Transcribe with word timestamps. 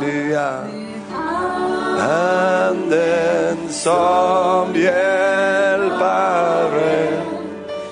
halleluja. 0.00 0.64
Anden 2.00 3.68
som 3.68 4.74
hjälpare, 4.74 6.02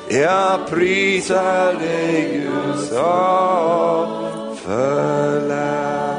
jag 0.09 0.67
prisar 0.69 1.73
dig 1.73 2.31
Gud 2.33 2.79
som 2.79 4.57
förlär. 4.57 6.15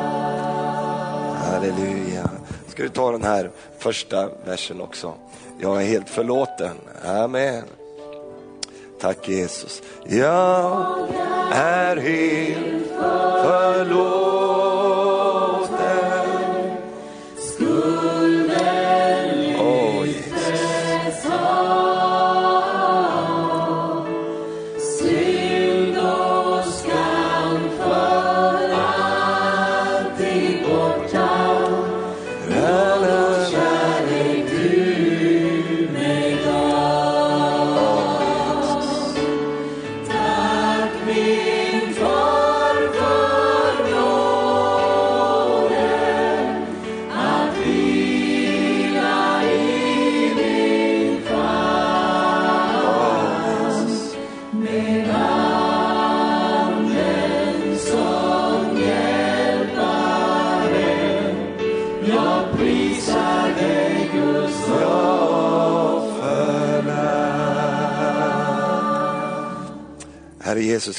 Halleluja. 1.36 2.30
Ska 2.68 2.84
du 2.84 2.90
ta 2.90 3.12
den 3.12 3.24
här 3.24 3.52
första 3.78 4.30
versen 4.46 4.82
också? 4.82 5.14
Jag 5.62 5.82
är 5.82 5.86
helt 5.86 6.10
förlåten. 6.10 6.78
Amen. 7.06 7.64
Tack 9.02 9.30
Jesus. 9.30 9.82
Jag 10.06 10.86
är 11.52 11.98
helt 11.98 12.88
förlåten. 13.44 14.39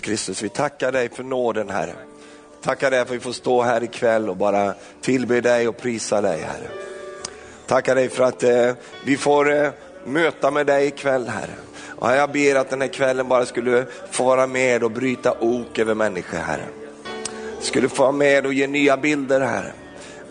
Jesus 0.00 0.26
Kristus, 0.26 0.42
vi 0.42 0.48
tackar 0.48 0.92
dig 0.92 1.08
för 1.08 1.22
nåden 1.22 1.70
Herre. 1.70 1.94
Tackar 2.62 2.90
dig 2.90 2.98
för 2.98 3.14
att 3.14 3.16
vi 3.16 3.20
får 3.20 3.32
stå 3.32 3.62
här 3.62 3.82
ikväll 3.82 4.28
och 4.28 4.36
bara 4.36 4.74
tillbe 5.00 5.40
dig 5.40 5.68
och 5.68 5.76
prisa 5.76 6.20
dig 6.20 6.40
Herre. 6.40 6.68
Tackar 7.66 7.94
dig 7.94 8.08
för 8.08 8.24
att 8.24 8.42
eh, 8.42 8.72
vi 9.04 9.16
får 9.16 9.52
eh, 9.52 9.70
möta 10.04 10.50
med 10.50 10.66
dig 10.66 10.86
ikväll 10.86 11.28
Herre. 11.28 11.54
Och 11.98 12.10
jag 12.10 12.32
ber 12.32 12.54
att 12.54 12.70
den 12.70 12.80
här 12.80 12.88
kvällen 12.88 13.28
bara 13.28 13.46
skulle 13.46 13.86
få 14.10 14.24
vara 14.24 14.46
med 14.46 14.84
och 14.84 14.90
bryta 14.90 15.34
ok 15.40 15.78
över 15.78 15.94
människor 15.94 16.38
Herre. 16.38 16.66
Skulle 17.60 17.88
få 17.88 18.02
vara 18.02 18.12
med 18.12 18.46
och 18.46 18.54
ge 18.54 18.66
nya 18.66 18.96
bilder 18.96 19.40
Herre. 19.40 19.72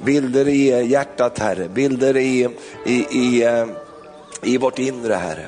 Bilder 0.03 0.47
i 0.47 0.71
eh, 0.71 0.87
hjärtat 0.87 1.39
Herre, 1.39 1.69
bilder 1.69 2.17
i, 2.17 2.49
i, 2.85 3.05
i, 3.11 3.43
eh, 3.43 3.65
i 4.41 4.57
vårt 4.57 4.79
inre 4.79 5.13
Herre. 5.13 5.47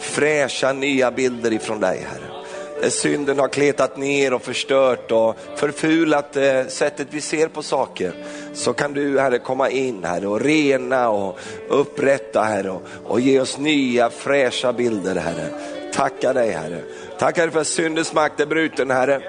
Fräscha 0.00 0.72
nya 0.72 1.10
bilder 1.10 1.52
ifrån 1.52 1.80
dig 1.80 2.06
Herre. 2.10 2.37
Där 2.80 2.90
synden 2.90 3.38
har 3.38 3.48
kletat 3.48 3.96
ner 3.96 4.34
och 4.34 4.42
förstört 4.42 5.12
och 5.12 5.36
förfulat 5.56 6.36
eh, 6.36 6.66
sättet 6.66 7.08
vi 7.10 7.20
ser 7.20 7.48
på 7.48 7.62
saker. 7.62 8.12
Så 8.54 8.72
kan 8.72 8.92
du 8.92 9.20
Herre 9.20 9.38
komma 9.38 9.70
in 9.70 10.04
Herre 10.04 10.26
och 10.26 10.40
rena 10.40 11.08
och 11.08 11.38
upprätta 11.68 12.42
Herre 12.42 12.70
och, 12.70 12.82
och 13.04 13.20
ge 13.20 13.40
oss 13.40 13.58
nya 13.58 14.10
fräscha 14.10 14.72
bilder 14.72 15.14
Herre. 15.14 15.48
Tacka 15.94 16.32
dig 16.32 16.50
Herre. 16.50 16.80
Tackar 17.18 17.42
dig 17.42 17.52
för 17.52 17.60
att 17.60 17.66
syndens 17.66 18.12
makt 18.12 18.40
är 18.40 18.46
bruten 18.46 18.90
Herre. 18.90 19.22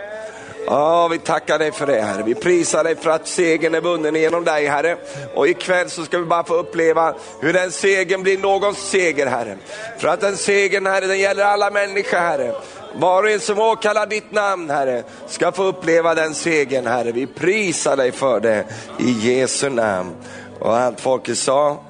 Ja, 0.66 1.08
vi 1.08 1.18
tackar 1.18 1.60
dig 1.60 1.72
för 1.72 1.88
det 1.88 2.02
Herre. 2.02 2.24
Vi 2.24 2.36
prisar 2.36 2.84
dig 2.84 2.96
för 2.96 3.10
att 3.10 3.28
segern 3.28 3.76
är 3.76 3.82
vunnen 3.82 4.16
genom 4.16 4.44
dig 4.44 4.68
Herre. 4.68 4.98
Och 5.36 5.48
ikväll 5.48 5.90
så 5.90 6.06
ska 6.06 6.18
vi 6.18 6.26
bara 6.26 6.44
få 6.44 6.54
uppleva 6.56 7.16
hur 7.42 7.54
den 7.54 7.72
segern 7.72 8.24
blir 8.24 8.38
någons 8.38 8.78
seger 8.78 9.28
Herre. 9.28 9.58
För 9.98 10.08
att 10.08 10.22
den 10.22 10.38
segern 10.38 10.86
Herre, 10.86 11.08
den 11.08 11.20
gäller 11.20 11.44
alla 11.44 11.72
människor 11.72 12.18
Herre. 12.18 12.54
Var 12.96 13.24
och 13.24 13.30
en 13.30 13.40
som 13.40 13.60
åkallar 13.60 14.06
ditt 14.06 14.32
namn 14.32 14.70
Herre, 14.70 15.04
ska 15.28 15.52
få 15.52 15.64
uppleva 15.64 16.16
den 16.16 16.36
segern 16.36 16.88
Herre. 16.88 17.12
Vi 17.12 17.28
prisar 17.28 17.98
dig 17.98 18.12
för 18.12 18.40
det 18.40 18.66
i 18.98 19.12
Jesu 19.12 19.70
namn. 19.70 20.12
Och 20.60 20.78
allt 20.78 21.02
folket 21.02 21.38
sa, 21.38 21.84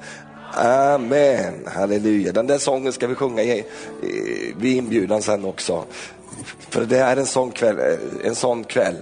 Amen, 0.54 1.66
halleluja. 1.66 2.32
Den 2.32 2.46
där 2.46 2.58
sången 2.58 2.92
ska 2.92 3.06
vi 3.06 3.14
sjunga 3.14 3.42
i, 3.42 3.64
i, 4.02 4.54
vid 4.56 4.76
inbjudan 4.76 5.22
sen 5.22 5.44
också. 5.44 5.84
För 6.70 6.84
det 6.84 6.98
är 6.98 7.16
en 7.16 7.26
sån 7.26 7.50
kväll, 7.50 7.78
eh, 7.78 8.26
en 8.28 8.34
sån 8.34 8.64
kväll. 8.64 8.96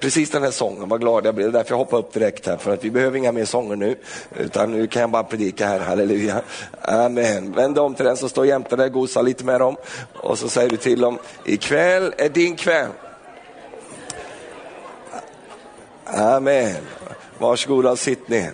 Precis 0.00 0.30
den 0.30 0.42
här 0.42 0.50
sången, 0.50 0.88
vad 0.88 1.00
glad 1.00 1.26
jag 1.26 1.34
blev. 1.34 1.52
Det 1.52 1.58
är 1.58 1.60
därför 1.60 1.72
jag 1.72 1.78
hoppar 1.78 1.98
upp 1.98 2.12
direkt 2.12 2.46
här, 2.46 2.56
för 2.56 2.72
att 2.72 2.84
vi 2.84 2.90
behöver 2.90 3.18
inga 3.18 3.32
mer 3.32 3.44
sånger 3.44 3.76
nu. 3.76 3.96
Utan 4.36 4.72
nu 4.72 4.86
kan 4.86 5.00
jag 5.00 5.10
bara 5.10 5.24
predika 5.24 5.66
här, 5.66 5.80
halleluja. 5.80 6.42
Amen. 6.80 7.52
Vänd 7.52 7.78
om 7.78 7.94
till 7.94 8.04
den 8.04 8.16
som 8.16 8.28
står 8.28 8.46
jämte 8.46 8.76
dig, 8.76 8.90
gosa 8.90 9.22
lite 9.22 9.44
med 9.44 9.60
dem. 9.60 9.76
Och 10.14 10.38
så 10.38 10.48
säger 10.48 10.70
du 10.70 10.76
till 10.76 11.00
dem, 11.00 11.18
ikväll 11.44 12.14
är 12.18 12.28
din 12.28 12.56
kväll. 12.56 12.88
Amen. 16.04 16.76
Varsågoda 17.38 17.90
och 17.90 17.98
sitt 17.98 18.28
ner. 18.28 18.52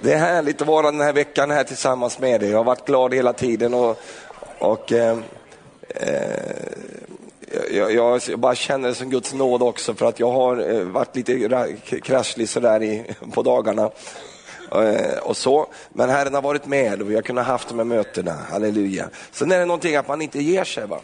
Det 0.00 0.12
är 0.12 0.18
härligt 0.18 0.60
att 0.60 0.66
vara 0.66 0.90
den 0.90 1.00
här 1.00 1.12
veckan 1.12 1.50
här 1.50 1.64
tillsammans 1.64 2.18
med 2.18 2.40
dig. 2.40 2.50
Jag 2.50 2.58
har 2.58 2.64
varit 2.64 2.86
glad 2.86 3.14
hela 3.14 3.32
tiden 3.32 3.74
och, 3.74 4.00
och 4.58 4.92
eh, 4.92 5.18
eh, 5.88 6.72
jag, 7.70 7.92
jag, 7.92 8.20
jag, 8.28 8.38
bara 8.38 8.54
känner 8.54 8.88
det 8.88 8.94
som 8.94 9.10
Guds 9.10 9.34
nåd 9.34 9.62
också 9.62 9.94
för 9.94 10.06
att 10.06 10.20
jag 10.20 10.30
har 10.30 10.70
eh, 10.70 10.84
varit 10.84 11.16
lite 11.16 11.76
kraschlig 12.02 12.48
sådär 12.48 12.82
i, 12.82 13.14
på 13.32 13.42
dagarna. 13.42 13.90
Eh, 14.72 15.18
och 15.18 15.36
så. 15.36 15.66
Men 15.92 16.10
Herren 16.10 16.34
har 16.34 16.42
varit 16.42 16.66
med 16.66 17.02
och 17.02 17.10
vi 17.10 17.14
har 17.14 17.22
kunnat 17.22 17.46
haft 17.46 17.68
de 17.68 17.78
här 17.78 17.84
mötena, 17.84 18.32
halleluja. 18.50 19.08
Sen 19.30 19.52
är 19.52 19.58
det 19.58 19.66
någonting 19.66 19.96
att 19.96 20.08
man 20.08 20.22
inte 20.22 20.42
ger 20.42 20.64
sig. 20.64 20.86
Va? 20.86 21.00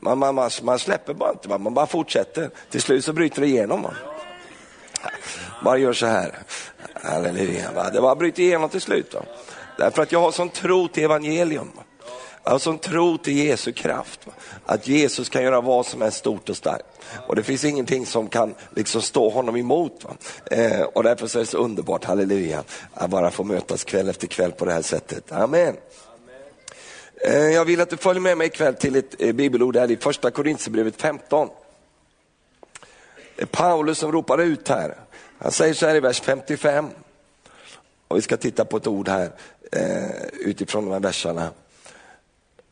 Man, 0.00 0.18
man, 0.18 0.34
man, 0.34 0.50
man 0.62 0.78
släpper 0.78 1.14
bara 1.14 1.30
inte, 1.30 1.48
va? 1.48 1.58
man 1.58 1.74
bara 1.74 1.86
fortsätter. 1.86 2.50
Till 2.70 2.80
slut 2.80 3.04
så 3.04 3.12
bryter 3.12 3.40
det 3.40 3.46
igenom. 3.46 3.82
Va? 3.82 3.94
Bara 5.64 5.78
gör 5.78 5.92
så 5.92 6.06
här. 6.06 6.38
Halleluja. 6.94 7.72
Va? 7.74 7.90
Det 7.90 8.00
bara 8.00 8.14
bryter 8.14 8.42
igenom 8.42 8.68
till 8.68 8.80
slut. 8.80 9.14
Va? 9.14 9.20
Därför 9.78 10.02
att 10.02 10.12
jag 10.12 10.20
har 10.20 10.32
sån 10.32 10.48
tro 10.48 10.88
till 10.88 11.04
evangelium. 11.04 11.72
Va? 11.76 11.82
Alltså 12.46 12.70
en 12.70 12.78
tro 12.78 13.18
till 13.18 13.36
Jesu 13.36 13.72
kraft. 13.72 14.26
Va? 14.26 14.32
Att 14.64 14.88
Jesus 14.88 15.28
kan 15.28 15.42
göra 15.42 15.60
vad 15.60 15.86
som 15.86 16.02
är 16.02 16.10
stort 16.10 16.48
och 16.48 16.56
starkt. 16.56 16.84
Och 17.26 17.36
det 17.36 17.42
finns 17.42 17.64
ingenting 17.64 18.06
som 18.06 18.28
kan 18.28 18.54
liksom 18.74 19.02
stå 19.02 19.28
honom 19.28 19.56
emot. 19.56 20.04
Eh, 20.50 20.80
och 20.80 21.02
därför 21.02 21.26
så 21.26 21.38
är 21.38 21.42
det 21.42 21.46
så 21.46 21.58
underbart, 21.58 22.04
halleluja, 22.04 22.64
att 22.94 23.10
bara 23.10 23.30
få 23.30 23.44
mötas 23.44 23.84
kväll 23.84 24.08
efter 24.08 24.26
kväll 24.26 24.52
på 24.52 24.64
det 24.64 24.72
här 24.72 24.82
sättet. 24.82 25.32
Amen. 25.32 25.76
Eh, 27.26 27.34
jag 27.34 27.64
vill 27.64 27.80
att 27.80 27.90
du 27.90 27.96
följer 27.96 28.20
med 28.20 28.38
mig 28.38 28.46
ikväll 28.46 28.74
till 28.74 28.96
ett 28.96 29.14
eh, 29.18 29.32
bibelord 29.32 29.76
här 29.76 29.90
i 29.90 29.96
första 29.96 30.30
Korintierbrevet 30.30 31.00
15. 31.00 31.48
Det 33.36 33.42
är 33.42 33.46
Paulus 33.46 33.98
som 33.98 34.12
ropar 34.12 34.40
ut 34.40 34.68
här. 34.68 34.94
Han 35.38 35.52
säger 35.52 35.74
så 35.74 35.86
här 35.86 35.94
i 35.94 36.00
vers 36.00 36.20
55. 36.20 36.88
Och 38.08 38.16
vi 38.16 38.22
ska 38.22 38.36
titta 38.36 38.64
på 38.64 38.76
ett 38.76 38.86
ord 38.86 39.08
här 39.08 39.30
eh, 39.72 40.24
utifrån 40.40 40.84
de 40.84 40.92
här 40.92 41.00
verserna. 41.00 41.50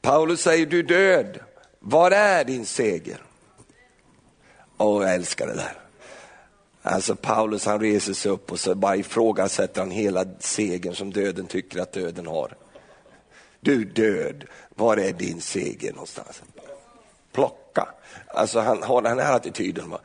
Paulus 0.03 0.41
säger, 0.41 0.67
du 0.67 0.83
död, 0.83 1.39
var 1.79 2.11
är 2.11 2.45
din 2.45 2.67
seger? 2.67 3.23
Åh, 4.79 5.03
jag 5.03 5.15
älskar 5.15 5.47
det 5.47 5.55
där. 5.55 5.79
Alltså 6.83 7.17
Paulus 7.17 7.67
han 7.67 7.81
reser 7.81 8.13
sig 8.13 8.31
upp 8.31 8.53
och 8.53 8.61
så 8.61 8.75
bara 8.75 8.97
ifrågasätter 8.97 9.81
han 9.81 9.91
hela 9.91 10.25
segern 10.39 10.95
som 10.95 11.13
döden 11.13 11.47
tycker 11.47 11.81
att 11.81 11.93
döden 11.93 12.27
har. 12.27 12.55
Du 13.61 13.85
död, 13.85 14.45
var 14.75 14.97
är 14.97 15.13
din 15.13 15.41
seger 15.41 15.93
någonstans? 15.93 16.43
Plocka. 17.33 17.89
Alltså 18.27 18.61
han 18.61 18.83
har 18.83 19.03
den 19.03 19.19
här 19.19 19.37
attityden. 19.37 19.91
Va? 19.91 19.99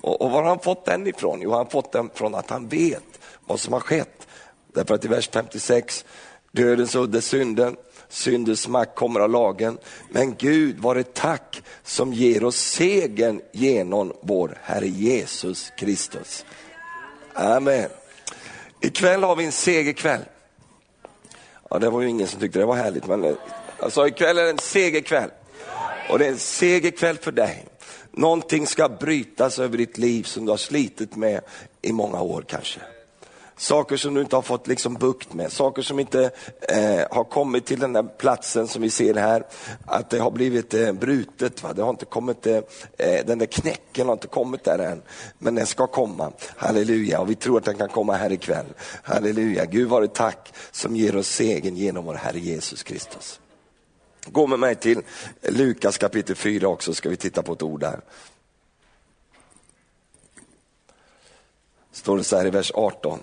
Och, 0.00 0.22
och 0.22 0.30
var 0.30 0.42
har 0.42 0.48
han 0.48 0.58
fått 0.58 0.84
den 0.84 1.06
ifrån? 1.06 1.40
Jo, 1.42 1.50
han 1.50 1.58
har 1.58 1.64
fått 1.64 1.92
den 1.92 2.10
från 2.14 2.34
att 2.34 2.50
han 2.50 2.68
vet 2.68 3.20
vad 3.46 3.60
som 3.60 3.72
har 3.72 3.80
skett. 3.80 4.26
Därför 4.72 4.94
att 4.94 5.04
i 5.04 5.08
vers 5.08 5.30
56, 5.32 6.04
dödens 6.52 6.94
udde 6.94 7.20
synden, 7.20 7.76
syndens 8.16 8.68
makt 8.68 8.94
kommer 8.94 9.20
av 9.20 9.30
lagen. 9.30 9.78
Men 10.10 10.34
Gud 10.34 10.78
var 10.78 10.96
ett 10.96 11.14
tack 11.14 11.62
som 11.84 12.12
ger 12.12 12.44
oss 12.44 12.56
segern 12.56 13.40
genom 13.52 14.12
vår 14.20 14.58
Herre 14.62 14.88
Jesus 14.88 15.72
Kristus. 15.78 16.44
Amen. 17.34 17.88
Ikväll 18.80 19.22
har 19.22 19.36
vi 19.36 19.44
en 19.44 19.52
segerkväll. 19.52 20.20
Ja, 21.70 21.78
det 21.78 21.90
var 21.90 22.00
ju 22.00 22.08
ingen 22.08 22.26
som 22.26 22.40
tyckte 22.40 22.58
det 22.58 22.66
var 22.66 22.76
härligt, 22.76 23.06
men 23.06 23.36
alltså 23.80 24.08
ikväll 24.08 24.38
är 24.38 24.42
det 24.42 24.50
en 24.50 24.58
segerkväll. 24.58 25.30
Och 26.10 26.18
det 26.18 26.26
är 26.26 26.30
en 26.30 26.38
segerkväll 26.38 27.18
för 27.18 27.32
dig. 27.32 27.66
Någonting 28.10 28.66
ska 28.66 28.88
brytas 28.88 29.58
över 29.58 29.78
ditt 29.78 29.98
liv 29.98 30.22
som 30.22 30.44
du 30.44 30.52
har 30.52 30.56
slitit 30.56 31.16
med 31.16 31.40
i 31.82 31.92
många 31.92 32.20
år 32.20 32.44
kanske. 32.48 32.80
Saker 33.58 33.96
som 33.96 34.14
du 34.14 34.20
inte 34.20 34.36
har 34.36 34.42
fått 34.42 34.66
liksom 34.66 34.94
bukt 34.94 35.34
med, 35.34 35.52
saker 35.52 35.82
som 35.82 35.98
inte 35.98 36.30
eh, 36.60 37.06
har 37.10 37.24
kommit 37.24 37.66
till 37.66 37.80
den 37.80 37.92
där 37.92 38.02
platsen 38.02 38.68
som 38.68 38.82
vi 38.82 38.90
ser 38.90 39.14
här, 39.14 39.46
att 39.84 40.10
det 40.10 40.18
har 40.18 40.30
blivit 40.30 40.74
eh, 40.74 40.92
brutet. 40.92 41.62
Va? 41.62 41.72
Det 41.72 41.82
har 41.82 41.90
inte 41.90 42.04
kommit, 42.04 42.46
eh, 42.46 42.60
eh, 42.98 43.26
den 43.26 43.38
där 43.38 43.46
knäcken 43.46 44.06
har 44.06 44.12
inte 44.12 44.26
kommit 44.26 44.64
där 44.64 44.78
än, 44.78 45.02
men 45.38 45.54
den 45.54 45.66
ska 45.66 45.86
komma. 45.86 46.32
Halleluja, 46.56 47.20
och 47.20 47.30
vi 47.30 47.34
tror 47.34 47.58
att 47.58 47.64
den 47.64 47.78
kan 47.78 47.88
komma 47.88 48.12
här 48.12 48.32
ikväll. 48.32 48.66
Halleluja, 49.02 49.64
Gud 49.64 49.88
vare 49.88 50.08
tack 50.08 50.54
som 50.70 50.96
ger 50.96 51.16
oss 51.16 51.28
segern 51.28 51.76
genom 51.76 52.04
vår 52.04 52.14
Herre 52.14 52.38
Jesus 52.38 52.82
Kristus. 52.82 53.40
Gå 54.26 54.46
med 54.46 54.58
mig 54.58 54.74
till 54.74 55.02
Lukas 55.42 55.98
kapitel 55.98 56.36
4 56.36 56.68
också, 56.68 56.94
ska 56.94 57.08
vi 57.08 57.16
titta 57.16 57.42
på 57.42 57.52
ett 57.52 57.62
ord 57.62 57.80
där. 57.80 58.00
Står 61.92 62.16
det 62.16 62.24
så 62.24 62.36
här 62.36 62.46
i 62.46 62.50
vers 62.50 62.72
18. 62.74 63.18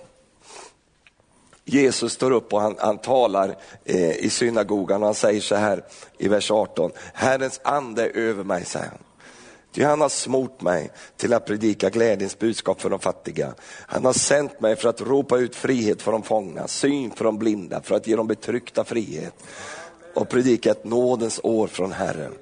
Jesus 1.64 2.12
står 2.12 2.30
upp 2.30 2.52
och 2.52 2.60
han, 2.60 2.76
han 2.78 2.98
talar 2.98 3.56
eh, 3.84 4.16
i 4.16 4.30
synagogan 4.30 5.02
och 5.02 5.08
han 5.08 5.14
säger 5.14 5.40
så 5.40 5.54
här 5.54 5.84
i 6.18 6.28
vers 6.28 6.50
18. 6.50 6.90
Herrens 7.14 7.60
ande 7.64 8.04
är 8.04 8.16
över 8.16 8.44
mig, 8.44 8.64
säger 8.64 8.86
han. 8.86 8.98
Ty 9.72 9.82
han 9.82 10.00
har 10.00 10.08
smort 10.08 10.62
mig 10.62 10.90
till 11.16 11.32
att 11.32 11.46
predika 11.46 11.90
glädjens 11.90 12.38
budskap 12.38 12.80
för 12.80 12.90
de 12.90 12.98
fattiga. 12.98 13.54
Han 13.86 14.04
har 14.04 14.12
sänt 14.12 14.60
mig 14.60 14.76
för 14.76 14.88
att 14.88 15.00
ropa 15.00 15.38
ut 15.38 15.56
frihet 15.56 16.02
för 16.02 16.12
de 16.12 16.22
fångna, 16.22 16.68
syn 16.68 17.10
för 17.10 17.24
de 17.24 17.38
blinda, 17.38 17.80
för 17.80 17.94
att 17.94 18.06
ge 18.06 18.16
de 18.16 18.26
betryckta 18.26 18.84
frihet 18.84 19.34
och 20.14 20.28
predika 20.28 20.70
ett 20.70 20.84
nådens 20.84 21.40
år 21.42 21.66
från 21.66 21.92
Herren. 21.92 22.32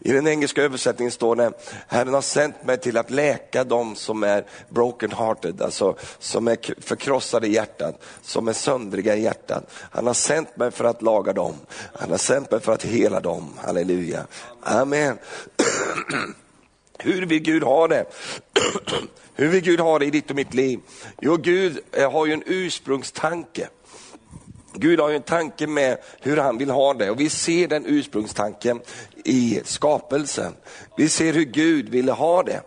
I 0.00 0.12
den 0.12 0.26
engelska 0.26 0.62
översättningen 0.62 1.12
står 1.12 1.36
det, 1.36 1.52
Herren 1.88 2.14
har 2.14 2.20
sänt 2.20 2.64
mig 2.64 2.78
till 2.78 2.96
att 2.96 3.10
läka 3.10 3.64
de 3.64 3.96
som 3.96 4.22
är 4.22 4.44
broken 4.68 5.12
hearted, 5.12 5.62
alltså 5.62 5.96
som 6.18 6.48
är 6.48 6.80
förkrossade 6.80 7.46
i 7.46 7.52
hjärtat, 7.52 8.02
som 8.22 8.48
är 8.48 8.52
söndriga 8.52 9.16
i 9.16 9.22
hjärtat. 9.22 9.70
Han 9.90 10.06
har 10.06 10.14
sänt 10.14 10.56
mig 10.56 10.70
för 10.70 10.84
att 10.84 11.02
laga 11.02 11.32
dem, 11.32 11.54
han 11.94 12.10
har 12.10 12.18
sänt 12.18 12.50
mig 12.50 12.60
för 12.60 12.72
att 12.72 12.84
hela 12.84 13.20
dem, 13.20 13.50
halleluja. 13.64 14.26
Amen. 14.62 15.18
Hur 16.98 17.26
vill 17.26 17.42
Gud 17.42 17.62
ha 17.62 17.88
det? 17.88 18.04
Hur 19.34 19.48
vill 19.48 19.60
Gud 19.60 19.80
ha 19.80 19.98
det 19.98 20.06
i 20.06 20.10
ditt 20.10 20.30
och 20.30 20.36
mitt 20.36 20.54
liv? 20.54 20.80
Jo, 21.20 21.36
Gud 21.36 21.78
eh, 21.92 22.12
har 22.12 22.26
ju 22.26 22.32
en 22.32 22.42
ursprungstanke. 22.46 23.68
Gud 24.74 25.00
har 25.00 25.08
ju 25.08 25.16
en 25.16 25.22
tanke 25.22 25.66
med 25.66 25.98
hur 26.20 26.36
han 26.36 26.58
vill 26.58 26.70
ha 26.70 26.94
det 26.94 27.10
och 27.10 27.20
vi 27.20 27.28
ser 27.28 27.68
den 27.68 27.86
ursprungstanken 27.86 28.80
i 29.24 29.60
skapelsen. 29.64 30.52
Vi 30.96 31.08
ser 31.08 31.32
hur 31.32 31.44
Gud 31.44 31.88
ville 31.88 32.12
ha 32.12 32.42
det. 32.42 32.60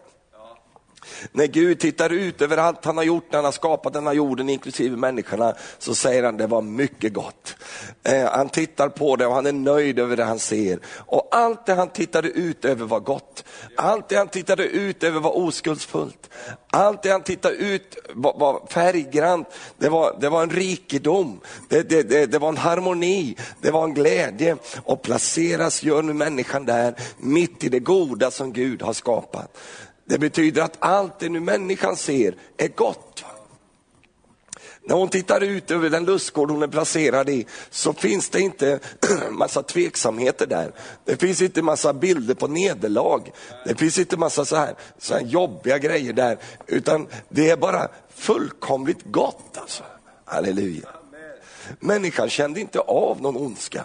När 1.31 1.47
Gud 1.47 1.79
tittar 1.79 2.09
ut 2.09 2.41
över 2.41 2.57
allt 2.57 2.85
han 2.85 2.97
har 2.97 3.03
gjort 3.03 3.31
när 3.31 3.37
han 3.37 3.45
har 3.45 3.51
skapat 3.51 3.93
denna 3.93 4.13
jorden 4.13 4.49
inklusive 4.49 4.97
människorna 4.97 5.55
så 5.79 5.95
säger 5.95 6.23
han 6.23 6.37
det 6.37 6.47
var 6.47 6.61
mycket 6.61 7.13
gott. 7.13 7.55
Eh, 8.03 8.31
han 8.31 8.49
tittar 8.49 8.89
på 8.89 9.15
det 9.15 9.27
och 9.27 9.33
han 9.33 9.45
är 9.45 9.51
nöjd 9.51 9.99
över 9.99 10.17
det 10.17 10.23
han 10.23 10.39
ser. 10.39 10.79
Och 10.95 11.27
allt 11.31 11.65
det 11.65 11.73
han 11.73 11.89
tittade 11.89 12.29
ut 12.29 12.65
över 12.65 12.85
var 12.85 12.99
gott. 12.99 13.43
Allt 13.75 14.09
det 14.09 14.15
han 14.15 14.27
tittade 14.27 14.63
ut 14.63 15.03
över 15.03 15.19
var 15.19 15.37
oskuldsfullt. 15.37 16.29
Allt 16.71 17.03
det 17.03 17.09
han 17.09 17.23
tittade 17.23 17.55
ut 17.55 17.97
var, 18.13 18.39
var 18.39 18.67
färggrant. 18.69 19.47
Det 19.77 19.89
var, 19.89 20.17
det 20.21 20.29
var 20.29 20.43
en 20.43 20.49
rikedom, 20.49 21.39
det, 21.69 21.89
det, 21.89 22.03
det, 22.03 22.25
det 22.25 22.39
var 22.39 22.49
en 22.49 22.57
harmoni, 22.57 23.37
det 23.61 23.71
var 23.71 23.83
en 23.83 23.93
glädje. 23.93 24.57
Och 24.83 25.01
placeras 25.01 25.83
gör 25.83 26.01
nu 26.01 26.13
människan 26.13 26.65
där 26.65 26.95
mitt 27.17 27.63
i 27.63 27.69
det 27.69 27.79
goda 27.79 28.31
som 28.31 28.53
Gud 28.53 28.81
har 28.81 28.93
skapat. 28.93 29.57
Det 30.07 30.18
betyder 30.18 30.62
att 30.62 30.77
allt 30.80 31.19
det 31.19 31.30
nu 31.30 31.39
människan 31.39 31.95
ser 31.95 32.36
är 32.57 32.68
gott. 32.68 33.24
När 34.81 34.95
hon 34.95 35.09
tittar 35.09 35.42
ut 35.42 35.71
över 35.71 35.89
den 35.89 36.06
lustgård 36.06 36.51
hon 36.51 36.63
är 36.63 36.68
placerad 36.68 37.30
i 37.30 37.45
så 37.69 37.94
finns 37.94 38.30
det 38.30 38.39
inte 38.39 38.80
massa 39.31 39.63
tveksamheter 39.63 40.48
där. 40.48 40.71
Det 41.06 41.18
finns 41.21 41.42
inte 41.42 41.62
massa 41.62 41.94
bilder 41.94 42.33
på 42.33 42.48
nederlag. 42.48 43.31
Det 43.65 43.75
finns 43.75 44.00
inte 44.00 44.18
massa 44.18 44.45
så 44.45 44.56
här, 44.56 44.75
så 44.98 45.13
här 45.13 45.21
jobbiga 45.21 45.77
grejer 45.77 46.13
där. 46.13 46.38
Utan 46.68 47.07
det 47.30 47.50
är 47.50 47.57
bara 47.57 47.88
fullkomligt 48.15 49.04
gott. 49.06 49.57
Alltså. 49.57 49.83
Halleluja. 50.25 50.89
Människan 51.80 52.30
kände 52.30 52.59
inte 52.59 52.80
av 52.80 53.21
någon 53.21 53.38
ondska. 53.38 53.83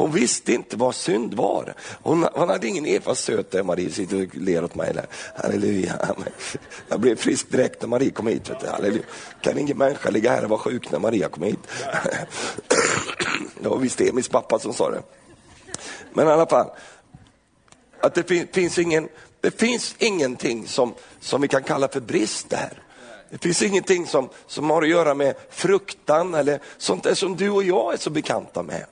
Hon 0.00 0.12
visste 0.12 0.52
inte 0.52 0.76
vad 0.76 0.94
synd 0.94 1.34
var. 1.34 1.74
Hon, 2.02 2.26
hon 2.34 2.48
hade 2.48 2.68
ingen 2.68 2.86
Evas 2.86 3.20
söt 3.20 3.50
där 3.50 3.62
Marie 3.62 3.90
sitter 3.90 4.22
och 4.22 4.36
ler 4.36 4.64
åt 4.64 4.74
mig. 4.74 4.94
Där. 4.94 5.06
Halleluja. 5.36 6.16
Jag 6.88 7.00
blev 7.00 7.16
frisk 7.16 7.50
direkt 7.50 7.80
när 7.80 7.88
Marie 7.88 8.10
kom 8.10 8.26
hit. 8.26 8.50
Vet 8.50 8.60
du. 8.60 8.66
Halleluja. 8.66 9.02
Kan 9.40 9.58
ingen 9.58 9.78
människa 9.78 10.10
ligga 10.10 10.30
här 10.30 10.44
och 10.44 10.50
vara 10.50 10.60
sjuk 10.60 10.90
när 10.90 10.98
Maria 10.98 11.28
kom 11.28 11.42
hit? 11.42 11.58
Det 13.60 13.68
var 13.68 13.78
visst 13.78 14.00
Emils 14.00 14.28
pappa 14.28 14.58
som 14.58 14.74
sa 14.74 14.90
det. 14.90 15.02
Men 16.12 16.28
i 16.28 16.30
alla 16.30 16.46
fall, 16.46 16.70
att 18.00 18.14
det 18.14 18.22
fin 18.22 18.48
finns, 18.52 18.78
ingen, 18.78 19.08
det 19.40 19.60
finns 19.60 19.94
ingenting 19.98 20.66
som, 20.66 20.94
som 21.20 21.40
vi 21.40 21.48
kan 21.48 21.62
kalla 21.62 21.88
för 21.88 22.00
brist 22.00 22.50
där. 22.50 22.82
Det 23.30 23.38
finns 23.38 23.62
ingenting 23.62 24.06
som, 24.06 24.28
som 24.46 24.70
har 24.70 24.82
att 24.82 24.88
göra 24.88 25.14
med 25.14 25.34
fruktan 25.50 26.34
eller 26.34 26.60
sånt 26.78 27.02
där 27.02 27.14
som 27.14 27.36
du 27.36 27.50
och 27.50 27.62
jag 27.62 27.92
är 27.92 27.98
så 27.98 28.10
bekanta 28.10 28.62
med. 28.62 28.86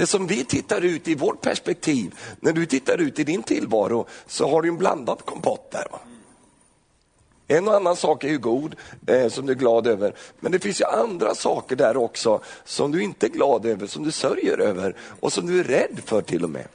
Det 0.00 0.06
som 0.06 0.26
vi 0.26 0.44
tittar 0.44 0.80
ut 0.80 1.08
i 1.08 1.14
vårt 1.14 1.40
perspektiv, 1.40 2.14
när 2.40 2.52
du 2.52 2.66
tittar 2.66 2.98
ut 2.98 3.18
i 3.18 3.24
din 3.24 3.42
tillvaro 3.42 4.06
så 4.26 4.48
har 4.48 4.62
du 4.62 4.68
en 4.68 4.76
blandad 4.76 5.24
kompott 5.24 5.70
där. 5.70 5.86
Va? 5.92 5.98
En 7.48 7.68
och 7.68 7.74
annan 7.74 7.96
sak 7.96 8.24
är 8.24 8.28
ju 8.28 8.38
god, 8.38 8.76
eh, 9.06 9.28
som 9.28 9.46
du 9.46 9.52
är 9.52 9.56
glad 9.56 9.86
över. 9.86 10.14
Men 10.40 10.52
det 10.52 10.58
finns 10.58 10.80
ju 10.80 10.84
andra 10.84 11.34
saker 11.34 11.76
där 11.76 11.96
också 11.96 12.40
som 12.64 12.90
du 12.90 13.02
inte 13.02 13.26
är 13.26 13.30
glad 13.30 13.66
över, 13.66 13.86
som 13.86 14.04
du 14.04 14.10
sörjer 14.10 14.58
över 14.58 14.96
och 15.20 15.32
som 15.32 15.46
du 15.46 15.60
är 15.60 15.64
rädd 15.64 16.00
för 16.04 16.22
till 16.22 16.44
och 16.44 16.50
med. 16.50 16.66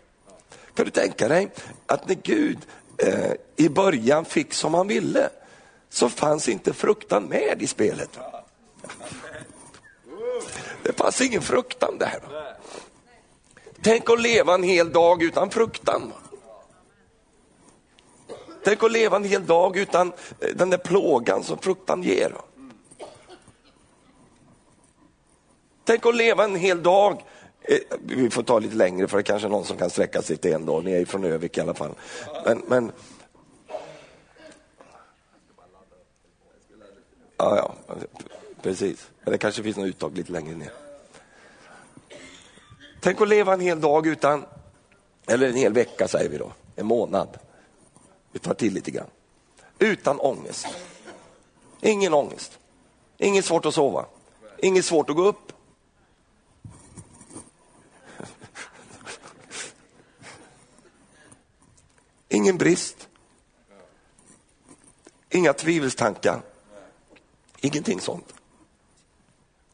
Kan 0.73 0.85
du 0.85 0.91
tänka 0.91 1.27
dig 1.27 1.51
att 1.85 2.07
när 2.07 2.17
Gud 2.23 2.57
eh, 2.97 3.31
i 3.55 3.69
början 3.69 4.25
fick 4.25 4.53
som 4.53 4.73
han 4.73 4.87
ville 4.87 5.29
så 5.89 6.09
fanns 6.09 6.49
inte 6.49 6.73
fruktan 6.73 7.23
med 7.23 7.61
i 7.61 7.67
spelet. 7.67 8.19
Det 10.83 10.93
fanns 10.97 11.21
ingen 11.21 11.41
fruktan 11.41 11.97
där. 11.97 12.19
Tänk 13.85 14.09
att 14.09 14.21
leva 14.21 14.53
en 14.53 14.63
hel 14.63 14.91
dag 14.91 15.23
utan 15.23 15.49
fruktan. 15.49 16.13
Tänk 18.63 18.83
att 18.83 18.91
leva 18.91 19.15
en 19.15 19.23
hel 19.23 19.45
dag 19.45 19.77
utan 19.77 20.13
eh, 20.39 20.55
den 20.55 20.69
där 20.69 20.77
plågan 20.77 21.43
som 21.43 21.57
fruktan 21.57 22.03
ger. 22.03 22.35
Tänk 25.83 26.05
att 26.05 26.15
leva 26.15 26.43
en 26.43 26.55
hel 26.55 26.83
dag 26.83 27.23
eh, 27.61 27.77
vi 28.01 28.29
får 28.29 28.43
ta 28.43 28.59
lite 28.59 28.75
längre 28.75 29.07
för 29.07 29.17
det 29.17 29.23
kanske 29.23 29.47
är 29.47 29.49
någon 29.49 29.65
som 29.65 29.77
kan 29.77 29.89
sträcka 29.89 30.21
sig 30.21 30.37
till 30.37 30.53
en 30.53 30.65
dag. 30.65 30.83
Ni 30.83 30.91
är 30.93 30.99
ju 30.99 31.05
från 31.05 31.23
Övik 31.23 31.57
i 31.57 31.61
alla 31.61 31.73
fall. 31.73 31.95
Men, 32.45 32.61
men... 32.67 32.91
Ja, 37.37 37.57
ja, 37.57 37.75
precis. 38.61 39.09
Men 39.23 39.31
det 39.31 39.37
kanske 39.37 39.63
finns 39.63 39.77
något 39.77 39.87
uttag 39.87 40.17
lite 40.17 40.31
längre 40.31 40.55
ner. 40.55 40.84
Tänk 43.05 43.21
att 43.21 43.27
leva 43.27 43.53
en 43.53 43.59
hel 43.59 43.81
dag 43.81 44.07
utan, 44.07 44.45
eller 45.25 45.47
en 45.49 45.55
hel 45.55 45.73
vecka 45.73 46.07
säger 46.07 46.29
vi 46.29 46.37
då, 46.37 46.51
en 46.75 46.85
månad. 46.85 47.37
Vi 48.31 48.39
tar 48.39 48.53
till 48.53 48.73
lite 48.73 48.91
grann. 48.91 49.07
Utan 49.79 50.19
ångest. 50.19 50.67
Ingen 51.81 52.13
ångest. 52.13 52.59
Inget 53.17 53.45
svårt 53.45 53.65
att 53.65 53.73
sova. 53.73 54.05
Inget 54.57 54.85
svårt 54.85 55.09
att 55.09 55.15
gå 55.15 55.25
upp. 55.25 55.51
Ingen 62.29 62.57
brist. 62.57 63.07
Inga 65.29 65.53
tvivelstankar. 65.53 66.41
Ingenting 67.59 68.01
sånt. 68.01 68.33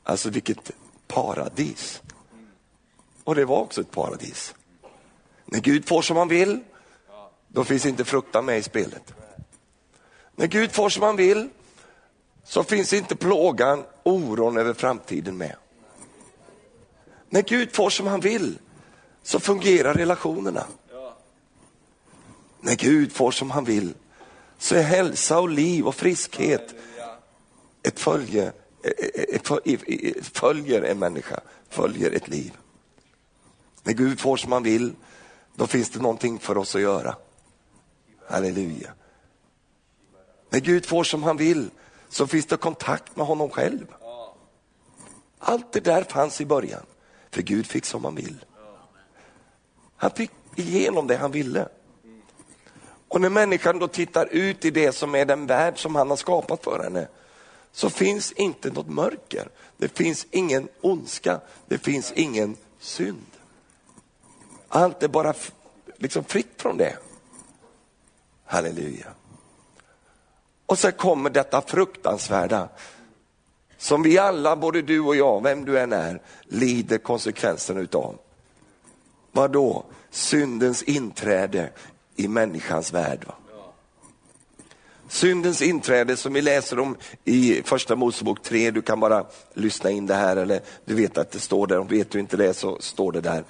Alltså 0.03 0.29
vilket 0.29 0.71
paradis. 1.07 2.01
Och 3.23 3.35
det 3.35 3.45
var 3.45 3.59
också 3.59 3.81
ett 3.81 3.91
paradis. 3.91 4.55
När 5.45 5.59
Gud 5.59 5.87
får 5.87 6.01
som 6.01 6.17
han 6.17 6.27
vill, 6.27 6.59
då 7.47 7.63
finns 7.63 7.85
inte 7.85 8.05
fruktan 8.05 8.45
med 8.45 8.57
i 8.57 8.63
spelet. 8.63 9.13
När 10.35 10.47
Gud 10.47 10.71
får 10.71 10.89
som 10.89 11.03
han 11.03 11.15
vill, 11.15 11.49
så 12.43 12.63
finns 12.63 12.93
inte 12.93 13.15
plågan, 13.15 13.83
oron 14.03 14.57
över 14.57 14.73
framtiden 14.73 15.37
med. 15.37 15.55
När 17.29 17.41
Gud 17.41 17.75
får 17.75 17.89
som 17.89 18.07
han 18.07 18.19
vill, 18.19 18.59
så 19.23 19.39
fungerar 19.39 19.93
relationerna. 19.93 20.65
När 22.59 22.75
Gud 22.75 23.11
får 23.11 23.31
som 23.31 23.51
han 23.51 23.63
vill, 23.63 23.93
så 24.57 24.75
är 24.75 24.81
hälsa 24.81 25.39
och 25.39 25.49
liv 25.49 25.87
och 25.87 25.95
friskhet 25.95 26.75
ett 27.83 27.99
följe, 27.99 28.51
ett, 28.83 29.47
följer 30.37 30.81
en 30.81 30.99
människa, 30.99 31.39
följer 31.69 32.11
ett 32.11 32.27
liv. 32.27 32.51
När 33.83 33.93
Gud 33.93 34.19
får 34.19 34.37
som 34.37 34.51
han 34.51 34.63
vill 34.63 34.95
då 35.55 35.67
finns 35.67 35.89
det 35.89 35.99
någonting 35.99 36.39
för 36.39 36.57
oss 36.57 36.75
att 36.75 36.81
göra. 36.81 37.15
Halleluja. 38.27 38.93
När 40.49 40.59
Gud 40.59 40.85
får 40.85 41.03
som 41.03 41.23
han 41.23 41.37
vill 41.37 41.69
så 42.09 42.27
finns 42.27 42.45
det 42.45 42.57
kontakt 42.57 43.15
med 43.15 43.25
honom 43.25 43.49
själv. 43.49 43.85
Allt 45.39 45.71
det 45.71 45.79
där 45.79 46.03
fanns 46.03 46.41
i 46.41 46.45
början, 46.45 46.85
för 47.29 47.41
Gud 47.41 47.65
fick 47.65 47.85
som 47.85 48.05
han 48.05 48.15
vill. 48.15 48.45
Han 49.95 50.11
fick 50.11 50.31
igenom 50.55 51.07
det 51.07 51.17
han 51.17 51.31
ville. 51.31 51.67
Och 53.07 53.21
när 53.21 53.29
människan 53.29 53.79
då 53.79 53.87
tittar 53.87 54.25
ut 54.25 54.65
i 54.65 54.71
det 54.71 54.91
som 54.91 55.15
är 55.15 55.25
den 55.25 55.47
värld 55.47 55.81
som 55.81 55.95
han 55.95 56.09
har 56.09 56.17
skapat 56.17 56.63
för 56.63 56.83
henne, 56.83 57.07
så 57.71 57.89
finns 57.89 58.31
inte 58.31 58.71
något 58.71 58.87
mörker. 58.87 59.49
Det 59.77 59.97
finns 59.97 60.27
ingen 60.31 60.67
ondska, 60.81 61.41
det 61.67 61.77
finns 61.77 62.11
ingen 62.11 62.57
synd. 62.79 63.30
Allt 64.73 65.03
är 65.03 65.07
bara 65.07 65.33
liksom 65.97 66.23
fritt 66.23 66.53
från 66.57 66.77
det. 66.77 66.97
Halleluja. 68.45 69.07
Och 70.65 70.79
så 70.79 70.91
kommer 70.91 71.29
detta 71.29 71.61
fruktansvärda 71.61 72.69
som 73.77 74.03
vi 74.03 74.17
alla, 74.17 74.55
både 74.55 74.81
du 74.81 74.99
och 74.99 75.15
jag, 75.15 75.43
vem 75.43 75.65
du 75.65 75.79
än 75.79 75.93
är, 75.93 76.21
lider 76.43 76.97
konsekvenserna 76.97 77.79
utav. 77.79 78.17
Vad 79.31 79.51
då? 79.51 79.85
Syndens 80.09 80.83
inträde 80.83 81.69
i 82.15 82.27
människans 82.27 82.93
värld. 82.93 83.25
Va? 83.27 83.33
Syndens 85.07 85.61
inträde 85.61 86.17
som 86.17 86.33
vi 86.33 86.41
läser 86.41 86.79
om 86.79 86.95
i 87.23 87.61
första 87.65 87.95
Mosebok 87.95 88.43
3, 88.43 88.71
du 88.71 88.81
kan 88.81 88.99
bara 88.99 89.25
lyssna 89.53 89.89
in 89.89 90.07
det 90.07 90.15
här 90.15 90.37
eller 90.37 90.61
du 90.85 90.95
vet 90.95 91.17
att 91.17 91.31
det 91.31 91.39
står 91.39 91.67
där, 91.67 91.79
om 91.79 91.87
vet 91.87 92.11
du 92.11 92.19
inte 92.19 92.37
det 92.37 92.53
så 92.53 92.77
står 92.79 93.11
det 93.11 93.21
där. 93.21 93.43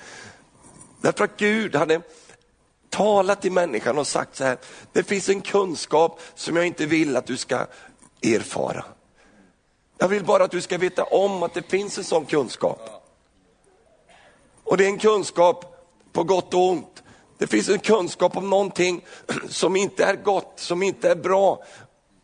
Därför 1.01 1.23
att 1.23 1.37
Gud 1.37 1.75
hade 1.75 2.01
talat 2.89 3.41
till 3.41 3.51
människan 3.51 3.97
och 3.97 4.07
sagt 4.07 4.35
så 4.35 4.43
här, 4.43 4.57
det 4.93 5.03
finns 5.03 5.29
en 5.29 5.41
kunskap 5.41 6.19
som 6.35 6.55
jag 6.55 6.67
inte 6.67 6.85
vill 6.85 7.17
att 7.17 7.25
du 7.25 7.37
ska 7.37 7.65
erfara. 8.21 8.85
Jag 9.97 10.07
vill 10.07 10.25
bara 10.25 10.43
att 10.43 10.51
du 10.51 10.61
ska 10.61 10.77
veta 10.77 11.03
om 11.03 11.43
att 11.43 11.53
det 11.53 11.69
finns 11.69 11.97
en 11.97 12.03
sån 12.03 12.25
kunskap. 12.25 12.89
Och 14.63 14.77
det 14.77 14.85
är 14.85 14.89
en 14.89 14.97
kunskap 14.97 15.87
på 16.11 16.23
gott 16.23 16.53
och 16.53 16.69
ont. 16.69 17.03
Det 17.37 17.47
finns 17.47 17.69
en 17.69 17.79
kunskap 17.79 18.37
om 18.37 18.49
någonting 18.49 19.05
som 19.49 19.75
inte 19.75 20.03
är 20.03 20.15
gott, 20.15 20.53
som 20.55 20.83
inte 20.83 21.09
är 21.09 21.15
bra. 21.15 21.63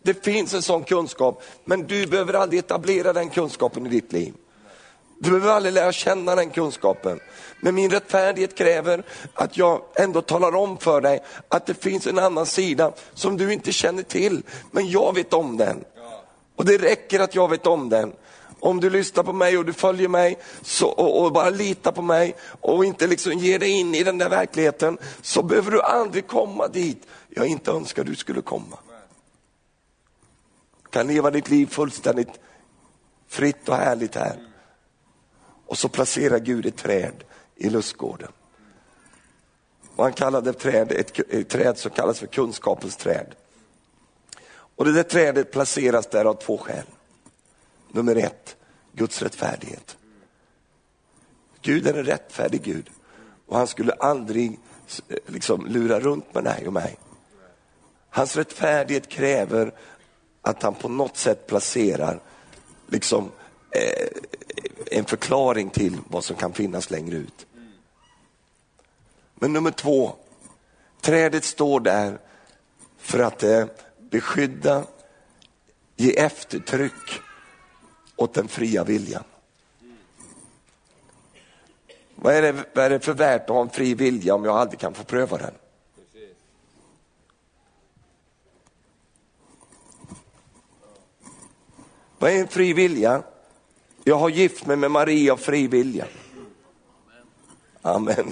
Det 0.03 0.25
finns 0.25 0.53
en 0.53 0.61
sån 0.61 0.83
kunskap, 0.83 1.43
men 1.65 1.87
du 1.87 2.07
behöver 2.07 2.33
aldrig 2.33 2.59
etablera 2.59 3.13
den 3.13 3.29
kunskapen 3.29 3.85
i 3.85 3.89
ditt 3.89 4.13
liv. 4.13 4.33
Du 5.19 5.29
behöver 5.29 5.49
aldrig 5.49 5.73
lära 5.73 5.91
känna 5.91 6.35
den 6.35 6.49
kunskapen. 6.49 7.19
Men 7.61 7.75
min 7.75 7.89
rättfärdighet 7.89 8.55
kräver 8.55 9.03
att 9.33 9.57
jag 9.57 9.81
ändå 9.95 10.21
talar 10.21 10.55
om 10.55 10.77
för 10.77 11.01
dig 11.01 11.23
att 11.47 11.65
det 11.65 11.73
finns 11.73 12.07
en 12.07 12.19
annan 12.19 12.45
sida 12.45 12.91
som 13.13 13.37
du 13.37 13.53
inte 13.53 13.71
känner 13.71 14.03
till, 14.03 14.43
men 14.71 14.89
jag 14.89 15.15
vet 15.15 15.33
om 15.33 15.57
den. 15.57 15.83
Och 16.55 16.65
det 16.65 16.77
räcker 16.77 17.19
att 17.19 17.35
jag 17.35 17.49
vet 17.49 17.67
om 17.67 17.89
den. 17.89 18.13
Om 18.59 18.79
du 18.79 18.89
lyssnar 18.89 19.23
på 19.23 19.33
mig 19.33 19.57
och 19.57 19.65
du 19.65 19.73
följer 19.73 20.07
mig 20.07 20.37
så, 20.61 20.87
och, 20.87 21.23
och, 21.23 21.31
bara 21.31 21.49
litar 21.49 21.91
på 21.91 22.01
mig 22.01 22.35
och 22.61 22.85
inte 22.85 23.07
liksom 23.07 23.33
ger 23.33 23.59
dig 23.59 23.69
in 23.69 23.95
i 23.95 24.03
den 24.03 24.17
där 24.17 24.29
verkligheten 24.29 24.97
så 25.21 25.43
behöver 25.43 25.71
du 25.71 25.81
aldrig 25.81 26.27
komma 26.27 26.67
dit 26.67 27.07
jag 27.29 27.47
inte 27.47 27.71
önskar 27.71 28.03
du 28.03 28.15
skulle 28.15 28.41
komma. 28.41 28.77
Du 30.83 30.89
kan 30.89 31.07
leva 31.07 31.31
ditt 31.31 31.49
liv 31.49 31.65
fullständigt 31.65 32.29
fritt 33.27 33.69
och 33.69 33.75
härligt 33.75 34.15
här. 34.15 34.47
Och 35.67 35.77
så 35.77 35.89
placerar 35.89 36.39
Gud 36.39 36.65
ett 36.65 36.77
träd 36.77 37.23
i 37.55 37.69
lustgården. 37.69 38.31
Och 39.95 40.03
han 40.03 40.13
kallade 40.13 40.53
träd, 40.53 40.91
ett, 40.91 41.19
ett 41.19 41.49
träd 41.49 41.77
som 41.77 41.91
kallas 41.91 42.19
för 42.19 42.27
kunskapens 42.27 42.97
träd. 42.97 43.35
Och 44.49 44.85
det 44.85 44.91
där 44.91 45.03
trädet 45.03 45.51
placeras 45.51 46.07
där 46.07 46.25
av 46.25 46.33
två 46.33 46.57
skäl. 46.57 46.85
Nummer 47.91 48.15
ett, 48.15 48.55
Guds 48.93 49.21
rättfärdighet. 49.21 49.97
Gud 51.61 51.87
är 51.87 51.93
en 51.93 52.05
rättfärdig 52.05 52.63
Gud 52.63 52.89
och 53.47 53.57
han 53.57 53.67
skulle 53.67 53.93
aldrig 53.93 54.59
liksom, 55.25 55.65
lura 55.65 55.99
runt 55.99 56.33
med 56.33 56.43
dig 56.43 56.67
och 56.67 56.73
mig. 56.73 56.97
Hans 58.09 58.35
rättfärdighet 58.35 59.09
kräver 59.09 59.73
att 60.41 60.63
han 60.63 60.75
på 60.75 60.89
något 60.89 61.17
sätt 61.17 61.47
placerar 61.47 62.21
liksom, 62.87 63.31
Eh, 63.71 64.07
en 64.91 65.05
förklaring 65.05 65.69
till 65.69 65.97
vad 66.09 66.23
som 66.23 66.35
kan 66.35 66.53
finnas 66.53 66.91
längre 66.91 67.15
ut. 67.15 67.45
Men 69.35 69.53
nummer 69.53 69.71
två, 69.71 70.15
trädet 71.01 71.43
står 71.43 71.79
där 71.79 72.19
för 72.97 73.19
att 73.19 73.43
eh, 73.43 73.65
beskydda, 73.99 74.83
ge 75.95 76.19
eftertryck 76.19 77.21
åt 78.15 78.33
den 78.33 78.47
fria 78.47 78.83
viljan. 78.83 79.23
Vad 82.15 82.33
är, 82.33 82.41
det, 82.41 82.65
vad 82.73 82.85
är 82.85 82.89
det 82.89 82.99
för 82.99 83.13
värt 83.13 83.41
att 83.41 83.49
ha 83.49 83.61
en 83.61 83.69
fri 83.69 83.93
vilja 83.93 84.35
om 84.35 84.45
jag 84.45 84.57
aldrig 84.57 84.79
kan 84.79 84.93
få 84.93 85.03
pröva 85.03 85.37
den? 85.37 85.53
Vad 92.19 92.31
är 92.31 92.39
en 92.39 92.47
fri 92.47 92.73
vilja? 92.73 93.23
Jag 94.07 94.17
har 94.17 94.29
gift 94.29 94.65
mig 94.65 94.77
med 94.77 94.91
Maria 94.91 95.33
av 95.33 95.37
fri 95.37 95.67
vilja. 95.67 96.05
Amen. 97.81 98.31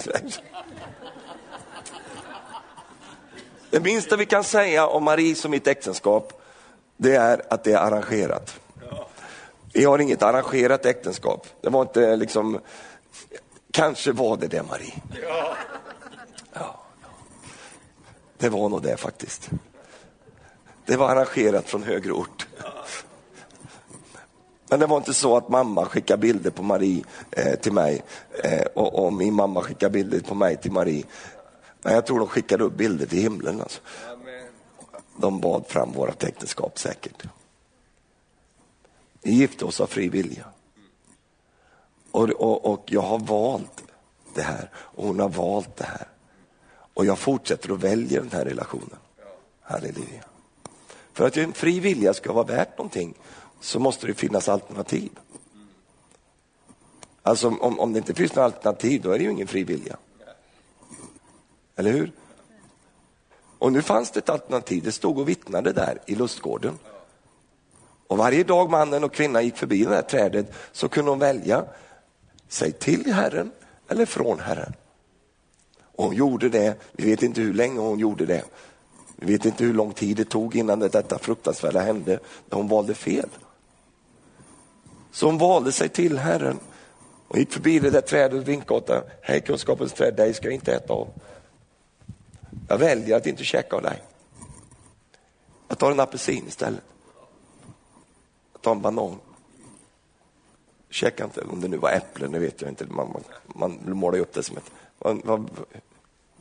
Det 3.70 3.80
minsta 3.80 4.16
vi 4.16 4.26
kan 4.26 4.44
säga 4.44 4.86
om 4.86 5.04
Marie 5.04 5.34
som 5.34 5.50
mitt 5.50 5.66
äktenskap, 5.66 6.42
det 6.96 7.16
är 7.16 7.42
att 7.50 7.64
det 7.64 7.72
är 7.72 7.76
arrangerat. 7.76 8.60
Vi 9.72 9.84
har 9.84 9.98
inget 9.98 10.22
arrangerat 10.22 10.86
äktenskap. 10.86 11.46
Det 11.60 11.68
var 11.68 11.82
inte 11.82 12.16
liksom, 12.16 12.60
kanske 13.70 14.12
var 14.12 14.36
det 14.36 14.46
det 14.46 14.62
Marie. 14.62 14.94
Ja. 16.52 16.84
Det 18.38 18.48
var 18.48 18.68
nog 18.68 18.82
det 18.82 18.96
faktiskt. 18.96 19.50
Det 20.86 20.96
var 20.96 21.08
arrangerat 21.08 21.68
från 21.68 21.82
högre 21.82 22.12
ort. 22.12 22.46
Men 24.68 24.80
det 24.80 24.86
var 24.86 24.96
inte 24.96 25.14
så 25.14 25.36
att 25.36 25.48
mamma 25.48 25.84
skickade 25.84 26.20
bilder 26.20 26.50
på 26.50 26.62
Marie 26.62 27.04
eh, 27.30 27.54
till 27.54 27.72
mig 27.72 28.02
eh, 28.44 28.66
och, 28.74 29.04
och, 29.04 29.12
min 29.12 29.34
mamma 29.34 29.62
skickade 29.62 29.92
bilder 29.92 30.20
på 30.20 30.34
mig 30.34 30.56
till 30.56 30.72
Marie. 30.72 31.04
Men 31.82 31.94
jag 31.94 32.06
tror 32.06 32.18
de 32.18 32.28
skickade 32.28 32.64
upp 32.64 32.76
bilder 32.76 33.06
till 33.06 33.18
himlen. 33.18 33.60
Alltså. 33.60 33.80
De 35.16 35.40
bad 35.40 35.64
fram 35.66 35.92
vårt 35.92 36.24
äktenskap 36.24 36.78
säkert. 36.78 37.22
Vi 39.22 39.32
gifte 39.32 39.64
oss 39.64 39.80
av 39.80 39.86
fri 39.86 40.08
vilja. 40.08 40.44
Och, 42.10 42.30
och, 42.30 42.64
och, 42.64 42.82
jag 42.86 43.00
har 43.00 43.18
valt 43.18 43.82
det 44.34 44.42
här 44.42 44.70
och 44.74 45.06
hon 45.06 45.20
har 45.20 45.28
valt 45.28 45.76
det 45.76 45.84
här. 45.84 46.08
Och 46.94 47.06
jag 47.06 47.18
fortsätter 47.18 47.72
att 47.72 47.84
välja 47.84 48.20
den 48.20 48.30
här 48.32 48.44
relationen. 48.44 48.98
Halleluja. 49.60 50.24
För 51.12 51.26
att 51.26 51.36
en 51.36 51.52
fri 51.52 51.80
vilja 51.80 52.14
ska 52.14 52.32
vara 52.32 52.44
värt 52.44 52.78
någonting 52.78 53.14
så 53.60 53.78
måste 53.78 54.06
det 54.06 54.14
finnas 54.14 54.48
alternativ. 54.48 55.10
Alltså 57.22 57.48
om, 57.48 57.80
om 57.80 57.92
det 57.92 57.98
inte 57.98 58.14
finns 58.14 58.34
några 58.34 58.46
alternativ 58.46 59.02
då 59.02 59.10
är 59.10 59.18
det 59.18 59.24
ju 59.24 59.30
ingen 59.30 59.46
fri 59.46 59.64
vilja. 59.64 59.96
Eller 61.76 61.92
hur? 61.92 62.12
Och 63.58 63.72
nu 63.72 63.82
fanns 63.82 64.10
det 64.10 64.18
ett 64.18 64.28
alternativ, 64.28 64.82
det 64.84 64.92
stod 64.92 65.18
och 65.18 65.28
vittnade 65.28 65.72
där 65.72 65.98
i 66.06 66.14
lustgården. 66.14 66.78
Och 68.06 68.18
varje 68.18 68.44
dag 68.44 68.70
mannen 68.70 69.04
och 69.04 69.12
kvinnan 69.12 69.44
gick 69.44 69.56
förbi 69.56 69.84
det 69.84 69.94
här 69.94 70.02
trädet 70.02 70.52
så 70.72 70.88
kunde 70.88 71.10
de 71.10 71.18
välja 71.18 71.64
sig 72.48 72.72
till 72.72 73.12
Herren 73.12 73.50
eller 73.88 74.06
från 74.06 74.40
Herren. 74.40 74.72
Och 75.96 76.04
hon 76.04 76.14
gjorde 76.14 76.48
det, 76.48 76.74
vi 76.92 77.10
vet 77.10 77.22
inte 77.22 77.40
hur 77.40 77.54
länge 77.54 77.80
hon 77.80 77.98
gjorde 77.98 78.26
det. 78.26 78.44
Vi 79.16 79.32
vet 79.32 79.44
inte 79.44 79.64
hur 79.64 79.74
lång 79.74 79.92
tid 79.92 80.16
det 80.16 80.24
tog 80.24 80.56
innan 80.56 80.78
detta 80.78 81.18
fruktansvärda 81.18 81.80
hände, 81.80 82.18
när 82.46 82.56
hon 82.58 82.68
valde 82.68 82.94
fel. 82.94 83.28
Så 85.16 85.26
hon 85.26 85.38
valde 85.38 85.72
sig 85.72 85.88
till 85.88 86.18
Herren 86.18 86.58
och 87.28 87.38
gick 87.38 87.52
förbi 87.52 87.78
det 87.78 87.90
där 87.90 88.00
trädet 88.00 88.40
och 88.40 88.48
vinkade 88.48 88.80
åt 88.80 89.06
Hej 89.22 89.40
kunskapens 89.40 89.92
träd, 89.92 90.16
dig 90.16 90.34
ska 90.34 90.46
jag 90.46 90.54
inte 90.54 90.74
äta 90.74 90.92
av. 90.92 91.08
Jag 92.68 92.78
väljer 92.78 93.16
att 93.16 93.26
inte 93.26 93.44
käka 93.44 93.76
av 93.76 93.82
dig. 93.82 94.02
Jag 95.68 95.78
tar 95.78 95.90
en 95.90 96.00
apelsin 96.00 96.44
istället. 96.48 96.82
Jag 98.52 98.62
tar 98.62 98.72
en 98.72 98.82
banan. 98.82 99.18
Käka 100.90 101.24
inte, 101.24 101.40
om 101.40 101.60
det 101.60 101.68
nu 101.68 101.76
var 101.76 101.90
äpplen, 101.90 102.32
det 102.32 102.38
vet 102.38 102.60
jag 102.60 102.70
inte. 102.70 102.86
Man, 102.86 103.22
man, 103.46 103.78
man 103.84 103.96
målar 103.96 104.18
upp 104.18 104.32
det 104.32 104.42
som 104.42 104.56
ett... 104.56 104.70
Vad, 104.98 105.24
vad, 105.24 105.50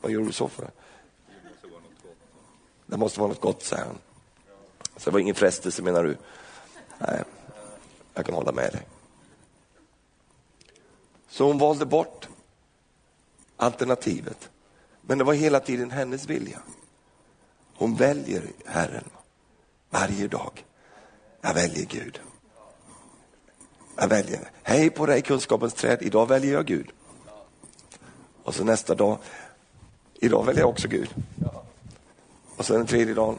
vad 0.02 0.12
gjorde 0.12 0.26
du 0.26 0.34
så 0.34 0.48
för? 0.48 0.70
Det 2.86 2.98
måste 2.98 3.20
vara 3.20 3.30
något 3.30 3.42
gott, 3.42 3.64
säger 3.64 3.86
han. 3.86 3.98
Så 4.98 5.10
det 5.10 5.14
var 5.14 5.20
ingen 5.20 5.36
frestelse 5.36 5.82
menar 5.82 6.04
du? 6.04 6.18
Nej, 7.00 7.24
jag 8.16 8.26
kan 8.26 8.36
hålla 8.36 8.52
med 8.52 8.72
dig. 8.72 8.88
Så 11.28 11.48
hon 11.48 11.58
valde 11.58 11.86
bort 11.86 12.30
alternativet. 13.58 14.50
Men 15.02 15.18
det 15.18 15.24
var 15.24 15.34
hela 15.34 15.60
tiden 15.60 15.92
hennes 15.92 16.30
vilja. 16.30 16.60
Hon 17.76 17.96
väljer 17.96 18.44
Herren 18.66 19.10
varje 19.90 20.28
dag. 20.28 20.66
Jag 21.42 21.54
väljer 21.54 21.86
Gud. 21.86 22.20
Jag 23.96 24.08
väljer. 24.08 24.52
Hej 24.64 24.90
på 24.90 25.06
dig 25.06 25.22
kunskapens 25.22 25.74
träd, 25.74 25.98
idag 26.02 26.28
väljer 26.28 26.54
jag 26.54 26.66
Gud. 26.66 26.92
Och 28.44 28.56
så 28.56 28.64
nästa 28.64 28.96
dag, 28.96 29.18
idag 30.14 30.46
väljer 30.46 30.62
jag 30.62 30.70
också 30.70 30.88
Gud. 30.88 31.10
Och 32.56 32.66
sen 32.66 32.76
den 32.76 32.88
tredje 32.88 33.14
dagen, 33.14 33.38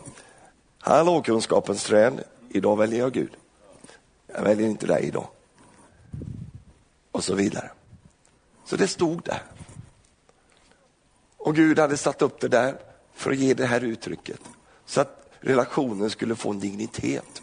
hallå 0.79 1.23
kunskapens 1.23 1.85
träd, 1.85 2.25
idag 2.49 2.77
väljer 2.77 2.99
jag 2.99 3.13
Gud. 3.13 3.37
Jag 4.37 4.43
väljer 4.43 4.69
inte 4.69 4.87
dig 4.87 5.05
idag. 5.05 5.29
Och 7.13 7.25
så 7.25 7.35
vidare. 7.35 7.71
Så 8.65 8.77
det 8.77 8.89
stod 8.89 9.23
där. 9.23 9.43
Och 11.37 11.55
Gud 11.55 11.79
hade 11.79 11.97
satt 11.97 12.23
upp 12.23 12.41
det 12.41 12.49
där 12.49 12.79
för 13.15 13.31
att 13.31 13.37
ge 13.37 13.55
det 13.55 13.67
här 13.67 13.85
uttrycket. 13.85 14.41
Så 14.87 15.01
att 15.01 15.31
relationen 15.41 16.11
skulle 16.11 16.35
få 16.35 16.51
en 16.51 16.61
dignitet. 16.61 17.43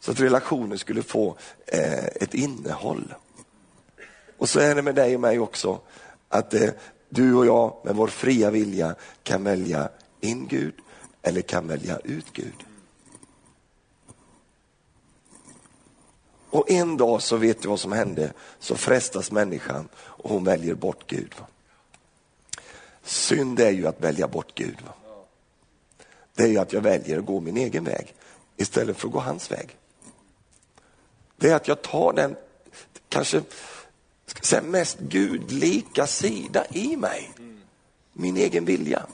Så 0.00 0.10
att 0.10 0.20
relationen 0.20 0.78
skulle 0.78 1.02
få 1.02 1.36
eh, 1.66 2.06
ett 2.06 2.34
innehåll. 2.34 3.14
Och 4.38 4.48
så 4.48 4.60
är 4.60 4.74
det 4.74 4.82
med 4.82 4.94
dig 4.94 5.14
och 5.14 5.20
mig 5.20 5.38
också, 5.38 5.80
att 6.28 6.54
eh, 6.54 6.70
du 7.08 7.34
och 7.34 7.46
jag 7.46 7.80
med 7.84 7.94
vår 7.94 8.08
fria 8.08 8.50
vilja 8.50 8.94
kan 9.22 9.44
välja 9.44 9.88
in 10.20 10.46
Gud 10.46 10.74
eller 11.22 11.40
kan 11.40 11.68
välja 11.68 11.98
ut 11.98 12.32
Gud. 12.32 12.64
Och 16.56 16.70
en 16.70 16.96
dag 16.96 17.22
så 17.22 17.36
vet 17.36 17.62
du 17.62 17.68
vad 17.68 17.80
som 17.80 17.92
hände, 17.92 18.32
så 18.58 18.76
frestas 18.76 19.30
människan 19.30 19.88
och 19.96 20.30
hon 20.30 20.44
väljer 20.44 20.74
bort 20.74 21.06
Gud. 21.06 21.34
Synd 23.04 23.60
är 23.60 23.70
ju 23.70 23.86
att 23.86 24.00
välja 24.00 24.28
bort 24.28 24.54
Gud. 24.54 24.78
Det 26.34 26.42
är 26.42 26.46
ju 26.46 26.58
att 26.58 26.72
jag 26.72 26.80
väljer 26.80 27.18
att 27.18 27.26
gå 27.26 27.40
min 27.40 27.56
egen 27.56 27.84
väg 27.84 28.14
istället 28.56 28.96
för 28.96 29.08
att 29.08 29.12
gå 29.12 29.20
hans 29.20 29.50
väg. 29.50 29.76
Det 31.36 31.50
är 31.50 31.54
att 31.54 31.68
jag 31.68 31.82
tar 31.82 32.12
den 32.12 32.36
kanske 33.08 33.42
säga, 34.42 34.62
mest 34.62 34.98
gudlika 34.98 36.06
sida 36.06 36.66
i 36.70 36.96
mig. 36.96 37.32
Min 38.12 38.36
egen 38.36 38.64
vilja. 38.64 39.06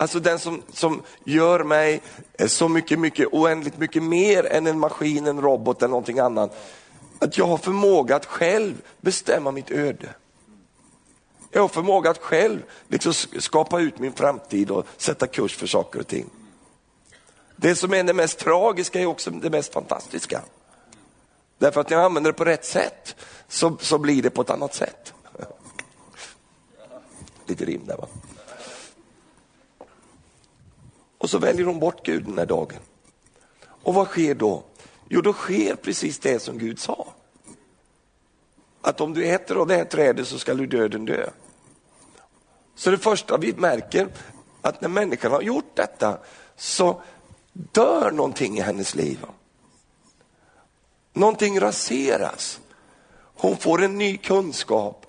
Alltså 0.00 0.20
den 0.20 0.38
som, 0.38 0.62
som 0.72 1.02
gör 1.24 1.64
mig 1.64 2.02
eh, 2.32 2.46
så 2.46 2.68
mycket, 2.68 2.98
mycket, 2.98 3.28
oändligt 3.32 3.78
mycket 3.78 4.02
mer 4.02 4.46
än 4.46 4.66
en 4.66 4.78
maskin, 4.78 5.26
en 5.26 5.40
robot 5.40 5.82
eller 5.82 5.90
någonting 5.90 6.18
annat. 6.18 6.56
Att 7.18 7.38
jag 7.38 7.46
har 7.46 7.56
förmåga 7.56 8.16
att 8.16 8.26
själv 8.26 8.82
bestämma 9.00 9.50
mitt 9.50 9.70
öde. 9.70 10.08
Jag 11.50 11.60
har 11.60 11.68
förmåga 11.68 12.10
att 12.10 12.18
själv 12.18 12.62
liksom 12.88 13.12
skapa 13.38 13.80
ut 13.80 13.98
min 13.98 14.12
framtid 14.12 14.70
och 14.70 14.86
sätta 14.96 15.26
kurs 15.26 15.56
för 15.56 15.66
saker 15.66 16.00
och 16.00 16.06
ting. 16.06 16.30
Det 17.56 17.74
som 17.74 17.94
är 17.94 18.04
det 18.04 18.14
mest 18.14 18.38
tragiska 18.38 19.00
är 19.00 19.06
också 19.06 19.30
det 19.30 19.50
mest 19.50 19.72
fantastiska. 19.72 20.42
Därför 21.58 21.80
att 21.80 21.90
när 21.90 21.96
jag 21.96 22.04
använder 22.04 22.32
det 22.32 22.38
på 22.38 22.44
rätt 22.44 22.64
sätt 22.64 23.16
så, 23.48 23.76
så 23.80 23.98
blir 23.98 24.22
det 24.22 24.30
på 24.30 24.42
ett 24.42 24.50
annat 24.50 24.74
sätt. 24.74 25.14
Lite 27.46 27.64
rim 27.64 27.82
där 27.86 27.96
va. 27.96 28.06
Och 31.18 31.30
så 31.30 31.38
väljer 31.38 31.66
hon 31.66 31.78
bort 31.78 32.06
Gud 32.06 32.24
den 32.24 32.38
här 32.38 32.46
dagen. 32.46 32.78
Och 33.82 33.94
vad 33.94 34.06
sker 34.06 34.34
då? 34.34 34.62
Jo, 35.08 35.20
då 35.20 35.32
sker 35.32 35.74
precis 35.74 36.18
det 36.18 36.38
som 36.38 36.58
Gud 36.58 36.78
sa. 36.78 37.06
Att 38.80 39.00
om 39.00 39.14
du 39.14 39.26
äter 39.26 39.56
av 39.56 39.66
det 39.66 39.76
här 39.76 39.84
trädet 39.84 40.28
så 40.28 40.38
ska 40.38 40.54
du 40.54 40.66
döden 40.66 41.04
dö. 41.04 41.30
Så 42.74 42.90
det 42.90 42.98
första 42.98 43.36
vi 43.36 43.52
märker, 43.52 44.08
att 44.62 44.80
när 44.80 44.88
människan 44.88 45.32
har 45.32 45.42
gjort 45.42 45.70
detta 45.74 46.18
så 46.56 47.02
dör 47.52 48.10
någonting 48.10 48.58
i 48.58 48.60
hennes 48.60 48.94
liv. 48.94 49.24
Någonting 51.12 51.60
raseras. 51.60 52.60
Hon 53.34 53.56
får 53.56 53.82
en 53.82 53.98
ny 53.98 54.16
kunskap, 54.16 55.06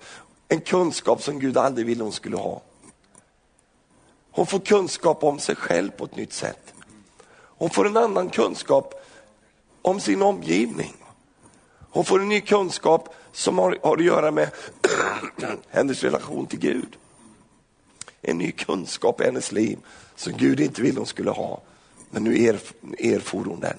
en 0.48 0.60
kunskap 0.60 1.22
som 1.22 1.38
Gud 1.38 1.56
aldrig 1.56 1.86
ville 1.86 2.02
hon 2.02 2.12
skulle 2.12 2.36
ha. 2.36 2.62
Hon 4.32 4.46
får 4.46 4.58
kunskap 4.58 5.24
om 5.24 5.38
sig 5.38 5.56
själv 5.56 5.90
på 5.90 6.04
ett 6.04 6.16
nytt 6.16 6.32
sätt. 6.32 6.74
Hon 7.32 7.70
får 7.70 7.86
en 7.86 7.96
annan 7.96 8.30
kunskap 8.30 8.94
om 9.82 10.00
sin 10.00 10.22
omgivning. 10.22 10.96
Hon 11.90 12.04
får 12.04 12.20
en 12.20 12.28
ny 12.28 12.40
kunskap 12.40 13.14
som 13.32 13.58
har, 13.58 13.78
har 13.82 13.96
att 13.96 14.04
göra 14.04 14.30
med 14.30 14.50
hennes 15.68 16.02
relation 16.02 16.46
till 16.46 16.58
Gud. 16.58 16.96
En 18.22 18.38
ny 18.38 18.52
kunskap 18.52 19.20
i 19.20 19.24
hennes 19.24 19.52
liv 19.52 19.78
som 20.16 20.32
Gud 20.32 20.60
inte 20.60 20.82
ville 20.82 21.00
hon 21.00 21.06
skulle 21.06 21.30
ha. 21.30 21.60
Men 22.10 22.24
nu 22.24 22.44
erf 22.44 22.72
erfor 22.98 23.44
hon 23.44 23.60
den. 23.60 23.76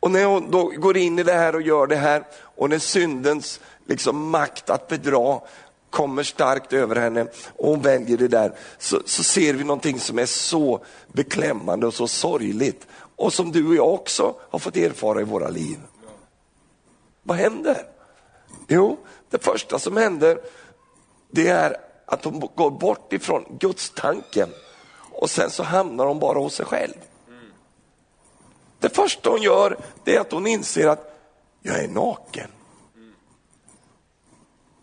Och 0.00 0.10
när 0.10 0.24
hon 0.24 0.50
då 0.50 0.64
går 0.64 0.96
in 0.96 1.18
i 1.18 1.22
det 1.22 1.32
här 1.32 1.54
och 1.54 1.62
gör 1.62 1.86
det 1.86 1.96
här 1.96 2.24
och 2.34 2.70
när 2.70 2.78
syndens 2.78 3.60
liksom, 3.86 4.30
makt 4.30 4.70
att 4.70 4.88
bedra 4.88 5.40
kommer 5.90 6.22
starkt 6.22 6.72
över 6.72 6.96
henne 6.96 7.26
och 7.56 7.68
hon 7.68 7.82
väljer 7.82 8.16
det 8.16 8.28
där, 8.28 8.54
så, 8.78 9.02
så 9.04 9.22
ser 9.22 9.54
vi 9.54 9.64
någonting 9.64 10.00
som 10.00 10.18
är 10.18 10.26
så 10.26 10.84
beklämmande 11.12 11.86
och 11.86 11.94
så 11.94 12.08
sorgligt 12.08 12.86
och 13.16 13.32
som 13.32 13.52
du 13.52 13.68
och 13.68 13.74
jag 13.74 13.94
också 13.94 14.34
har 14.50 14.58
fått 14.58 14.76
erfara 14.76 15.20
i 15.20 15.24
våra 15.24 15.48
liv. 15.48 15.78
Vad 17.22 17.36
händer? 17.36 17.82
Jo, 18.68 18.98
det 19.30 19.44
första 19.44 19.78
som 19.78 19.96
händer 19.96 20.40
det 21.30 21.48
är 21.48 21.76
att 22.06 22.24
hon 22.24 22.48
går 22.54 22.70
bort 22.70 23.12
ifrån 23.12 23.44
Guds 23.60 23.90
tanken 23.90 24.48
och 25.12 25.30
sen 25.30 25.50
så 25.50 25.62
hamnar 25.62 26.06
hon 26.06 26.18
bara 26.18 26.38
hos 26.38 26.54
sig 26.54 26.66
själv. 26.66 26.94
Det 28.78 28.96
första 28.96 29.30
hon 29.30 29.42
gör 29.42 29.76
det 30.04 30.16
är 30.16 30.20
att 30.20 30.32
hon 30.32 30.46
inser 30.46 30.88
att 30.88 31.18
jag 31.62 31.84
är 31.84 31.88
naken. 31.88 32.50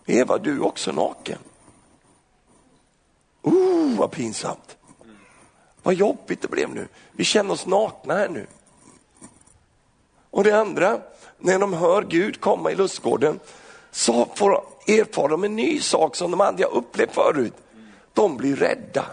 Eva, 0.06 0.38
du 0.38 0.56
är 0.56 0.66
också 0.66 0.92
naken. 0.92 1.40
Oh, 3.42 3.98
vad 3.98 4.12
pinsamt. 4.12 4.78
Vad 5.84 5.94
jobbigt 5.94 6.42
det 6.42 6.48
blev 6.48 6.70
nu. 6.76 6.88
Vi 7.12 7.24
känner 7.24 7.54
oss 7.54 7.66
nakna 7.66 8.14
här 8.14 8.30
nu. 8.30 8.48
Och 10.30 10.44
det 10.44 10.60
andra, 10.60 11.02
när 11.40 11.60
de 11.60 11.74
hör 11.74 12.02
Gud 12.04 12.42
komma 12.42 12.72
i 12.72 12.76
lustgården 12.76 13.40
så 13.92 14.26
får 14.36 14.64
erfara 14.88 15.28
de 15.28 15.44
en 15.44 15.56
ny 15.56 15.80
sak 15.80 16.16
som 16.16 16.32
de 16.32 16.42
aldrig 16.42 16.68
har 16.68 16.76
upplevt 16.76 17.14
förut. 17.14 17.54
De 18.14 18.38
blir 18.38 18.56
rädda. 18.56 19.06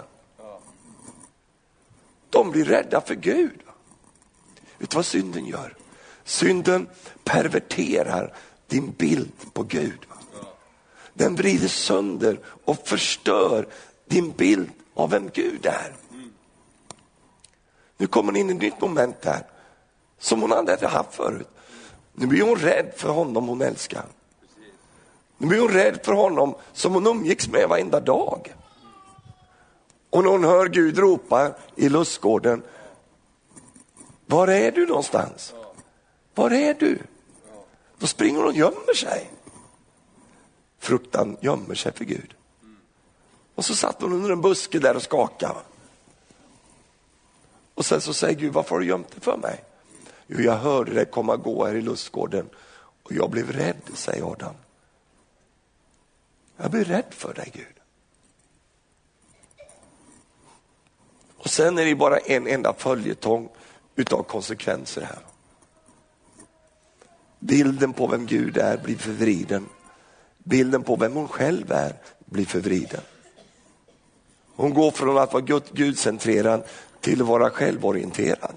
De 2.30 2.50
blir 2.50 2.64
rädda 2.64 3.00
för 3.00 3.14
Gud. 3.14 3.60
Vet 4.78 4.90
du 4.90 4.96
vad 4.96 5.06
synden 5.06 5.46
gör? 5.46 5.76
Synden 6.24 6.88
perverterar 7.24 8.34
din 8.66 8.90
bild 8.90 9.32
på 9.52 9.62
Gud. 9.62 9.98
Den 11.14 11.34
vrider 11.34 11.68
sönder 11.68 12.38
och 12.64 12.88
förstör 12.88 13.68
din 14.06 14.30
bild 14.30 14.70
av 14.94 15.10
vem 15.10 15.30
Gud 15.32 15.66
är. 15.66 15.92
Nu 17.96 18.06
kommer 18.06 18.32
hon 18.32 18.36
in 18.36 18.50
i 18.50 18.52
ett 18.54 18.60
nytt 18.60 18.80
moment 18.80 19.24
här 19.24 19.46
som 20.18 20.42
hon 20.42 20.52
aldrig 20.52 20.78
hade 20.78 20.88
haft 20.88 21.14
förut. 21.14 21.48
Nu 22.12 22.26
blir 22.26 22.42
hon 22.42 22.56
rädd 22.56 22.92
för 22.96 23.08
honom 23.08 23.48
hon 23.48 23.62
älskar. 23.62 24.04
Nu 25.38 25.46
blir 25.46 25.60
hon 25.60 25.68
rädd 25.68 26.00
för 26.04 26.12
honom 26.12 26.54
som 26.72 26.94
hon 26.94 27.06
umgicks 27.06 27.48
med 27.48 27.68
varenda 27.68 28.00
dag. 28.00 28.54
Och 30.10 30.24
när 30.24 30.30
hon 30.30 30.44
hör 30.44 30.68
Gud 30.68 30.98
ropa 30.98 31.54
i 31.76 31.88
lustgården, 31.88 32.62
var 34.26 34.48
är 34.48 34.72
du 34.72 34.86
någonstans? 34.86 35.54
Var 36.34 36.50
är 36.50 36.74
du? 36.74 36.98
Då 37.98 38.06
springer 38.06 38.38
hon 38.38 38.46
och 38.48 38.54
gömmer 38.54 38.94
sig. 38.94 39.30
Fruktan 40.82 41.36
gömmer 41.40 41.74
sig 41.74 41.92
för 41.92 42.04
Gud. 42.04 42.34
Och 43.54 43.64
så 43.64 43.74
satt 43.74 44.02
hon 44.02 44.12
under 44.12 44.30
en 44.30 44.40
buske 44.40 44.78
där 44.78 44.96
och 44.96 45.02
skakade. 45.02 45.60
Och 47.74 47.86
sen 47.86 48.00
så 48.00 48.14
säger 48.14 48.34
Gud, 48.34 48.52
varför 48.52 48.70
har 48.70 48.80
du 48.80 48.86
gömt 48.86 49.10
dig 49.10 49.20
för 49.20 49.36
mig? 49.36 49.64
Jo, 50.26 50.40
jag 50.40 50.56
hörde 50.56 50.94
dig 50.94 51.04
komma 51.04 51.36
gå 51.36 51.66
här 51.66 51.74
i 51.74 51.82
lustgården 51.82 52.48
och 53.02 53.12
jag 53.12 53.30
blev 53.30 53.52
rädd, 53.52 53.76
säger 53.94 54.32
Adam. 54.32 54.54
Jag 56.56 56.70
blev 56.70 56.84
rädd 56.84 57.06
för 57.10 57.34
dig 57.34 57.50
Gud. 57.54 57.80
Och 61.36 61.50
sen 61.50 61.78
är 61.78 61.84
det 61.84 61.94
bara 61.94 62.18
en 62.18 62.46
enda 62.46 62.74
följetong 62.74 63.48
utav 63.96 64.22
konsekvenser 64.22 65.02
här. 65.02 65.22
Bilden 67.38 67.92
på 67.92 68.06
vem 68.06 68.26
Gud 68.26 68.56
är 68.56 68.78
blir 68.78 68.96
förvriden. 68.96 69.68
Bilden 70.44 70.82
på 70.82 70.96
vem 70.96 71.12
hon 71.12 71.28
själv 71.28 71.72
är 71.72 71.96
blir 72.24 72.46
förvriden. 72.46 73.00
Hon 74.56 74.74
går 74.74 74.90
från 74.90 75.18
att 75.18 75.32
vara 75.32 75.60
gudcentrerad 75.72 76.64
till 77.00 77.22
att 77.22 77.28
vara 77.28 77.50
självorienterad. 77.50 78.54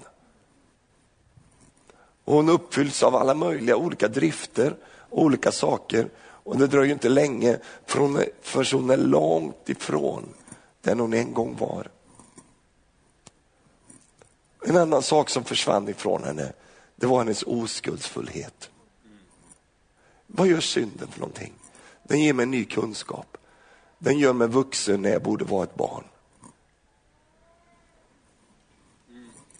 hon 2.24 2.48
uppfylls 2.48 3.02
av 3.02 3.16
alla 3.16 3.34
möjliga 3.34 3.76
olika 3.76 4.08
drifter, 4.08 4.76
olika 5.10 5.52
saker 5.52 6.08
Och 6.46 6.58
det 6.58 6.66
dröjer 6.66 6.92
inte 6.92 7.08
länge 7.08 7.58
förrän 7.84 8.66
hon 8.72 8.90
är 8.90 8.96
långt 8.96 9.68
ifrån 9.68 10.28
den 10.82 11.00
hon 11.00 11.12
en 11.12 11.34
gång 11.34 11.56
var. 11.56 11.88
En 14.66 14.76
annan 14.76 15.02
sak 15.02 15.30
som 15.30 15.44
försvann 15.44 15.88
ifrån 15.88 16.24
henne, 16.24 16.52
det 16.96 17.06
var 17.06 17.18
hennes 17.18 17.42
oskuldsfullhet. 17.42 18.70
Vad 20.26 20.46
gör 20.46 20.60
synden 20.60 21.08
för 21.08 21.20
någonting? 21.20 21.52
Den 22.06 22.20
ger 22.20 22.32
mig 22.32 22.46
ny 22.46 22.64
kunskap. 22.64 23.36
Den 23.98 24.18
gör 24.18 24.32
mig 24.32 24.48
vuxen 24.48 25.02
när 25.02 25.10
jag 25.10 25.22
borde 25.22 25.44
vara 25.44 25.64
ett 25.64 25.74
barn. 25.74 26.04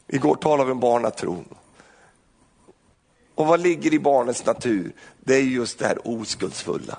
Igår 0.07 0.35
talade 0.35 0.65
vi 0.65 0.73
om 0.73 0.81
barnatron. 0.81 1.55
Och 3.35 3.47
vad 3.47 3.61
ligger 3.61 3.95
i 3.95 3.99
barnets 3.99 4.47
natur? 4.47 4.93
Det 5.21 5.35
är 5.35 5.43
just 5.43 5.79
det 5.79 5.87
här 5.87 6.09
oskuldsfulla, 6.09 6.99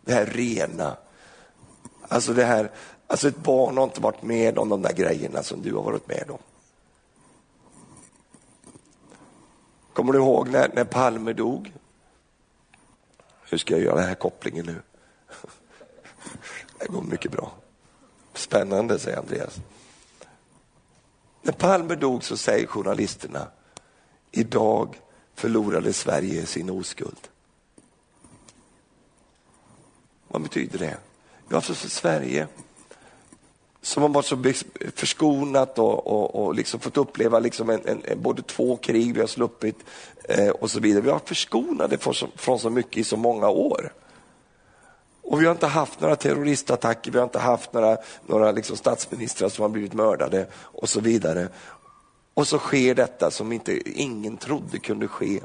det 0.00 0.12
här 0.12 0.26
rena. 0.26 0.96
Alltså 2.08 2.32
det 2.32 2.44
här, 2.44 2.70
alltså 3.06 3.28
ett 3.28 3.42
barn 3.42 3.76
har 3.76 3.84
inte 3.84 4.00
varit 4.00 4.22
med 4.22 4.58
om 4.58 4.68
de 4.68 4.82
där 4.82 4.92
grejerna 4.92 5.42
som 5.42 5.62
du 5.62 5.74
har 5.74 5.82
varit 5.82 6.08
med 6.08 6.30
om. 6.30 6.38
Kommer 9.92 10.12
du 10.12 10.18
ihåg 10.18 10.48
när, 10.48 10.70
när 10.74 10.84
Palme 10.84 11.32
dog? 11.32 11.72
Hur 13.50 13.58
ska 13.58 13.74
jag 13.74 13.82
göra 13.82 13.96
den 13.96 14.08
här 14.08 14.14
kopplingen 14.14 14.66
nu? 14.66 14.82
Det 16.78 16.86
går 16.86 17.02
mycket 17.02 17.30
bra. 17.30 17.52
Spännande, 18.34 18.98
säger 18.98 19.18
Andreas. 19.18 19.60
När 21.42 21.52
Palme 21.52 21.94
dog 21.94 22.24
så 22.24 22.36
säger 22.36 22.66
journalisterna, 22.66 23.48
idag 24.30 25.00
förlorade 25.34 25.92
Sverige 25.92 26.46
sin 26.46 26.70
oskuld. 26.70 27.28
Vad 30.28 30.42
betyder 30.42 30.78
det? 30.78 30.96
Ja, 31.48 31.56
alltså, 31.56 31.74
för 31.74 31.88
Sverige 31.88 32.48
som 33.84 34.02
har 34.02 34.10
varit 34.10 34.26
så 34.26 34.42
förskonat 34.94 35.78
och, 35.78 36.06
och, 36.06 36.44
och 36.44 36.54
liksom 36.54 36.80
fått 36.80 36.96
uppleva 36.96 37.38
liksom 37.38 37.70
en, 37.70 37.80
en, 37.84 38.02
en, 38.04 38.22
både 38.22 38.42
två 38.42 38.76
krig 38.76 39.14
vi 39.14 39.20
har 39.20 39.26
sluppit 39.26 39.76
eh, 40.24 40.48
och 40.48 40.70
så 40.70 40.80
vidare. 40.80 41.02
Vi 41.02 41.10
har 41.10 41.20
förskonade 41.24 41.98
från 41.98 42.14
så, 42.14 42.26
från 42.36 42.58
så 42.58 42.70
mycket 42.70 42.96
i 42.96 43.04
så 43.04 43.16
många 43.16 43.48
år. 43.48 43.92
Och 45.22 45.40
vi 45.40 45.46
har 45.46 45.52
inte 45.52 45.66
haft 45.66 46.00
några 46.00 46.16
terroristattacker, 46.16 47.10
vi 47.10 47.18
har 47.18 47.24
inte 47.24 47.38
haft 47.38 47.72
några, 47.72 47.96
några 48.26 48.52
liksom 48.52 48.76
statsministrar 48.76 49.48
som 49.48 49.62
har 49.62 49.68
blivit 49.68 49.94
mördade 49.94 50.46
och 50.54 50.88
så 50.88 51.00
vidare. 51.00 51.48
Och 52.34 52.48
så 52.48 52.58
sker 52.58 52.94
detta 52.94 53.30
som 53.30 53.52
inte 53.52 54.00
ingen 54.00 54.36
trodde 54.36 54.78
kunde 54.78 55.08
ske. 55.08 55.40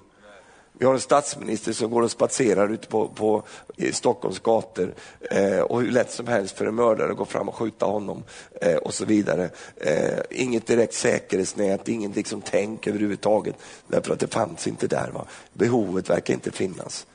Vi 0.79 0.85
har 0.85 0.93
en 0.93 0.99
statsminister 0.99 1.73
som 1.73 1.91
går 1.91 2.01
och 2.01 2.11
spatserar 2.11 2.69
ute 2.69 2.87
på, 2.87 3.07
på 3.07 3.43
Stockholms 3.91 4.39
gator 4.39 4.93
eh, 5.31 5.59
och 5.59 5.81
hur 5.81 5.91
lätt 5.91 6.11
som 6.11 6.27
helst 6.27 6.57
för 6.57 6.65
en 6.65 6.75
mördare 6.75 7.11
att 7.11 7.17
gå 7.17 7.25
fram 7.25 7.49
och 7.49 7.55
skjuta 7.55 7.85
honom 7.85 8.23
eh, 8.61 8.75
och 8.75 8.93
så 8.93 9.05
vidare. 9.05 9.49
Eh, 9.77 10.19
inget 10.29 10.67
direkt 10.67 10.93
säkerhetsnät, 10.93 11.87
inget 11.87 12.15
liksom 12.15 12.41
tänk 12.41 12.87
överhuvudtaget 12.87 13.55
därför 13.87 14.13
att 14.13 14.19
det 14.19 14.33
fanns 14.33 14.67
inte 14.67 14.87
där. 14.87 15.11
Va? 15.13 15.25
Behovet 15.53 16.09
verkar 16.09 16.33
inte 16.33 16.51
finnas. 16.51 17.07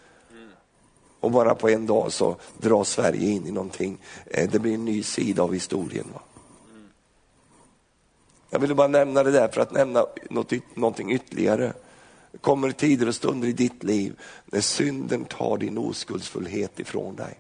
Och 1.21 1.31
bara 1.31 1.55
på 1.55 1.69
en 1.69 1.87
dag 1.87 2.13
så 2.13 2.37
dras 2.59 2.89
Sverige 2.91 3.31
in 3.31 3.47
i 3.47 3.51
någonting. 3.51 3.99
Eh, 4.27 4.51
det 4.51 4.59
blir 4.59 4.75
en 4.75 4.85
ny 4.85 5.03
sida 5.03 5.43
av 5.43 5.53
historien. 5.53 6.07
Va? 6.15 6.21
Jag 8.51 8.59
ville 8.59 8.75
bara 8.75 8.89
nämna 8.89 9.23
det 9.23 9.31
där 9.31 9.49
för 9.49 9.61
att 9.61 9.73
nämna 9.73 10.07
något, 10.31 10.53
någonting 10.75 11.13
ytterligare. 11.13 11.73
Det 12.35 12.39
kommer 12.39 12.71
tider 12.71 13.09
och 13.09 13.15
stunder 13.15 13.49
i 13.49 13.53
ditt 13.53 13.83
liv 13.83 14.21
när 14.45 14.61
synden 14.61 15.25
tar 15.25 15.59
din 15.59 15.79
oskuldsfullhet 15.79 16.81
ifrån 16.81 17.17
dig. 17.17 17.39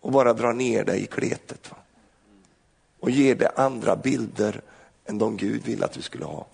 Och 0.00 0.12
bara 0.12 0.32
drar 0.32 0.52
ner 0.52 0.84
dig 0.84 1.02
i 1.02 1.06
kletet. 1.06 1.70
Va? 1.70 1.76
Och 3.00 3.10
ger 3.10 3.34
dig 3.34 3.48
andra 3.56 3.96
bilder 3.96 4.60
än 5.06 5.18
de 5.18 5.36
Gud 5.36 5.64
vill 5.64 5.84
att 5.84 5.92
du 5.92 6.02
skulle 6.02 6.24
ha. 6.24 6.46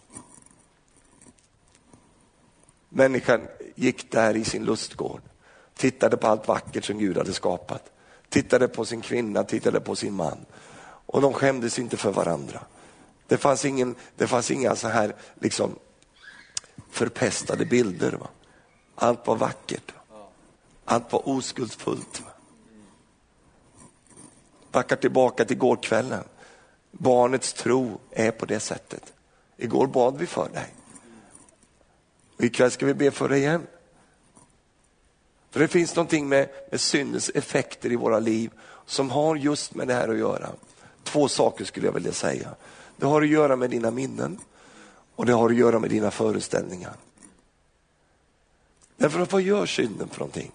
Människan 2.89 3.41
gick 3.75 4.13
där 4.13 4.37
i 4.37 4.45
sin 4.45 4.65
lustgård, 4.65 5.23
tittade 5.75 6.17
på 6.17 6.27
allt 6.27 6.49
vackert 6.49 6.85
som 6.85 6.99
Gud 6.99 7.17
hade 7.17 7.33
skapat. 7.33 7.93
Tittade 8.29 8.69
på 8.69 8.85
sin 8.85 9.01
kvinna, 9.01 9.45
tittade 9.45 9.81
på 9.81 9.97
sin 9.97 10.15
man. 10.15 10.39
Och 11.07 11.21
de 11.21 11.33
skämdes 11.33 11.79
inte 11.79 11.97
för 11.97 12.13
varandra. 12.13 12.63
Det 13.27 13.37
fanns, 13.37 13.65
ingen, 13.65 13.95
det 14.17 14.27
fanns 14.27 14.51
inga 14.51 14.77
så 14.77 14.89
här 14.89 15.15
liksom 15.41 15.79
förpestade 16.93 17.65
bilder. 17.65 18.13
Va? 18.13 18.29
Allt 18.95 19.27
var 19.27 19.37
vackert. 19.37 19.93
Allt 20.85 21.13
var 21.13 21.29
oskuldsfullt. 21.29 22.21
Va? 22.21 22.31
Backar 24.71 24.97
tillbaka 24.97 25.45
till 25.45 25.59
gårdkvällen, 25.59 26.25
Barnets 26.91 27.53
tro 27.53 28.01
är 28.11 28.31
på 28.31 28.47
det 28.47 28.61
sättet. 28.61 29.13
Igår 29.57 29.87
bad 29.87 30.19
vi 30.19 30.27
för 30.27 30.49
dig. 30.49 30.75
Och 32.37 32.45
ikväll 32.45 32.71
ska 32.71 32.87
vi 32.87 32.95
be 32.95 33.11
för 33.11 33.29
dig 33.29 33.39
igen. 33.39 33.67
För 35.51 35.61
det 35.61 35.69
finns 35.69 35.97
någonting 35.97 36.29
med, 36.29 36.49
med 36.71 36.81
syndens 36.81 37.31
effekter 37.35 37.93
i 37.93 37.97
våra 37.97 38.19
liv 38.19 38.51
som 38.87 39.11
har 39.11 39.37
just 39.37 39.75
med 39.75 39.89
det 39.89 39.95
här 39.95 40.09
att 40.09 40.19
göra. 40.19 40.51
Två 41.03 41.29
saker 41.29 41.65
skulle 41.65 41.87
jag 41.87 41.93
vilja 41.93 42.13
säga. 42.13 42.55
Det 42.97 43.07
har 43.07 43.23
att 43.23 43.29
göra 43.29 43.57
med 43.57 43.71
dina 43.71 43.91
minnen 43.91 44.39
och 45.17 45.27
det 45.27 45.33
har 45.33 45.51
att 45.51 45.57
göra 45.57 45.79
med 45.79 45.91
dina 45.91 46.11
föreställningar. 46.11 46.93
Därför 48.97 49.21
att 49.21 49.33
vad 49.33 49.43
gör 49.43 49.67
synden 49.67 50.09
för 50.09 50.19
någonting? 50.19 50.51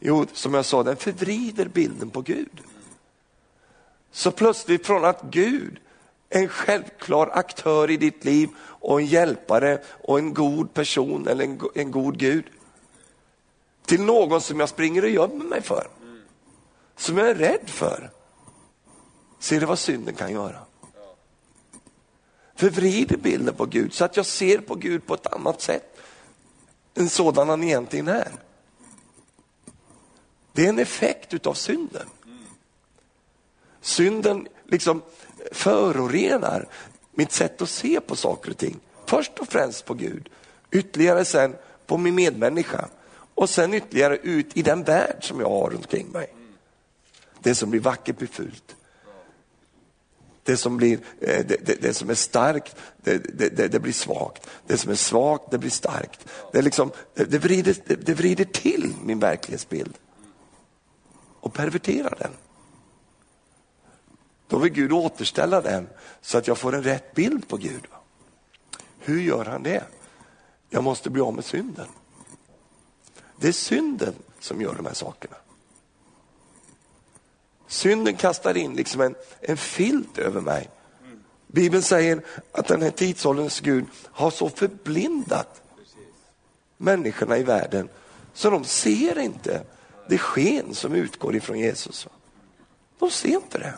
Jo, 0.00 0.26
som 0.32 0.54
jag 0.54 0.64
sa, 0.64 0.82
den 0.82 0.96
förvrider 0.96 1.68
bilden 1.68 2.10
på 2.10 2.20
Gud. 2.20 2.60
Så 4.10 4.30
plötsligt 4.30 4.86
från 4.86 5.04
att 5.04 5.22
Gud 5.22 5.78
en 6.28 6.48
självklar 6.48 7.30
aktör 7.32 7.90
i 7.90 7.96
ditt 7.96 8.24
liv 8.24 8.48
och 8.60 9.00
en 9.00 9.06
hjälpare 9.06 9.82
och 10.02 10.18
en 10.18 10.34
god 10.34 10.74
person 10.74 11.28
eller 11.28 11.44
en, 11.44 11.60
en 11.74 11.90
god 11.90 12.18
Gud. 12.18 12.44
Till 13.84 14.02
någon 14.02 14.40
som 14.40 14.60
jag 14.60 14.68
springer 14.68 15.02
och 15.02 15.10
gömmer 15.10 15.44
mig 15.44 15.62
för. 15.62 15.88
Som 16.96 17.18
jag 17.18 17.28
är 17.28 17.34
rädd 17.34 17.68
för. 17.68 18.10
Ser 19.38 19.60
du 19.60 19.66
vad 19.66 19.78
synden 19.78 20.14
kan 20.14 20.32
göra? 20.32 20.58
Förvrider 22.60 23.16
bilden 23.16 23.54
på 23.54 23.66
Gud 23.66 23.94
så 23.94 24.04
att 24.04 24.16
jag 24.16 24.26
ser 24.26 24.58
på 24.58 24.74
Gud 24.74 25.06
på 25.06 25.14
ett 25.14 25.26
annat 25.26 25.60
sätt 25.60 25.96
än 26.94 27.08
sådan 27.08 27.48
han 27.48 27.62
egentligen 27.62 28.08
är. 28.08 28.32
Det 30.52 30.64
är 30.64 30.68
en 30.68 30.78
effekt 30.78 31.34
utav 31.34 31.54
synden. 31.54 32.08
Synden 33.80 34.48
liksom 34.66 35.02
förorenar 35.52 36.68
mitt 37.12 37.32
sätt 37.32 37.62
att 37.62 37.70
se 37.70 38.00
på 38.00 38.16
saker 38.16 38.50
och 38.50 38.56
ting. 38.56 38.80
Först 39.06 39.38
och 39.38 39.48
främst 39.48 39.84
på 39.84 39.94
Gud, 39.94 40.28
ytterligare 40.70 41.24
sen 41.24 41.56
på 41.86 41.96
min 41.96 42.14
medmänniska 42.14 42.88
och 43.34 43.50
sen 43.50 43.74
ytterligare 43.74 44.16
ut 44.16 44.56
i 44.56 44.62
den 44.62 44.82
värld 44.82 45.16
som 45.20 45.40
jag 45.40 45.50
har 45.50 45.70
runt 45.70 45.84
omkring 45.84 46.08
mig. 46.08 46.34
Det 47.38 47.54
som 47.54 47.70
blir 47.70 47.80
vackert 47.80 48.18
blir 48.18 48.28
fult. 48.28 48.76
Det 50.42 50.56
som, 50.56 50.76
blir, 50.76 50.98
eh, 51.20 51.46
det, 51.46 51.66
det, 51.66 51.82
det 51.82 51.94
som 51.94 52.10
är 52.10 52.14
starkt, 52.14 52.76
det, 52.96 53.68
det, 53.72 53.80
blir 53.80 53.92
svagt. 53.92 54.46
Det 54.66 54.78
som 54.78 54.90
är 54.90 54.94
svagt, 54.94 55.50
det 55.50 55.58
blir 55.58 55.70
starkt. 55.70 56.26
Det, 56.52 56.62
liksom, 56.62 56.92
det, 57.14 57.38
vrider, 57.38 57.76
det, 57.86 58.14
vrider 58.14 58.44
till 58.44 58.94
min 59.04 59.18
verklighetsbild 59.18 59.94
och 61.40 61.54
perverterar 61.54 62.16
den. 62.18 62.32
Då 64.48 64.58
vill 64.58 64.72
Gud 64.72 64.92
återställa 64.92 65.60
den 65.60 65.88
så 66.20 66.38
att 66.38 66.46
jag 66.46 66.58
får 66.58 66.74
en 66.74 66.82
rätt 66.82 67.14
bild 67.14 67.48
på 67.48 67.56
Gud. 67.56 67.86
Hur 68.98 69.20
gör 69.20 69.44
han 69.44 69.62
det? 69.62 69.84
Jag 70.70 70.84
måste 70.84 71.10
bli 71.10 71.22
av 71.22 71.34
med 71.34 71.44
synden. 71.44 71.86
Det 73.36 73.48
är 73.48 73.52
synden 73.52 74.14
som 74.40 74.60
gör 74.60 74.74
de 74.74 74.86
här 74.86 74.94
sakerna. 74.94 75.36
Synden 77.70 78.16
kastar 78.16 78.56
in 78.56 78.74
liksom 78.74 79.00
en, 79.00 79.14
en 79.40 79.56
filt 79.56 80.18
över 80.18 80.40
mig. 80.40 80.70
Bibeln 81.46 81.82
säger 81.82 82.22
att 82.52 82.68
den 82.68 82.82
här 82.82 82.90
tidsålderns 82.90 83.60
Gud 83.60 83.84
har 84.04 84.30
så 84.30 84.48
förblindat 84.48 85.62
människorna 86.76 87.38
i 87.38 87.42
världen 87.42 87.88
så 88.34 88.50
de 88.50 88.64
ser 88.64 89.18
inte 89.18 89.62
det 90.08 90.18
sken 90.18 90.74
som 90.74 90.94
utgår 90.94 91.36
ifrån 91.36 91.58
Jesus. 91.58 92.08
De 92.98 93.10
ser 93.10 93.28
inte 93.28 93.58
det. 93.58 93.74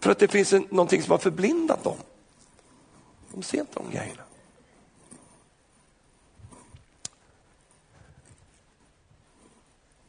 För 0.00 0.10
att 0.10 0.18
det 0.18 0.28
finns 0.28 0.52
en, 0.52 0.66
någonting 0.70 1.02
som 1.02 1.10
har 1.10 1.18
förblindat 1.18 1.84
dem. 1.84 1.96
De 3.32 3.42
ser 3.42 3.60
inte 3.60 3.72
de 3.74 3.90
grejerna. 3.90 4.22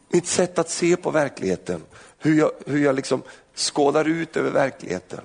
Mitt 0.09 0.27
sätt 0.27 0.59
att 0.59 0.69
se 0.69 0.97
på 0.97 1.11
verkligheten, 1.11 1.83
hur 2.17 2.37
jag, 2.39 2.51
hur 2.65 2.83
jag 2.83 2.95
liksom 2.95 3.21
skådar 3.55 4.05
ut 4.05 4.37
över 4.37 4.51
verkligheten. 4.51 5.21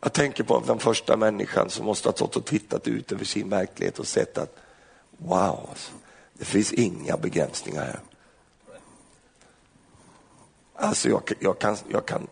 Jag 0.00 0.12
tänker 0.12 0.44
på 0.44 0.62
den 0.66 0.78
första 0.78 1.16
människan 1.16 1.70
som 1.70 1.86
måste 1.86 2.08
ha 2.08 2.12
stått 2.12 2.36
och 2.36 2.44
tittat 2.44 2.88
ut 2.88 3.12
över 3.12 3.24
sin 3.24 3.48
verklighet 3.48 3.98
och 3.98 4.06
sett 4.06 4.38
att 4.38 4.56
wow, 5.16 5.66
alltså, 5.70 5.92
det 6.32 6.44
finns 6.44 6.72
inga 6.72 7.16
begränsningar 7.16 7.84
här. 7.84 8.00
Alltså 10.74 11.08
jag, 11.08 11.22
jag, 11.40 11.58
kan, 11.58 11.76
jag, 11.88 12.06
kan, 12.06 12.26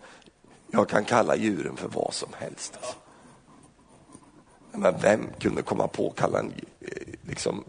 jag 0.71 0.89
kan 0.89 1.05
kalla 1.05 1.37
djuren 1.37 1.77
för 1.77 1.89
vad 1.89 2.15
som 2.15 2.29
helst. 2.39 2.77
Alltså. 2.77 2.95
Men 4.73 5.01
vem 5.01 5.27
kunde 5.39 5.62
komma 5.62 5.89
på 5.89 6.09
att 6.11 6.17
kalla 6.17 6.39
en, 6.39 6.53
eh, 6.81 7.15
liksom, 7.29 7.65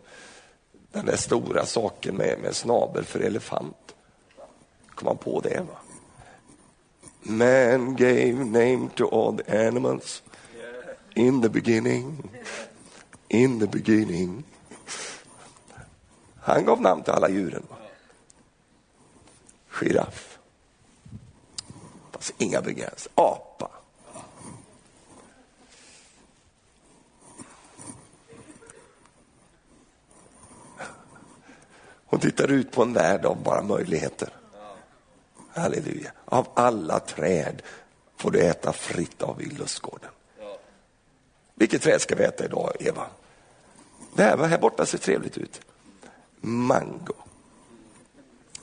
den 0.98 1.06
där 1.06 1.18
stora 1.18 1.66
saken 1.66 2.16
med, 2.16 2.40
med 2.40 2.56
snabel 2.56 3.04
för 3.04 3.20
elefant? 3.20 3.96
Kom 4.96 5.06
man 5.06 5.18
på 5.18 5.42
det? 5.42 5.60
Va? 5.60 5.78
Man 7.22 7.96
gave 7.96 8.34
name 8.34 8.90
to 8.96 9.08
all 9.08 9.38
the 9.38 9.68
animals 9.68 10.24
in 11.16 11.42
the 11.42 11.50
beginning, 11.50 12.30
in 13.28 13.60
the 13.60 13.68
beginning. 13.68 14.44
Han 16.40 16.66
gav 16.66 16.82
namn 16.82 17.04
till 17.04 17.14
alla 17.14 17.30
djuren. 17.30 17.64
Giraff. 19.70 20.40
Fast 22.12 22.34
inga 22.38 22.62
begränsningar. 22.62 23.12
Apa. 23.16 23.77
Hon 32.10 32.20
tittar 32.20 32.52
ut 32.52 32.72
på 32.72 32.82
en 32.82 32.93
värld 32.93 33.26
av 33.26 33.43
bara 33.43 33.62
möjligheter. 33.62 34.30
Halleluja. 35.50 36.12
Av 36.26 36.48
alla 36.54 37.00
träd 37.00 37.62
får 38.17 38.32
du 38.32 38.41
äta 38.41 38.74
fritt 38.74 39.22
av 39.22 39.41
i 39.41 39.46
lustgården. 39.46 40.10
Vilket 41.56 41.82
träd 41.82 42.02
ska 42.02 42.15
vi 42.15 42.24
äta 42.24 42.46
idag, 42.46 42.72
Eva? 42.80 43.08
Det 44.13 44.24
här, 44.24 44.38
här 44.38 44.58
borta 44.58 44.86
ser 44.86 44.98
trevligt 44.98 45.38
ut. 45.38 45.62
Mango. 46.41 47.13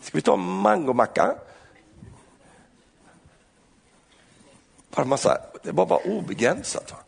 Ska 0.01 0.17
vi 0.19 0.23
ta 0.23 0.37
mangomacka? 0.37 1.35
Bara 4.91 5.07
massa, 5.07 5.39
det 5.63 5.73
var 5.73 5.87
bara 5.87 5.99
obegränsat. 6.05 6.93
Va? 6.93 6.99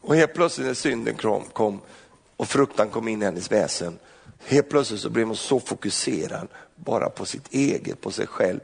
Och 0.00 0.16
helt 0.16 0.34
plötsligt 0.34 0.66
när 0.66 0.74
synden 0.74 1.14
kom, 1.14 1.44
kom 1.52 1.80
och 2.36 2.48
fruktan 2.48 2.90
kom 2.90 3.08
in 3.08 3.22
i 3.22 3.24
hennes 3.24 3.52
väsen, 3.52 3.98
helt 4.38 4.68
plötsligt 4.68 5.00
så 5.00 5.10
blev 5.10 5.26
hon 5.26 5.36
så 5.36 5.60
fokuserad 5.60 6.48
bara 6.74 7.10
på 7.10 7.24
sitt 7.24 7.54
eget, 7.54 8.00
på 8.00 8.10
sig 8.10 8.26
själv 8.26 8.60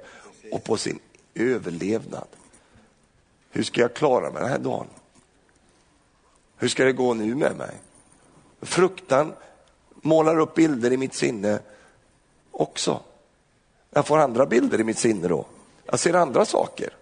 och 0.53 0.65
på 0.65 0.77
sin 0.77 0.99
överlevnad. 1.35 2.27
Hur 3.51 3.63
ska 3.63 3.81
jag 3.81 3.95
klara 3.95 4.31
mig 4.31 4.43
den 4.43 4.51
här 4.51 4.59
dagen? 4.59 4.87
Hur 6.57 6.69
ska 6.69 6.85
det 6.85 6.93
gå 6.93 7.15
nu 7.15 7.35
med 7.35 7.57
mig? 7.57 7.75
Fruktan 8.63 9.33
målar 9.95 10.39
upp 10.39 10.55
bilder 10.55 10.93
i 10.93 10.97
mitt 10.97 11.15
sinne 11.15 11.59
också. 12.51 13.01
Jag 13.91 14.07
får 14.07 14.19
andra 14.19 14.47
bilder 14.47 14.81
i 14.81 14.85
mitt 14.85 14.99
sinne 14.99 15.29
då. 15.29 15.47
Jag 15.87 16.01
ser 16.01 16.15
andra 16.15 16.45
saker. 16.45 16.97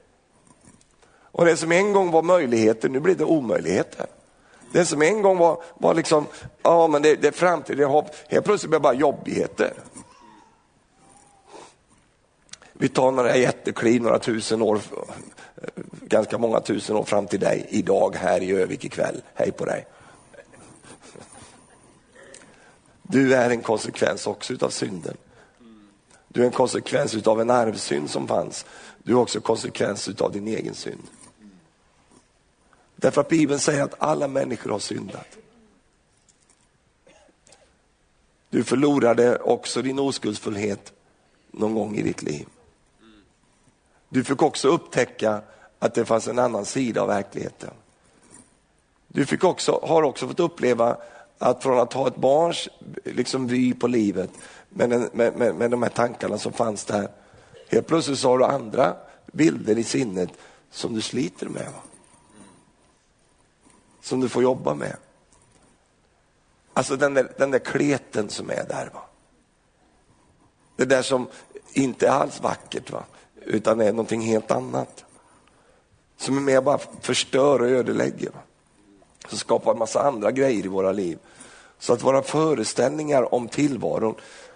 Och 1.39 1.45
det 1.45 1.57
som 1.57 1.73
en 1.73 1.93
gång 1.93 2.11
var 2.11 2.23
möjligheter, 2.23 2.89
nu 2.89 3.01
blir 3.01 3.15
det 3.15 3.25
omöjligheter. 3.25 4.07
Det 4.73 4.85
som 4.85 5.03
en 5.03 5.23
gång 5.23 5.39
var, 5.39 5.63
var 5.75 5.95
liksom, 5.95 6.27
ja 6.63 6.87
men 6.87 7.03
det, 7.03 7.17
det 7.17 7.29
är 7.29 7.33
framtid, 7.33 7.77
det 7.77 7.83
är 7.83 7.87
hopp. 7.87 8.11
Helt 8.29 8.45
plötsligt 8.45 8.71
blir 8.71 8.79
det 8.79 8.83
bara 8.83 8.95
jobbigheter. 8.95 9.73
Vi 12.73 12.89
tar 12.89 13.13
några 13.13 13.37
jättekliv, 13.37 14.03
några 14.03 14.19
tusen 14.19 14.63
år, 14.63 14.81
ganska 15.91 16.39
många 16.39 16.61
tusen 16.61 16.97
år 16.97 17.05
fram 17.05 17.27
till 17.27 17.41
dig 17.41 17.67
idag 17.69 18.17
här 18.17 18.43
i 18.43 18.53
Övik 18.53 18.85
ikväll. 18.85 19.23
Hej 19.35 19.53
på 19.53 19.65
dig. 19.65 19.87
Du 23.03 23.35
är 23.35 23.51
en 23.51 23.63
konsekvens 23.63 24.27
också 24.27 24.53
utav 24.53 24.71
synden. 24.71 25.17
Du 26.29 26.41
är 26.41 26.47
en 26.47 26.53
konsekvens 26.53 27.15
utav 27.15 27.41
en 27.41 27.51
arvsynd 27.51 28.11
som 28.11 28.29
fanns. 28.29 28.67
Du 29.03 29.13
är 29.13 29.17
också 29.17 29.41
konsekvens 29.41 30.09
utav 30.09 30.33
din 30.33 30.49
egen 30.49 30.75
synd. 30.75 31.03
Därför 33.01 33.21
att 33.21 33.29
Bibeln 33.29 33.61
säger 33.61 33.83
att 33.83 33.95
alla 33.99 34.29
människor 34.29 34.71
har 34.71 34.79
syndat. 34.79 35.27
Du 38.51 38.65
förlorade 38.65 39.39
också 39.39 39.83
din 39.83 39.99
oskuldsfullhet 39.99 40.93
någon 41.51 41.75
gång 41.75 41.97
i 41.97 42.03
ditt 42.03 42.23
liv. 42.23 42.47
Du 44.09 44.25
fick 44.25 44.43
också 44.43 44.69
upptäcka 44.69 45.43
att 45.79 45.95
det 45.95 46.05
fanns 46.05 46.29
en 46.29 46.39
annan 46.39 46.65
sida 46.65 47.03
av 47.03 47.09
verkligheten. 47.09 47.71
Du 49.09 49.27
fick 49.27 49.45
också, 49.45 49.81
har 49.83 50.03
också 50.03 50.29
fått 50.29 50.41
uppleva 50.41 50.97
att 51.39 51.63
från 51.63 51.79
att 51.79 51.93
ha 51.93 52.09
ett 52.09 52.17
barns 52.17 52.69
liksom, 53.05 53.47
vy 53.47 53.75
på 53.75 53.87
livet 53.87 54.31
med, 54.69 54.91
den, 54.91 55.11
med, 55.13 55.37
med, 55.37 55.55
med 55.55 55.71
de 55.71 55.83
här 55.83 55.91
tankarna 55.91 56.39
som 56.39 56.53
fanns 56.53 56.85
där, 56.85 57.09
helt 57.69 57.87
plötsligt 57.87 58.19
så 58.19 58.29
har 58.29 58.39
du 58.39 58.45
andra 58.45 58.97
bilder 59.33 59.79
i 59.79 59.85
sinnet 59.85 60.31
som 60.71 60.95
du 60.95 61.01
sliter 61.01 61.49
med. 61.49 61.65
Va? 61.65 61.83
Som 64.03 64.21
du 64.21 64.29
får 64.29 64.43
jobba 64.43 64.75
med. 64.75 64.97
Alltså 66.73 66.97
den 66.97 67.15
där, 67.15 67.33
den 67.39 67.51
där 67.51 67.59
kleten 67.59 68.29
som 68.29 68.51
är 68.51 68.65
där. 68.69 68.91
Va? 68.95 69.03
Det 70.77 70.85
där 70.85 71.03
som 71.03 71.29
inte 71.73 72.07
är 72.07 72.11
alls 72.11 72.41
vackert. 72.41 72.91
Va? 72.91 73.05
utan 73.49 73.81
är 73.81 73.91
någonting 73.91 74.21
helt 74.21 74.51
annat. 74.51 75.05
Som 76.17 76.37
är 76.37 76.41
med 76.41 76.59
och 76.59 76.65
bara 76.65 76.81
förstör 77.01 77.63
och 77.63 77.69
ödelägger. 77.69 78.31
Som 79.29 79.39
skapar 79.39 79.73
en 79.73 79.79
massa 79.79 80.03
andra 80.03 80.31
grejer 80.31 80.65
i 80.65 80.69
våra 80.69 80.93
liv. 80.93 81.19
Så 81.79 81.93
att 81.93 82.05
våra 82.05 82.23
föreställningar 82.23 83.35
om 83.35 83.49
tillvaron 83.49 84.15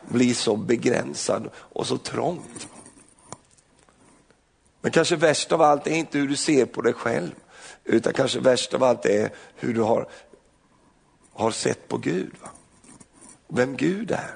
blir 0.09 0.35
så 0.35 0.57
begränsad 0.57 1.51
och 1.55 1.87
så 1.87 1.99
trångt. 1.99 2.69
Men 4.81 4.93
kanske 4.93 5.17
värst 5.17 5.53
av 5.53 5.63
allt 5.63 5.87
är 5.87 5.95
inte 5.95 6.19
hur 6.19 6.29
du 6.29 6.37
ser 6.37 6.67
på 6.67 6.81
dig 6.81 6.93
själv, 6.93 7.31
utan 7.85 8.13
kanske 8.13 8.41
värst 8.41 8.75
av 8.75 8.83
allt 8.83 9.07
är 9.07 9.31
hur 9.55 9.75
du 9.75 9.81
har, 9.81 10.09
har 11.33 11.51
sett 11.51 11.89
på 11.89 11.97
Gud. 11.97 12.33
Va? 12.43 12.49
Vem 13.49 13.77
Gud 13.77 14.11
är. 14.11 14.35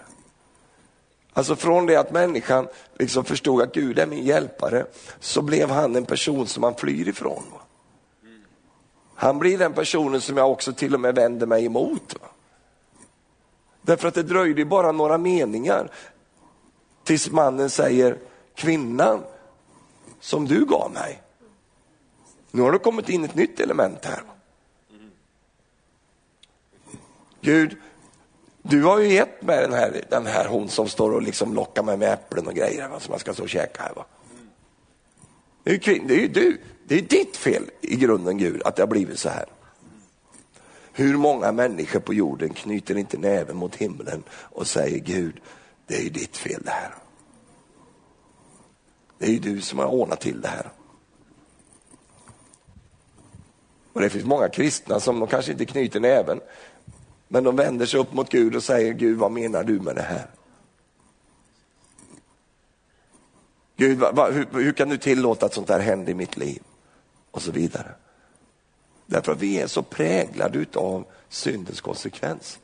Alltså 1.32 1.56
från 1.56 1.86
det 1.86 1.96
att 1.96 2.12
människan 2.12 2.68
liksom 2.98 3.24
förstod 3.24 3.62
att 3.62 3.74
Gud 3.74 3.98
är 3.98 4.06
min 4.06 4.24
hjälpare, 4.24 4.86
så 5.20 5.42
blev 5.42 5.70
han 5.70 5.96
en 5.96 6.04
person 6.04 6.46
som 6.46 6.60
man 6.60 6.74
flyr 6.74 7.08
ifrån. 7.08 7.42
Va? 7.52 7.60
Han 9.14 9.38
blir 9.38 9.58
den 9.58 9.72
personen 9.72 10.20
som 10.20 10.36
jag 10.36 10.50
också 10.50 10.72
till 10.72 10.94
och 10.94 11.00
med 11.00 11.14
vänder 11.14 11.46
mig 11.46 11.64
emot. 11.64 12.14
Va? 12.20 12.28
Därför 13.82 14.08
att 14.08 14.14
det 14.14 14.22
dröjde 14.22 14.64
bara 14.64 14.92
några 14.92 15.18
meningar 15.18 15.90
tills 17.04 17.30
mannen 17.30 17.70
säger, 17.70 18.18
kvinnan 18.54 19.22
som 20.20 20.46
du 20.46 20.64
gav 20.64 20.90
mig, 20.92 21.22
nu 22.50 22.62
har 22.62 22.72
det 22.72 22.78
kommit 22.78 23.08
in 23.08 23.24
ett 23.24 23.34
nytt 23.34 23.60
element 23.60 24.04
här. 24.04 24.22
Gud, 27.40 27.76
du 28.62 28.82
har 28.82 28.98
ju 28.98 29.12
gett 29.12 29.42
mig 29.42 29.60
den 29.60 29.72
här, 29.72 30.04
den 30.10 30.26
här 30.26 30.48
hon 30.48 30.68
som 30.68 30.88
står 30.88 31.12
och 31.12 31.22
liksom 31.22 31.54
lockar 31.54 31.82
mig 31.82 31.96
med 31.96 32.12
äpplen 32.12 32.46
och 32.46 32.54
grejer 32.54 32.88
va, 32.88 33.00
som 33.00 33.12
jag 33.12 33.20
ska 33.20 33.34
stå 33.34 33.42
och 33.42 33.48
käka 33.48 33.82
här. 33.82 33.94
Va? 33.94 34.04
Det 35.62 35.70
är 35.70 35.74
ju 35.74 35.80
kvinn, 35.80 36.06
det 36.06 36.14
är 36.14 36.18
ju 36.18 36.28
du, 36.28 36.60
det 36.84 36.94
är 36.94 37.02
ditt 37.02 37.36
fel 37.36 37.70
i 37.80 37.96
grunden 37.96 38.38
Gud 38.38 38.62
att 38.62 38.76
det 38.76 38.82
har 38.82 38.86
blivit 38.86 39.18
så 39.18 39.28
här. 39.28 39.46
Hur 40.92 41.16
många 41.16 41.52
människor 41.52 42.00
på 42.00 42.14
jorden 42.14 42.54
knyter 42.54 42.96
inte 42.96 43.18
näven 43.18 43.56
mot 43.56 43.76
himlen 43.76 44.22
och 44.30 44.66
säger 44.66 44.98
Gud, 44.98 45.40
det 45.86 45.96
är 45.96 46.02
ju 46.02 46.10
ditt 46.10 46.36
fel 46.36 46.62
det 46.64 46.70
här. 46.70 46.94
Det 49.18 49.26
är 49.26 49.30
ju 49.30 49.38
du 49.38 49.60
som 49.60 49.78
har 49.78 49.86
ordnat 49.86 50.20
till 50.20 50.40
det 50.40 50.48
här. 50.48 50.70
Och 53.96 54.02
det 54.02 54.10
finns 54.10 54.24
många 54.24 54.48
kristna 54.48 55.00
som 55.00 55.20
de 55.20 55.28
kanske 55.28 55.52
inte 55.52 55.64
knyter 55.64 56.00
näven, 56.00 56.40
men 57.28 57.44
de 57.44 57.56
vänder 57.56 57.86
sig 57.86 58.00
upp 58.00 58.12
mot 58.12 58.30
Gud 58.30 58.56
och 58.56 58.62
säger, 58.62 58.92
Gud 58.92 59.18
vad 59.18 59.32
menar 59.32 59.64
du 59.64 59.80
med 59.80 59.96
det 59.96 60.02
här? 60.02 60.26
Gud, 63.76 63.98
va, 63.98 64.12
va, 64.12 64.30
hur, 64.30 64.46
hur, 64.52 64.72
kan 64.72 64.88
du 64.88 64.98
tillåta 64.98 65.46
att 65.46 65.54
sånt 65.54 65.68
här 65.68 65.80
händer 65.80 66.12
i 66.12 66.14
mitt 66.14 66.36
liv? 66.36 66.62
Och 67.30 67.42
så 67.42 67.52
vidare. 67.52 67.94
Därför 69.06 69.32
att 69.32 69.40
vi 69.40 69.60
är 69.60 69.66
så 69.66 69.82
präglade 69.82 70.66
av 70.74 71.04
syndens 71.28 71.80
konsekvens. 71.80 72.58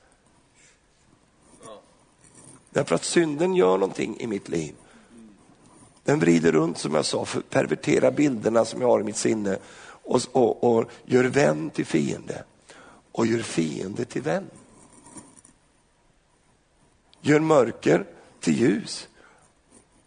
Därför 2.71 2.95
att 2.95 3.05
synden 3.05 3.55
gör 3.55 3.79
någonting 3.79 4.21
i 4.21 4.27
mitt 4.27 4.49
liv. 4.49 4.75
Den 6.05 6.21
vrider 6.21 6.53
runt, 6.53 6.79
som 6.79 6.95
jag 6.95 7.05
sa, 7.05 7.27
perverterar 7.51 8.11
bilderna 8.11 8.65
som 8.65 8.81
jag 8.81 8.89
har 8.89 9.01
i 9.01 9.05
mitt 9.05 9.17
sinne 9.17 9.59
och, 10.03 10.21
och, 10.33 10.65
och 10.65 10.91
gör 11.05 11.25
vän 11.25 11.71
till 11.71 11.87
fiende 11.87 12.45
och 13.13 13.27
gör 13.27 13.43
fiende 13.43 14.05
till 14.05 14.23
vän. 14.23 14.51
Gör 17.21 17.41
mörker 17.41 18.07
till 18.41 18.61
ljus 18.61 19.09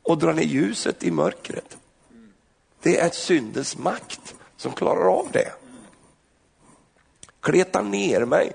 och 0.01 0.17
drar 0.17 0.33
ner 0.33 0.43
ljuset 0.43 1.03
i 1.03 1.11
mörkret. 1.11 1.77
Det 2.81 2.99
är 2.99 3.09
syndens 3.09 3.77
makt 3.77 4.35
som 4.57 4.71
klarar 4.71 5.19
av 5.19 5.27
det. 5.31 5.51
Kletar 7.39 7.83
ner 7.83 8.25
mig 8.25 8.53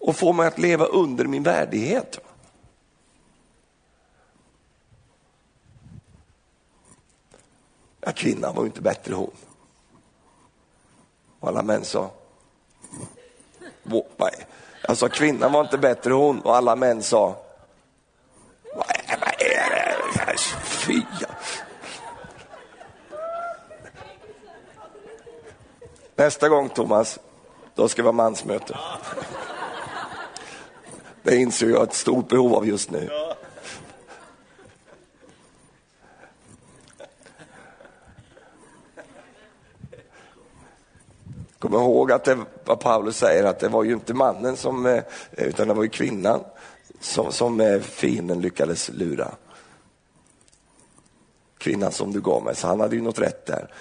och 0.00 0.16
får 0.16 0.32
mig 0.32 0.46
att 0.46 0.58
leva 0.58 0.84
under 0.84 1.24
min 1.24 1.42
värdighet. 1.42 2.18
Ja, 8.00 8.12
kvinnan 8.12 8.54
var 8.54 8.62
ju 8.62 8.66
inte 8.66 8.82
bättre 8.82 9.14
hon. 9.14 9.30
Och 11.42 11.48
alla 11.48 11.62
män 11.62 11.84
sa, 11.84 12.10
nej. 14.16 14.46
Alltså 14.88 15.08
kvinnan 15.08 15.52
var 15.52 15.60
inte 15.60 15.78
bättre 15.78 16.12
hon 16.12 16.40
och 16.40 16.56
alla 16.56 16.76
män 16.76 17.02
sa, 17.02 17.36
vad 18.74 18.86
är 19.38 19.70
det? 19.70 20.38
Fy. 20.64 21.02
Nästa 26.16 26.48
gång 26.48 26.68
Thomas, 26.68 27.18
då 27.74 27.88
ska 27.88 28.02
det 28.02 28.06
vara 28.06 28.12
mansmöte. 28.12 28.78
Det 31.22 31.36
inser 31.36 31.66
jag 31.66 31.82
ett 31.82 31.94
stort 31.94 32.28
behov 32.28 32.54
av 32.54 32.66
just 32.66 32.90
nu. 32.90 33.21
Kom 41.62 41.74
ihåg 41.74 42.12
att 42.12 42.24
det, 42.24 42.38
vad 42.64 42.80
Paulus 42.80 43.16
säger, 43.16 43.44
att 43.44 43.58
det 43.58 43.68
var 43.68 43.84
ju 43.84 43.92
inte 43.92 44.14
mannen 44.14 44.56
som, 44.56 44.86
eh, 44.86 45.02
utan 45.32 45.68
det 45.68 45.74
var 45.74 45.82
ju 45.82 45.88
kvinnan 45.88 46.44
som, 47.00 47.32
som 47.32 47.60
eh, 47.60 47.80
fienden 47.80 48.40
lyckades 48.40 48.88
lura. 48.88 49.34
Kvinnan 51.58 51.92
som 51.92 52.12
du 52.12 52.20
gav 52.20 52.42
mig, 52.42 52.56
så 52.56 52.66
han 52.66 52.80
hade 52.80 52.96
ju 52.96 53.02
något 53.02 53.18
rätt 53.18 53.46
där. 53.46 53.74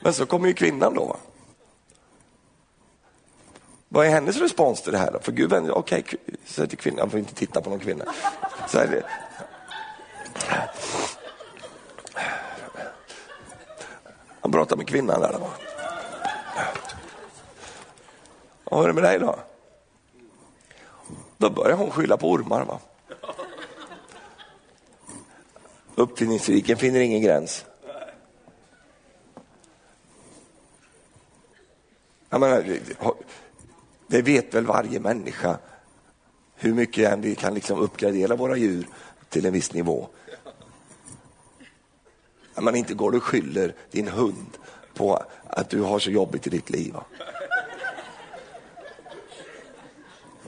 Men 0.00 0.12
så 0.12 0.26
kommer 0.26 0.48
ju 0.48 0.54
kvinnan 0.54 0.94
då. 0.94 1.16
Vad 3.88 4.06
är 4.06 4.10
hennes 4.10 4.36
respons 4.36 4.82
till 4.82 4.92
det 4.92 4.98
här? 4.98 5.10
Då? 5.12 5.18
För 5.18 5.32
Gud, 5.32 5.52
okej, 5.52 5.70
okay, 5.70 6.18
säger 6.44 6.68
till 6.68 6.78
kvinnan, 6.78 6.98
jag 6.98 7.10
får 7.10 7.20
inte 7.20 7.34
titta 7.34 7.60
på 7.60 7.70
någon 7.70 7.78
kvinna. 7.78 8.04
Så 8.68 8.78
här, 8.78 9.04
han 14.50 14.52
pratar 14.52 14.76
med 14.76 14.88
kvinnan 14.88 15.20
där. 15.20 15.32
Då. 15.32 15.50
Vad 18.64 18.84
är 18.84 18.88
det 18.88 18.94
med 18.94 19.02
dig 19.02 19.18
då? 19.18 19.38
Då 21.36 21.50
börjar 21.50 21.76
hon 21.76 21.90
skylla 21.90 22.16
på 22.16 22.30
ormar. 22.30 22.64
Va? 22.64 22.80
Uppfinningsriken 25.94 26.76
finner 26.76 27.00
ingen 27.00 27.22
gräns. 27.22 27.64
Jag 32.28 32.40
menar, 32.40 32.78
det 34.06 34.22
vet 34.22 34.54
väl 34.54 34.66
varje 34.66 35.00
människa 35.00 35.58
hur 36.54 36.74
mycket 36.74 37.12
än 37.12 37.20
vi 37.20 37.34
kan 37.34 37.54
liksom 37.54 37.78
uppgradera 37.78 38.36
våra 38.36 38.56
djur 38.56 38.86
till 39.28 39.46
en 39.46 39.52
viss 39.52 39.72
nivå. 39.72 40.08
Man 42.60 42.76
inte 42.76 42.94
går 42.94 43.14
och 43.14 43.22
skyller 43.22 43.74
din 43.90 44.08
hund 44.08 44.58
på 44.94 45.24
att 45.46 45.70
du 45.70 45.80
har 45.80 45.98
så 45.98 46.10
jobbigt 46.10 46.46
i 46.46 46.50
ditt 46.50 46.70
liv. 46.70 46.94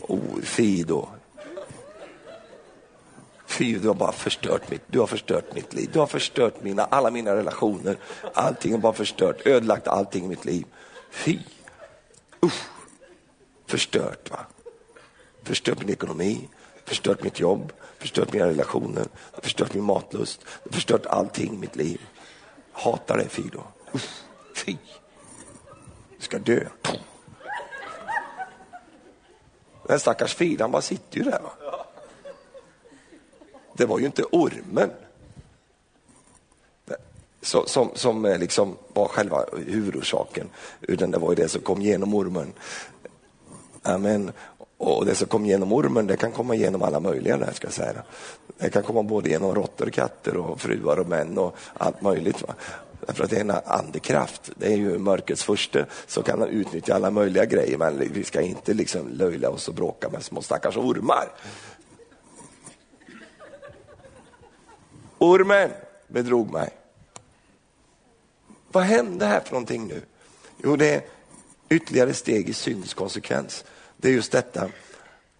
Oh, 0.01 0.41
Fido. 0.43 1.09
Fy, 3.47 3.79
du 3.79 3.89
har 3.89 3.95
bara 3.95 4.13
förstört 4.13 4.71
mitt, 4.71 4.83
du 4.87 4.99
har 5.01 5.07
förstört 5.07 5.55
mitt 5.55 5.75
liv. 5.75 5.91
Du 5.93 5.99
har 5.99 6.07
förstört 6.07 6.63
mina, 6.63 6.85
alla 6.85 7.11
mina 7.11 7.37
relationer. 7.37 7.97
Allting 8.35 8.73
har 8.73 8.79
bara 8.79 8.93
förstört, 8.93 9.47
ödelagt 9.47 9.89
allting 9.89 10.25
i 10.25 10.29
mitt 10.29 10.45
liv. 10.45 10.65
Fy. 11.11 11.39
Usch. 12.45 12.63
Förstört 13.67 14.31
va. 14.31 14.39
Förstört 15.43 15.79
min 15.79 15.91
ekonomi, 15.91 16.49
förstört 16.85 17.23
mitt 17.23 17.41
jobb, 17.41 17.73
förstört 18.03 18.33
mina 18.33 18.47
relationer, 18.47 19.07
förstört 19.43 19.75
min 19.75 19.85
matlust, 19.85 20.41
förstört 20.71 21.07
allting 21.07 21.55
i 21.55 21.57
mitt 21.57 21.77
liv. 21.77 22.01
Hatar 22.73 23.17
dig 23.17 23.29
Fido. 23.29 23.63
Fy. 24.57 24.77
Du 26.19 26.25
ska 26.25 26.39
dö. 26.39 26.65
Den 29.87 30.01
stackars 30.01 30.35
Fido, 30.35 30.65
han 30.65 30.71
bara 30.71 30.83
sitter 30.83 31.19
ju 31.19 31.25
där. 31.25 31.41
Va? 31.41 31.53
Det 33.73 33.87
var 33.87 33.99
ju 33.99 34.07
inte 34.07 34.23
ormen 34.23 34.91
som, 37.43 37.91
som 37.95 38.25
eh, 38.25 38.39
liksom 38.39 38.77
var 38.93 39.09
själva 39.09 39.45
huvudorsaken, 39.67 40.49
utan 40.81 41.11
det 41.11 41.19
var 41.19 41.31
ju 41.31 41.35
det 41.35 41.49
som 41.49 41.63
kom 41.63 41.83
genom 41.83 42.15
ormen. 42.15 42.53
Amen. 43.83 44.33
Och 44.85 45.07
det 45.07 45.15
som 45.15 45.29
kom 45.29 45.47
genom 45.47 45.73
ormen, 45.73 46.07
det 46.07 46.17
kan 46.17 46.33
komma 46.33 46.55
genom 46.55 46.83
alla 46.83 47.01
möjliga 47.01 47.37
där, 47.37 47.53
ska 47.53 47.67
jag 47.67 47.75
säga. 47.75 48.03
Det 48.59 48.71
kan 48.71 48.83
komma 48.83 49.03
både 49.03 49.29
genom 49.29 49.55
råttor, 49.55 49.87
katter 49.87 50.37
och 50.37 50.61
fruar 50.61 50.97
och 50.97 51.09
män 51.09 51.39
och 51.39 51.57
allt 51.75 52.03
möjligt. 52.03 52.43
Va? 52.43 52.55
Därför 53.07 53.25
att 53.25 53.31
det 53.31 53.37
är 53.37 53.41
en 53.41 53.51
andekraft, 53.65 54.51
det 54.57 54.67
är 54.67 54.77
ju 54.77 54.99
mörkrets 54.99 55.45
första, 55.45 55.85
så 56.07 56.23
kan 56.23 56.41
han 56.41 56.49
utnyttja 56.49 56.95
alla 56.95 57.11
möjliga 57.11 57.45
grejer, 57.45 57.79
men 57.79 58.13
vi 58.13 58.25
ska 58.25 58.41
inte 58.41 58.75
liksom 58.75 59.09
löjla 59.09 59.51
oss 59.51 59.69
och 59.69 59.75
bråka 59.75 60.09
med 60.09 60.23
små 60.23 60.43
stackars 60.43 60.77
ormar. 60.77 61.29
Ormen 65.19 65.71
bedrog 66.09 66.53
mig. 66.53 66.71
Vad 68.73 68.83
hände 68.83 69.27
här 69.27 69.41
för 69.41 69.53
någonting 69.53 69.87
nu? 69.87 70.03
Jo, 70.63 70.77
det 70.77 70.95
är 70.95 71.03
ytterligare 71.69 72.15
steg 72.15 72.49
i 72.49 72.53
syndens 72.53 72.95
konsekvens. 72.95 73.65
Det 74.03 74.09
är 74.09 74.13
just 74.13 74.33
detta 74.33 74.69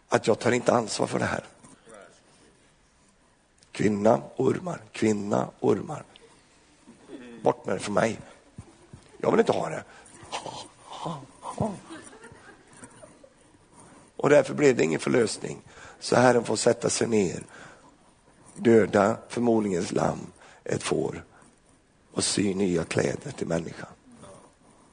att 0.09 0.27
jag 0.27 0.39
tar 0.39 0.53
inte 0.53 0.73
ansvar 0.73 1.07
för 1.07 1.19
det 1.19 1.25
här. 1.25 1.45
Kvinna, 3.73 4.23
ormar, 4.37 4.81
kvinna, 4.93 5.49
ormar. 5.61 6.05
Bort 7.43 7.67
med 7.67 7.77
det 7.77 7.81
från 7.81 7.95
mig. 7.95 8.19
Jag 9.19 9.31
vill 9.31 9.41
inte 9.41 9.53
ha 9.53 9.69
det. 9.69 9.85
Och 14.17 14.31
därför 14.31 14.55
blev 14.55 14.77
det 14.77 14.85
ingen 14.85 15.01
förlösning. 15.01 15.63
Så 16.01 16.17
Herren 16.17 16.45
får 16.45 16.57
sätta 16.57 16.91
sig 16.91 17.07
ner, 17.07 17.43
döda 18.55 19.17
förmodligen 19.29 19.83
ett 19.83 19.93
lamm, 19.93 20.27
ett 20.65 20.83
får 20.83 21.25
och 22.13 22.25
sy 22.25 22.55
nya 22.55 22.85
kläder 22.85 23.31
till 23.31 23.47
människan. 23.47 23.89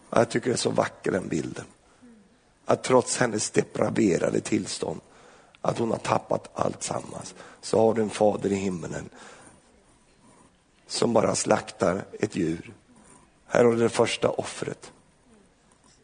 Jag 0.10 0.30
tycker 0.30 0.50
det 0.50 0.56
är 0.56 0.58
så 0.58 0.70
vacker 0.70 1.12
den 1.12 1.28
bilden. 1.28 1.66
Att 2.70 2.84
trots 2.84 3.18
hennes 3.18 3.50
depraverade 3.50 4.40
tillstånd, 4.40 5.02
att 5.62 5.78
hon 5.78 5.92
har 5.92 5.98
tappat 5.98 6.50
allt 6.54 6.84
sammans, 6.84 7.36
så 7.62 7.80
har 7.80 7.94
du 7.94 8.02
en 8.02 8.10
fader 8.10 8.52
i 8.52 8.56
himmelen 8.56 9.10
som 10.88 11.14
bara 11.14 11.36
slaktar 11.36 12.06
ett 12.20 12.36
djur. 12.36 12.74
Här 13.46 13.66
har 13.66 13.72
du 13.72 13.78
det 13.78 13.90
första 13.90 14.30
offret. 14.30 14.92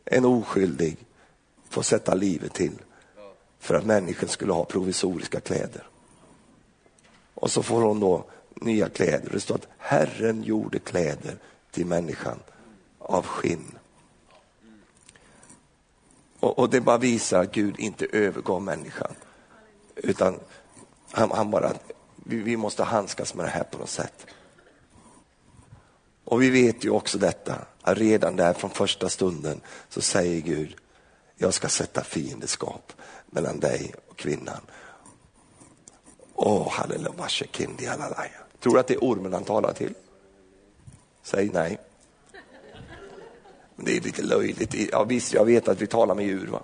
En 0.05 0.25
oskyldig 0.25 0.97
får 1.69 1.81
sätta 1.81 2.13
livet 2.13 2.53
till 2.53 2.81
för 3.59 3.75
att 3.75 3.85
människan 3.85 4.29
skulle 4.29 4.53
ha 4.53 4.65
provisoriska 4.65 5.39
kläder. 5.39 5.87
Och 7.33 7.51
så 7.51 7.63
får 7.63 7.81
hon 7.81 7.99
då 7.99 8.25
nya 8.55 8.89
kläder. 8.89 9.29
Det 9.31 9.39
står 9.39 9.55
att 9.55 9.67
Herren 9.77 10.43
gjorde 10.43 10.79
kläder 10.79 11.37
till 11.71 11.85
människan 11.85 12.39
av 12.99 13.25
skinn. 13.25 13.77
Och, 16.45 16.59
och 16.59 16.69
det 16.69 16.81
bara 16.81 16.97
visar 16.97 17.43
att 17.43 17.51
Gud 17.51 17.79
inte 17.79 18.05
övergav 18.11 18.61
människan. 18.61 19.15
Utan 19.95 20.39
han, 21.11 21.31
han 21.31 21.51
bara, 21.51 21.73
vi, 22.15 22.37
vi 22.37 22.57
måste 22.57 22.83
handskas 22.83 23.35
med 23.35 23.45
det 23.45 23.49
här 23.49 23.63
på 23.63 23.77
något 23.77 23.89
sätt. 23.89 24.25
Och 26.23 26.41
vi 26.41 26.49
vet 26.49 26.85
ju 26.85 26.89
också 26.89 27.17
detta, 27.17 27.55
att 27.81 27.97
redan 27.97 28.35
där 28.35 28.53
från 28.53 28.69
första 28.69 29.09
stunden 29.09 29.61
så 29.89 30.01
säger 30.01 30.41
Gud, 30.41 30.75
jag 31.35 31.53
ska 31.53 31.67
sätta 31.69 32.03
fiendeskap 32.03 32.93
mellan 33.25 33.59
dig 33.59 33.93
och 34.07 34.17
kvinnan. 34.17 34.61
Åh, 36.35 36.69
halleluja, 36.71 37.27
kindi 37.27 37.85
halleluja. 37.85 38.29
Tror 38.59 38.73
du 38.73 38.79
att 38.79 38.87
det 38.87 38.93
är 38.93 39.03
ormen 39.03 39.33
han 39.33 39.43
talar 39.43 39.73
till? 39.73 39.93
Säg 41.23 41.49
nej. 41.53 41.77
Det 43.75 43.97
är 43.97 44.01
lite 44.01 44.21
löjligt. 44.21 44.75
Ja, 44.91 45.03
visst, 45.03 45.33
jag 45.33 45.45
vet 45.45 45.67
att 45.67 45.81
vi 45.81 45.87
talar 45.87 46.15
med 46.15 46.25
djur. 46.25 46.47
Va? 46.47 46.61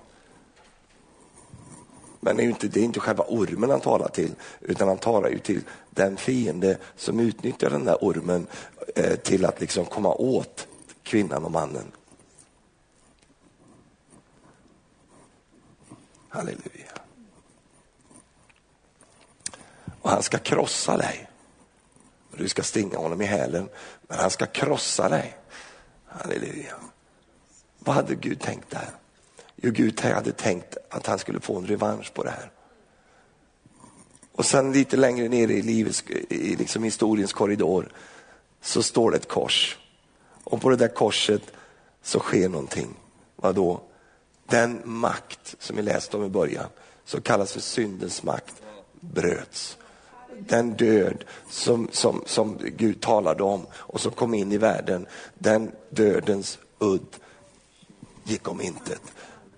Men 2.24 2.38
det 2.38 2.44
är, 2.44 2.48
inte, 2.48 2.68
det 2.68 2.80
är 2.80 2.84
inte 2.84 3.00
själva 3.00 3.24
ormen 3.28 3.70
han 3.70 3.80
talar 3.80 4.08
till, 4.08 4.36
utan 4.60 4.88
han 4.88 4.98
talar 4.98 5.30
ju 5.30 5.40
till 5.40 5.62
den 5.90 6.18
fiende 6.18 6.78
som 6.96 7.20
utnyttjar 7.20 7.70
den 7.70 7.86
där 7.86 7.98
ormen 8.02 8.48
eh, 8.96 9.16
till 9.16 9.46
att 9.46 9.62
liksom 9.62 9.86
komma 9.86 10.14
åt 10.14 10.68
kvinnan 11.04 11.46
och 11.46 11.52
mannen. 11.52 11.92
Halleluja. 16.30 16.92
Och 20.02 20.10
han 20.10 20.24
ska 20.24 20.38
krossa 20.38 20.98
dig. 20.98 21.30
du 22.38 22.50
ska 22.50 22.64
stinga 22.64 22.98
honom 22.98 23.22
i 23.22 23.26
hälen, 23.26 23.70
men 24.08 24.18
han 24.18 24.30
ska 24.30 24.46
krossa 24.46 25.10
dig. 25.10 25.38
Halleluja. 26.06 26.76
Vad 27.84 27.96
hade 27.96 28.16
Gud 28.16 28.40
tänkt 28.40 28.70
där? 28.70 28.90
Jo, 29.56 29.72
Gud 29.72 30.02
hade 30.02 30.32
tänkt 30.32 30.78
att 30.90 31.08
han 31.08 31.20
skulle 31.20 31.40
få 31.40 31.58
en 31.58 31.68
revansch 31.68 32.14
på 32.14 32.24
det 32.24 32.30
här. 32.30 32.52
Och 34.32 34.46
sen 34.46 34.72
lite 34.72 34.98
längre 34.98 35.28
ner 35.28 35.52
i 35.52 35.62
livets, 35.62 36.04
i 36.30 36.56
liksom 36.56 36.84
historiens 36.84 37.34
korridor 37.34 37.92
så 38.62 38.84
står 38.84 39.12
det 39.12 39.18
ett 39.18 39.28
kors. 39.28 39.78
Och 40.44 40.62
på 40.62 40.70
det 40.70 40.76
där 40.76 40.88
korset 40.88 41.42
så 42.02 42.20
sker 42.20 42.50
någonting. 42.50 42.94
Vadå? 43.36 43.82
Den 44.46 44.82
makt 44.84 45.56
som 45.60 45.76
vi 45.76 45.82
läste 45.82 46.18
om 46.18 46.26
i 46.26 46.30
början, 46.30 46.68
som 47.06 47.22
kallas 47.22 47.54
för 47.54 47.60
syndens 47.60 48.24
makt, 48.24 48.62
bröts. 49.00 49.78
Den 50.40 50.74
död 50.74 51.24
som, 51.50 51.90
som, 51.92 52.24
som 52.26 52.58
Gud 52.78 53.02
talade 53.02 53.44
om 53.44 53.66
och 53.74 54.02
som 54.02 54.12
kom 54.12 54.34
in 54.34 54.52
i 54.52 54.58
världen, 54.58 55.06
den 55.34 55.72
dödens 55.90 56.60
udd 56.80 57.18
gick 58.32 58.48
om 58.48 58.62
intet. 58.62 59.02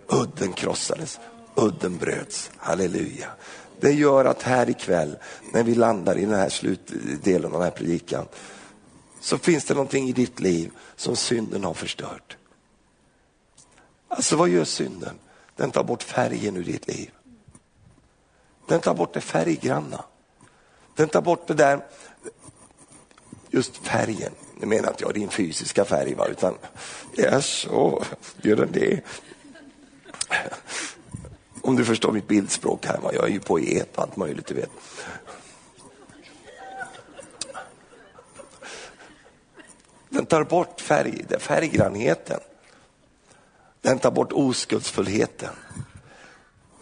Udden 0.08 0.54
krossades, 0.54 1.20
udden 1.56 1.98
bröts. 1.98 2.52
Halleluja. 2.58 3.30
Det 3.80 3.92
gör 3.92 4.26
att 4.26 4.42
här 4.42 4.70
ikväll, 4.70 5.18
när 5.54 5.64
vi 5.64 5.76
landar 5.76 6.18
i 6.18 6.26
den 6.26 6.40
här 6.40 6.50
slutdelen 6.50 7.46
av 7.46 7.52
den 7.52 7.62
här 7.62 7.72
predikan, 7.72 8.26
så 9.20 9.38
finns 9.38 9.66
det 9.66 9.74
någonting 9.74 10.10
i 10.10 10.12
ditt 10.12 10.40
liv 10.40 10.72
som 10.96 11.16
synden 11.16 11.64
har 11.64 11.74
förstört. 11.74 12.38
Alltså 14.08 14.36
vad 14.36 14.50
gör 14.50 14.66
synden? 14.66 15.16
Den 15.56 15.72
tar 15.72 15.84
bort 15.84 16.04
färgen 16.04 16.58
ur 16.58 16.64
ditt 16.64 16.88
liv. 16.88 17.12
Den 18.68 18.82
tar 18.82 18.94
bort 18.94 19.14
det 19.14 19.22
färggranna. 19.22 20.06
Den 20.96 21.10
tar 21.10 21.22
bort 21.22 21.48
det 21.48 21.54
där, 21.54 21.86
just 23.50 23.78
färgen. 23.78 24.32
Nu 24.64 24.70
menar 24.70 24.90
inte 24.90 25.04
jag 25.04 25.14
din 25.14 25.30
fysiska 25.30 25.86
färg, 25.86 26.14
va? 26.14 26.28
utan 26.28 26.58
yes, 27.18 27.46
så 27.46 28.04
gör 28.42 28.56
den 28.56 28.72
det? 28.72 29.02
Om 31.62 31.76
du 31.76 31.86
förstår 31.86 32.12
mitt 32.12 32.28
bildspråk 32.28 32.86
här, 32.86 32.98
va? 32.98 33.12
jag 33.14 33.24
är 33.24 33.32
ju 33.32 33.40
poet 33.40 33.90
och 33.96 34.04
allt 34.04 34.16
möjligt 34.16 34.46
du 34.46 34.54
vet. 34.54 34.70
Den 40.10 40.26
tar 40.26 40.44
bort 40.44 40.82
färg, 40.82 41.26
färggrannheten. 41.40 42.40
Den 43.82 44.00
tar 44.00 44.12
bort 44.12 44.32
oskuldsfullheten. 44.32 45.54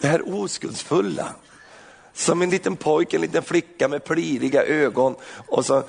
Det 0.01 0.07
här 0.07 0.34
oskuldsfulla, 0.36 1.36
som 2.13 2.41
en 2.41 2.49
liten 2.49 2.75
pojke, 2.75 3.17
en 3.17 3.21
liten 3.21 3.43
flicka 3.43 3.88
med 3.88 4.03
pliriga 4.03 4.63
ögon 4.63 5.15
och 5.47 5.65
så, 5.65 5.84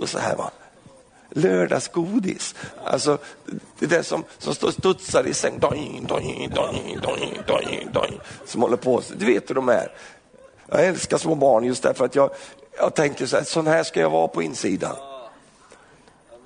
och 0.00 0.08
så 0.08 0.18
här 0.18 0.36
va. 0.36 0.50
Lördagsgodis, 1.34 2.54
alltså 2.84 3.18
det 3.78 3.86
där 3.86 4.02
som, 4.02 4.24
som 4.38 4.54
står 4.54 4.70
studsar 4.70 5.26
i 5.26 5.34
säng, 5.34 5.58
doing, 5.58 6.06
doing, 6.08 6.50
doing, 6.54 6.98
doing, 7.02 7.38
doing, 7.46 7.88
doing, 7.92 8.20
som 8.46 8.62
håller 8.62 8.76
på. 8.76 9.02
Du 9.16 9.26
vet 9.26 9.50
hur 9.50 9.54
de 9.54 9.68
är. 9.68 9.92
Jag 10.68 10.86
älskar 10.86 11.18
små 11.18 11.34
barn 11.34 11.64
just 11.64 11.82
därför 11.82 12.04
att 12.04 12.14
jag, 12.14 12.30
jag 12.78 12.94
tänker 12.94 13.26
så 13.26 13.36
här, 13.36 13.44
sån 13.44 13.66
här 13.66 13.82
ska 13.82 14.00
jag 14.00 14.10
vara 14.10 14.28
på 14.28 14.42
insidan. 14.42 14.96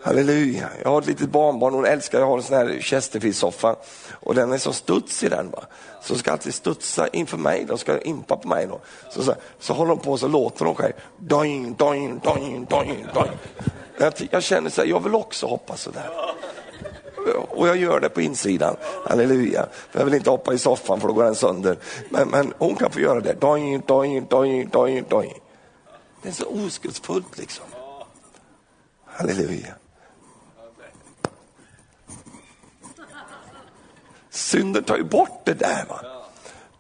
Halleluja. 0.03 0.69
Jag 0.83 0.91
har 0.91 1.01
ett 1.01 1.07
litet 1.07 1.31
barnbarn, 1.31 1.75
hon 1.75 1.85
älskar, 1.85 2.19
jag 2.19 2.27
har 2.27 2.37
en 2.37 2.43
sån 2.43 2.57
här 2.57 2.79
Chesterfield-soffa 2.81 3.77
och 4.13 4.35
den 4.35 4.53
är 4.53 4.59
så 4.59 4.73
i 5.23 5.29
den. 5.29 5.51
Va? 5.51 5.65
Så 6.03 6.13
hon 6.13 6.19
ska 6.19 6.33
alltid 6.33 6.55
studsa 6.55 7.09
inför 7.09 7.37
mig, 7.37 7.65
de 7.65 7.79
ska 7.79 8.01
impa 8.01 8.37
på 8.37 8.49
mig. 8.49 8.67
Då. 8.67 8.81
Så, 9.11 9.23
så, 9.23 9.35
så 9.59 9.73
håller 9.73 9.89
de 9.89 9.99
på 9.99 10.17
så 10.17 10.29
låter 10.29 10.65
de 10.65 10.75
själv. 10.75 10.93
Doing, 11.19 11.75
doing, 11.75 12.21
doing, 12.25 12.67
doing, 12.71 13.07
doing. 13.15 13.39
Jag, 13.99 14.13
jag 14.31 14.43
känner 14.43 14.71
så 14.71 14.81
här, 14.81 14.89
jag 14.89 15.03
vill 15.03 15.15
också 15.15 15.47
hoppa 15.47 15.77
så 15.77 15.91
där. 15.91 16.11
Och 17.49 17.69
jag 17.69 17.77
gör 17.77 18.01
det 18.01 18.09
på 18.09 18.21
insidan, 18.21 18.77
halleluja. 19.07 19.67
För 19.91 19.99
jag 19.99 20.05
vill 20.05 20.15
inte 20.15 20.31
hoppa 20.31 20.55
i 20.55 20.59
soffan 20.59 21.01
för 21.01 21.09
då 21.09 21.15
går 21.15 21.25
den 21.25 21.35
sönder. 21.35 21.77
Men, 22.11 22.29
men 22.29 22.55
hon 22.59 22.75
kan 22.75 22.91
få 22.91 23.01
göra 23.01 23.21
det. 23.21 23.33
Doing, 23.33 23.83
doing, 23.87 24.27
doing, 24.27 24.69
doing, 24.69 25.05
doing. 25.09 25.35
Det 26.23 26.29
är 26.29 26.33
så 26.33 26.47
oskuldsfullt 26.47 27.39
liksom. 27.39 27.65
Halleluja. 29.05 29.75
Synden 34.31 34.85
tar 34.85 34.97
ju 34.97 35.05
bort 35.05 35.41
det 35.45 35.55
där. 35.55 35.85
Va? 35.89 36.01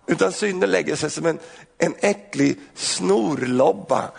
Utan 0.06 0.32
synden 0.32 0.70
lägger 0.70 0.96
sig 0.96 1.10
som 1.10 1.26
en, 1.26 1.38
en 1.78 1.94
äcklig 2.00 2.58
snorlobba 2.74 4.10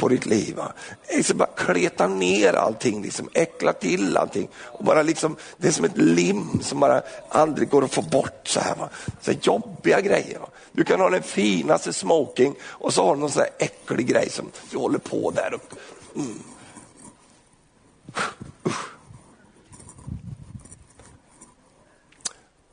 på 0.00 0.08
ditt 0.08 0.26
liv. 0.26 0.56
Va? 0.56 0.72
Liksom 1.16 1.38
bara 1.38 1.48
kleta 1.56 2.08
ner 2.08 2.52
allting, 2.52 3.02
liksom, 3.02 3.28
äckla 3.32 3.72
till 3.72 4.16
allting. 4.16 4.48
Och 4.54 4.84
bara 4.84 5.02
liksom, 5.02 5.36
det 5.56 5.68
är 5.68 5.72
som 5.72 5.84
ett 5.84 5.96
lim 5.96 6.60
som 6.62 6.80
bara 6.80 7.02
aldrig 7.28 7.68
går 7.68 7.84
att 7.84 7.94
få 7.94 8.02
bort. 8.02 8.48
Så 8.48 8.60
här, 8.60 8.76
va? 8.76 8.88
Så 9.20 9.30
här 9.30 9.38
jobbiga 9.42 10.00
grejer. 10.00 10.38
Va? 10.38 10.48
Du 10.72 10.84
kan 10.84 11.00
ha 11.00 11.10
den 11.10 11.22
finaste 11.22 11.92
smoking 11.92 12.54
och 12.62 12.94
så 12.94 13.04
har 13.04 13.14
du 13.14 13.20
någon 13.20 13.30
sån 13.30 13.42
här 13.42 13.50
äcklig 13.58 14.06
grej 14.06 14.30
som 14.30 14.50
du 14.70 14.78
håller 14.78 14.98
på 14.98 15.30
där. 15.30 15.54
Och, 15.54 15.74
mm. 16.16 16.42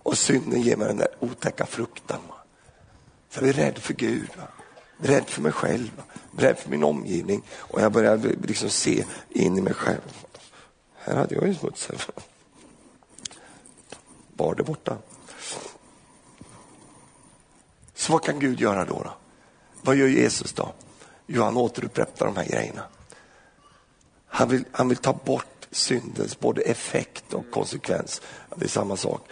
Och 0.03 0.17
synden 0.17 0.61
ger 0.61 0.78
mig 0.78 0.88
den 0.88 0.97
där 0.97 1.09
otäcka 1.19 1.65
fruktan. 1.65 2.19
Så 3.30 3.39
jag 3.39 3.49
är 3.49 3.53
rädd 3.53 3.78
för 3.78 3.93
Gud, 3.93 4.30
va? 4.38 4.56
Rädd 4.97 5.29
för 5.29 5.41
mig 5.41 5.51
själv, 5.51 6.01
rädd 6.37 6.57
för 6.57 6.69
min 6.69 6.83
omgivning. 6.83 7.43
Och 7.51 7.81
jag 7.81 7.91
började 7.91 8.35
liksom 8.43 8.69
se 8.69 9.05
in 9.29 9.57
i 9.57 9.61
mig 9.61 9.73
själv. 9.73 10.25
Här 10.95 11.15
hade 11.15 11.35
jag 11.35 11.47
ju 11.47 11.55
smutsen. 11.55 11.95
Var 14.33 14.55
det 14.55 14.63
borta. 14.63 14.97
Så 17.95 18.13
vad 18.13 18.23
kan 18.23 18.39
Gud 18.39 18.59
göra 18.59 18.85
då? 18.85 19.01
då? 19.03 19.13
Vad 19.81 19.95
gör 19.95 20.07
Jesus 20.07 20.53
då? 20.53 20.73
Jo, 21.27 21.43
han 21.43 21.57
återupprättar 21.57 22.25
de 22.25 22.35
här 22.35 22.45
grejerna. 22.45 22.83
Han 24.27 24.49
vill, 24.49 24.65
han 24.71 24.89
vill 24.89 24.97
ta 24.97 25.13
bort 25.13 25.67
syndens 25.71 26.39
både 26.39 26.61
effekt 26.61 27.33
och 27.33 27.51
konsekvens. 27.51 28.21
Det 28.55 28.65
är 28.65 28.69
samma 28.69 28.97
sak 28.97 29.29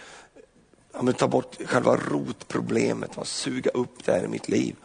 Han 0.92 1.06
vill 1.06 1.14
ta 1.14 1.28
bort 1.28 1.56
själva 1.66 1.96
rotproblemet, 1.96 3.16
va? 3.16 3.24
suga 3.24 3.70
upp 3.70 4.04
det 4.04 4.12
här 4.12 4.24
i 4.24 4.28
mitt 4.28 4.48
liv. 4.48 4.76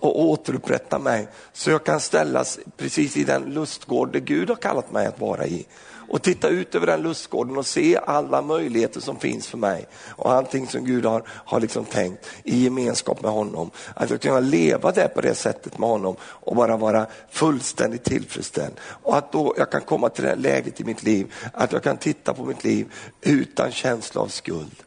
Och 0.00 0.20
återupprätta 0.20 0.98
mig 0.98 1.28
så 1.52 1.70
jag 1.70 1.84
kan 1.84 2.00
ställas 2.00 2.58
precis 2.76 3.16
i 3.16 3.24
den 3.24 3.42
lustgård 3.42 4.12
där 4.12 4.20
Gud 4.20 4.48
har 4.48 4.56
kallat 4.56 4.92
mig 4.92 5.06
att 5.06 5.20
vara 5.20 5.46
i 5.46 5.66
och 6.08 6.22
titta 6.22 6.48
ut 6.48 6.74
över 6.74 6.86
den 6.86 7.02
lustgården 7.02 7.56
och 7.56 7.66
se 7.66 7.98
alla 8.06 8.42
möjligheter 8.42 9.00
som 9.00 9.16
finns 9.16 9.46
för 9.46 9.58
mig 9.58 9.86
och 10.08 10.32
allting 10.32 10.66
som 10.66 10.84
Gud 10.84 11.04
har, 11.04 11.22
har 11.26 11.60
liksom 11.60 11.84
tänkt 11.84 12.26
i 12.44 12.64
gemenskap 12.64 13.22
med 13.22 13.30
honom. 13.30 13.70
Att 13.94 14.10
jag 14.10 14.20
kan 14.20 14.50
leva 14.50 14.92
där 14.92 15.08
på 15.08 15.20
det 15.20 15.34
sättet 15.34 15.78
med 15.78 15.88
honom 15.88 16.16
och 16.22 16.56
bara 16.56 16.76
vara 16.76 17.06
fullständigt 17.30 18.04
tillfredsställd. 18.04 18.74
Och 18.80 19.16
att 19.16 19.32
då 19.32 19.54
jag 19.58 19.70
kan 19.70 19.80
komma 19.80 20.08
till 20.08 20.24
det 20.24 20.36
läget 20.36 20.80
i 20.80 20.84
mitt 20.84 21.02
liv 21.02 21.32
att 21.52 21.72
jag 21.72 21.82
kan 21.82 21.96
titta 21.96 22.34
på 22.34 22.44
mitt 22.44 22.64
liv 22.64 22.92
utan 23.20 23.72
känsla 23.72 24.20
av 24.20 24.28
skuld, 24.28 24.82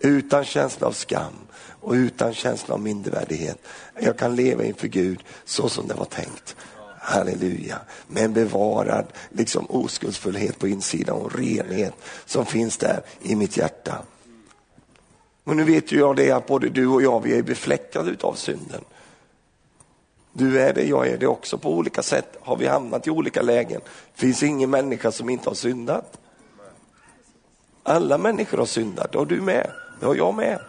utan 0.00 0.44
känsla 0.44 0.86
av 0.86 0.92
skam 0.92 1.47
och 1.80 1.92
utan 1.92 2.34
känsla 2.34 2.74
av 2.74 2.80
mindervärdighet. 2.80 3.58
Jag 4.00 4.18
kan 4.18 4.36
leva 4.36 4.64
inför 4.64 4.88
Gud 4.88 5.24
så 5.44 5.68
som 5.68 5.88
det 5.88 5.94
var 5.94 6.04
tänkt. 6.04 6.56
Halleluja. 6.98 7.78
Med 8.06 8.24
en 8.24 8.32
bevarad 8.32 9.06
liksom, 9.30 9.66
oskuldsfullhet 9.68 10.58
på 10.58 10.68
insidan 10.68 11.16
och 11.16 11.34
renhet 11.34 11.94
som 12.26 12.46
finns 12.46 12.76
där 12.76 13.00
i 13.22 13.36
mitt 13.36 13.56
hjärta. 13.56 14.02
Och 15.44 15.56
nu 15.56 15.64
vet 15.64 15.92
ju 15.92 15.98
jag 15.98 16.16
det 16.16 16.30
att 16.30 16.46
både 16.46 16.68
du 16.68 16.86
och 16.86 17.02
jag 17.02 17.22
vi 17.22 17.38
är 17.38 17.42
befläckade 17.42 18.10
utav 18.10 18.34
synden. 18.34 18.84
Du 20.32 20.60
är 20.60 20.74
det, 20.74 20.84
jag 20.84 21.08
är 21.08 21.18
det 21.18 21.26
också. 21.26 21.58
På 21.58 21.72
olika 21.72 22.02
sätt 22.02 22.36
har 22.40 22.56
vi 22.56 22.66
hamnat 22.66 23.06
i 23.06 23.10
olika 23.10 23.42
lägen. 23.42 23.80
Det 24.14 24.20
finns 24.20 24.42
ingen 24.42 24.70
människa 24.70 25.12
som 25.12 25.28
inte 25.28 25.50
har 25.50 25.54
syndat. 25.54 26.18
Alla 27.82 28.18
människor 28.18 28.58
har 28.58 28.66
syndat, 28.66 29.12
det 29.12 29.18
har 29.18 29.26
du 29.26 29.40
med, 29.40 29.70
det 30.00 30.06
har 30.06 30.14
jag 30.14 30.34
med. 30.34 30.60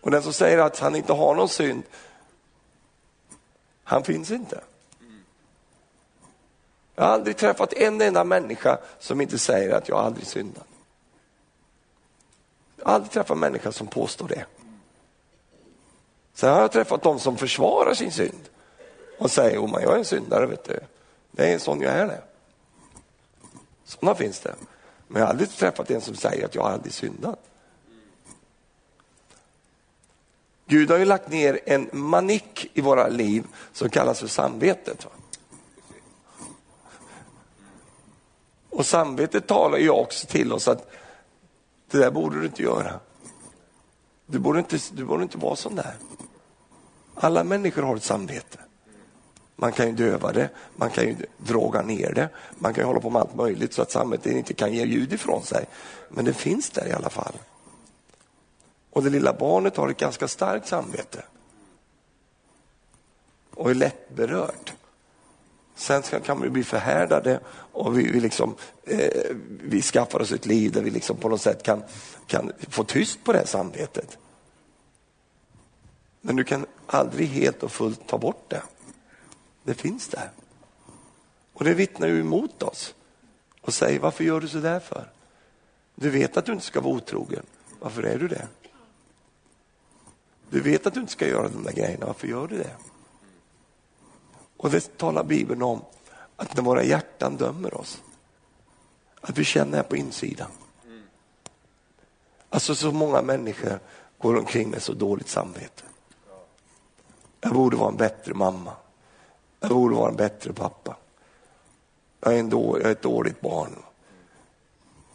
Och 0.00 0.10
den 0.10 0.22
som 0.22 0.32
säger 0.32 0.58
att 0.58 0.78
han 0.78 0.96
inte 0.96 1.12
har 1.12 1.34
någon 1.34 1.48
synd, 1.48 1.82
han 3.84 4.04
finns 4.04 4.30
inte. 4.30 4.60
Jag 6.94 7.04
har 7.04 7.12
aldrig 7.12 7.36
träffat 7.36 7.72
en 7.72 8.00
enda 8.00 8.24
människa 8.24 8.78
som 8.98 9.20
inte 9.20 9.38
säger 9.38 9.74
att 9.74 9.88
jag 9.88 9.98
aldrig 9.98 10.26
syndat. 10.26 10.66
Jag 12.76 12.86
har 12.86 12.94
aldrig 12.94 13.12
träffat 13.12 13.30
en 13.30 13.40
människa 13.40 13.72
som 13.72 13.86
påstår 13.86 14.28
det. 14.28 14.44
Sen 16.34 16.52
har 16.54 16.60
jag 16.60 16.72
träffat 16.72 17.02
de 17.02 17.18
som 17.18 17.36
försvarar 17.36 17.94
sin 17.94 18.12
synd 18.12 18.48
och 19.18 19.30
säger, 19.30 19.76
att 19.76 19.82
jag 19.82 19.94
är 19.94 19.98
en 19.98 20.04
syndare, 20.04 20.46
vet 20.46 20.64
du. 20.64 20.80
Det 21.30 21.48
är 21.48 21.54
en 21.54 21.60
sån 21.60 21.80
jag 21.80 21.92
är 21.92 22.06
det. 22.06 22.22
Sådana 23.84 24.14
finns 24.14 24.40
det. 24.40 24.54
Men 25.06 25.20
jag 25.20 25.26
har 25.26 25.30
aldrig 25.30 25.50
träffat 25.50 25.90
en 25.90 26.00
som 26.00 26.14
säger 26.14 26.44
att 26.44 26.54
jag 26.54 26.66
aldrig 26.66 26.92
syndat. 26.92 27.49
Gud 30.70 30.90
har 30.90 30.98
ju 30.98 31.04
lagt 31.04 31.28
ner 31.28 31.60
en 31.66 31.90
manick 31.92 32.70
i 32.74 32.80
våra 32.80 33.08
liv 33.08 33.44
som 33.72 33.90
kallas 33.90 34.20
för 34.20 34.26
samvetet. 34.26 35.06
Och 38.70 38.86
samvetet 38.86 39.46
talar 39.46 39.78
ju 39.78 39.90
också 39.90 40.26
till 40.26 40.52
oss 40.52 40.68
att 40.68 40.90
det 41.90 41.98
där 41.98 42.10
borde 42.10 42.40
du 42.40 42.46
inte 42.46 42.62
göra. 42.62 43.00
Du 44.26 44.38
borde 44.38 44.58
inte, 44.58 44.78
du 44.92 45.04
borde 45.04 45.22
inte 45.22 45.38
vara 45.38 45.56
sån 45.56 45.74
där. 45.74 45.94
Alla 47.14 47.44
människor 47.44 47.82
har 47.82 47.96
ett 47.96 48.04
samvete. 48.04 48.58
Man 49.56 49.72
kan 49.72 49.86
ju 49.86 49.92
döva 49.92 50.32
det, 50.32 50.50
man 50.76 50.90
kan 50.90 51.04
ju 51.04 51.16
droga 51.36 51.82
ner 51.82 52.12
det, 52.14 52.28
man 52.58 52.74
kan 52.74 52.82
ju 52.82 52.86
hålla 52.86 53.00
på 53.00 53.10
med 53.10 53.22
allt 53.22 53.34
möjligt 53.34 53.72
så 53.72 53.82
att 53.82 53.90
samvetet 53.90 54.32
inte 54.32 54.54
kan 54.54 54.72
ge 54.72 54.84
ljud 54.84 55.12
ifrån 55.12 55.42
sig. 55.42 55.64
Men 56.08 56.24
det 56.24 56.32
finns 56.32 56.70
där 56.70 56.88
i 56.88 56.92
alla 56.92 57.10
fall. 57.10 57.34
Och 58.90 59.02
det 59.02 59.10
lilla 59.10 59.32
barnet 59.32 59.76
har 59.76 59.88
ett 59.88 59.96
ganska 59.96 60.28
starkt 60.28 60.68
samvete. 60.68 61.24
Och 63.54 63.70
är 63.70 63.74
lättberört. 63.74 64.72
Sen 65.74 66.02
kan 66.02 66.40
vi 66.40 66.50
bli 66.50 66.64
förhärdade 66.64 67.40
och 67.72 67.98
vi, 67.98 68.10
vi, 68.10 68.20
liksom, 68.20 68.54
eh, 68.84 69.36
vi 69.62 69.82
skaffar 69.82 70.20
oss 70.20 70.32
ett 70.32 70.46
liv 70.46 70.72
där 70.72 70.82
vi 70.82 70.90
liksom 70.90 71.16
på 71.16 71.28
något 71.28 71.40
sätt 71.40 71.62
kan, 71.62 71.82
kan 72.26 72.52
få 72.68 72.84
tyst 72.84 73.24
på 73.24 73.32
det 73.32 73.46
samvetet. 73.46 74.18
Men 76.20 76.36
du 76.36 76.44
kan 76.44 76.66
aldrig 76.86 77.28
helt 77.28 77.62
och 77.62 77.72
fullt 77.72 78.06
ta 78.06 78.18
bort 78.18 78.50
det. 78.50 78.62
Det 79.62 79.74
finns 79.74 80.08
där. 80.08 80.30
Och 81.52 81.64
det 81.64 81.74
vittnar 81.74 82.08
ju 82.08 82.20
emot 82.20 82.62
oss 82.62 82.94
och 83.60 83.74
säger 83.74 84.00
varför 84.00 84.24
gör 84.24 84.40
du 84.40 84.48
så 84.48 84.58
där 84.58 84.80
för? 84.80 85.10
Du 85.94 86.10
vet 86.10 86.36
att 86.36 86.46
du 86.46 86.52
inte 86.52 86.64
ska 86.64 86.80
vara 86.80 86.94
otrogen. 86.94 87.42
Varför 87.78 88.02
är 88.02 88.18
du 88.18 88.28
det? 88.28 88.48
Du 90.50 90.60
vet 90.60 90.86
att 90.86 90.94
du 90.94 91.00
inte 91.00 91.12
ska 91.12 91.28
göra 91.28 91.48
de 91.48 91.62
där 91.62 91.72
grejerna. 91.72 92.06
Varför 92.06 92.28
gör 92.28 92.46
du 92.46 92.58
det? 92.58 92.74
Och 94.56 94.70
det 94.70 94.98
talar 94.98 95.24
Bibeln 95.24 95.62
om 95.62 95.82
att 96.36 96.56
när 96.56 96.62
våra 96.62 96.84
hjärtan 96.84 97.36
dömer 97.36 97.74
oss, 97.74 98.02
att 99.20 99.38
vi 99.38 99.44
känner 99.44 99.78
det 99.78 99.82
på 99.82 99.96
insidan. 99.96 100.50
Alltså 102.50 102.74
så 102.74 102.92
många 102.92 103.22
människor 103.22 103.80
går 104.18 104.36
omkring 104.36 104.70
med 104.70 104.82
så 104.82 104.92
dåligt 104.92 105.28
samvete. 105.28 105.82
Jag 107.40 107.54
borde 107.54 107.76
vara 107.76 107.88
en 107.88 107.96
bättre 107.96 108.34
mamma. 108.34 108.72
Jag 109.60 109.70
borde 109.70 109.94
vara 109.94 110.10
en 110.10 110.16
bättre 110.16 110.52
pappa. 110.52 110.96
Jag 112.20 112.34
är, 112.34 112.40
en 112.40 112.50
då, 112.50 112.78
jag 112.78 112.86
är 112.86 112.92
ett 112.92 113.02
dåligt 113.02 113.40
barn. 113.40 113.82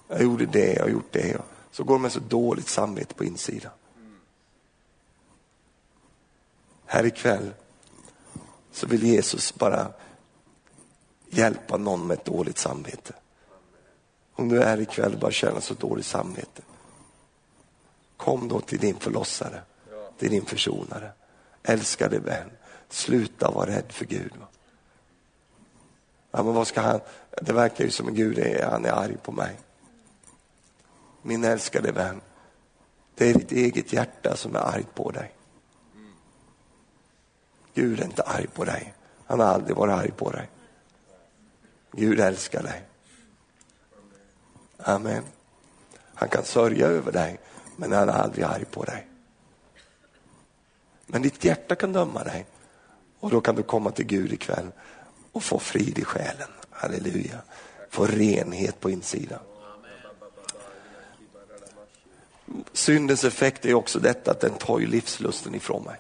Jag 0.07 0.21
gjorde 0.21 0.45
det, 0.45 0.73
jag 0.73 0.83
har 0.83 0.89
gjort 0.89 1.11
det. 1.11 1.41
Så 1.71 1.83
går 1.83 1.95
de 1.95 2.01
med 2.01 2.11
så 2.11 2.19
dåligt 2.19 2.67
samvete 2.67 3.13
på 3.13 3.23
insidan. 3.23 3.71
Här 6.85 7.05
ikväll 7.05 7.53
så 8.71 8.87
vill 8.87 9.03
Jesus 9.03 9.55
bara 9.55 9.91
hjälpa 11.29 11.77
någon 11.77 12.07
med 12.07 12.17
ett 12.17 12.25
dåligt 12.25 12.57
samvete. 12.57 13.13
Om 14.33 14.49
du 14.49 14.61
är 14.61 14.81
ikväll 14.81 15.13
och 15.13 15.19
bara 15.19 15.31
känner 15.31 15.59
så 15.59 15.73
dåligt 15.73 16.05
samvete. 16.05 16.61
Kom 18.17 18.47
då 18.47 18.59
till 18.59 18.79
din 18.79 18.95
förlossare, 18.95 19.61
till 20.17 20.29
din 20.29 20.45
försonare. 20.45 21.11
Älskade 21.63 22.19
vän, 22.19 22.49
sluta 22.89 23.51
vara 23.51 23.69
rädd 23.69 23.91
för 23.91 24.05
Gud. 24.05 24.31
Ja, 26.31 26.43
men 26.43 26.53
vad 26.53 26.67
ska 26.67 26.81
han? 26.81 26.99
Det 27.41 27.53
verkar 27.53 27.83
ju 27.83 27.89
som 27.89 28.07
att 28.07 28.13
Gud 28.13 28.37
är, 28.39 28.69
han 28.69 28.85
är 28.85 28.91
arg 28.91 29.17
på 29.17 29.31
mig. 29.31 29.59
Min 31.21 31.43
älskade 31.43 31.91
vän, 31.91 32.21
det 33.15 33.29
är 33.29 33.33
ditt 33.33 33.51
eget 33.51 33.93
hjärta 33.93 34.35
som 34.35 34.55
är 34.55 34.59
arg 34.59 34.85
på 34.93 35.11
dig. 35.11 35.34
Gud 37.75 37.99
är 37.99 38.05
inte 38.05 38.23
arg 38.23 38.47
på 38.47 38.65
dig. 38.65 38.93
Han 39.25 39.39
har 39.39 39.47
aldrig 39.47 39.77
varit 39.77 39.93
arg 39.93 40.11
på 40.11 40.31
dig. 40.31 40.49
Gud 41.91 42.19
älskar 42.19 42.63
dig. 42.63 42.83
Amen. 44.77 45.23
Han 46.13 46.29
kan 46.29 46.43
sörja 46.43 46.87
över 46.87 47.11
dig, 47.11 47.39
men 47.75 47.91
han 47.91 48.09
är 48.09 48.13
aldrig 48.13 48.45
arg 48.45 48.65
på 48.65 48.83
dig. 48.83 49.07
Men 51.05 51.21
ditt 51.21 51.43
hjärta 51.43 51.75
kan 51.75 51.93
döma 51.93 52.23
dig 52.23 52.45
och 53.19 53.29
då 53.29 53.41
kan 53.41 53.55
du 53.55 53.63
komma 53.63 53.91
till 53.91 54.05
Gud 54.05 54.33
ikväll 54.33 54.71
och 55.31 55.43
få 55.43 55.59
frid 55.59 55.99
i 55.99 56.03
själen. 56.03 56.49
Halleluja. 56.69 57.41
Få 57.89 58.05
renhet 58.05 58.79
på 58.79 58.89
insidan. 58.89 59.39
Syndens 62.73 63.23
effekt 63.23 63.65
är 63.65 63.73
också 63.73 63.99
detta 63.99 64.31
att 64.31 64.39
den 64.39 64.53
tar 64.53 64.79
ju 64.79 64.87
livslusten 64.87 65.55
ifrån 65.55 65.83
mig. 65.83 65.99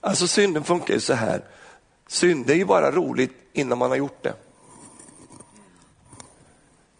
Alltså 0.00 0.28
synden 0.28 0.64
funkar 0.64 0.94
ju 0.94 1.00
så 1.00 1.14
här. 1.14 1.44
Synd 2.06 2.50
är 2.50 2.54
ju 2.54 2.64
bara 2.64 2.90
roligt 2.90 3.32
innan 3.52 3.78
man 3.78 3.90
har 3.90 3.96
gjort 3.96 4.22
det. 4.22 4.34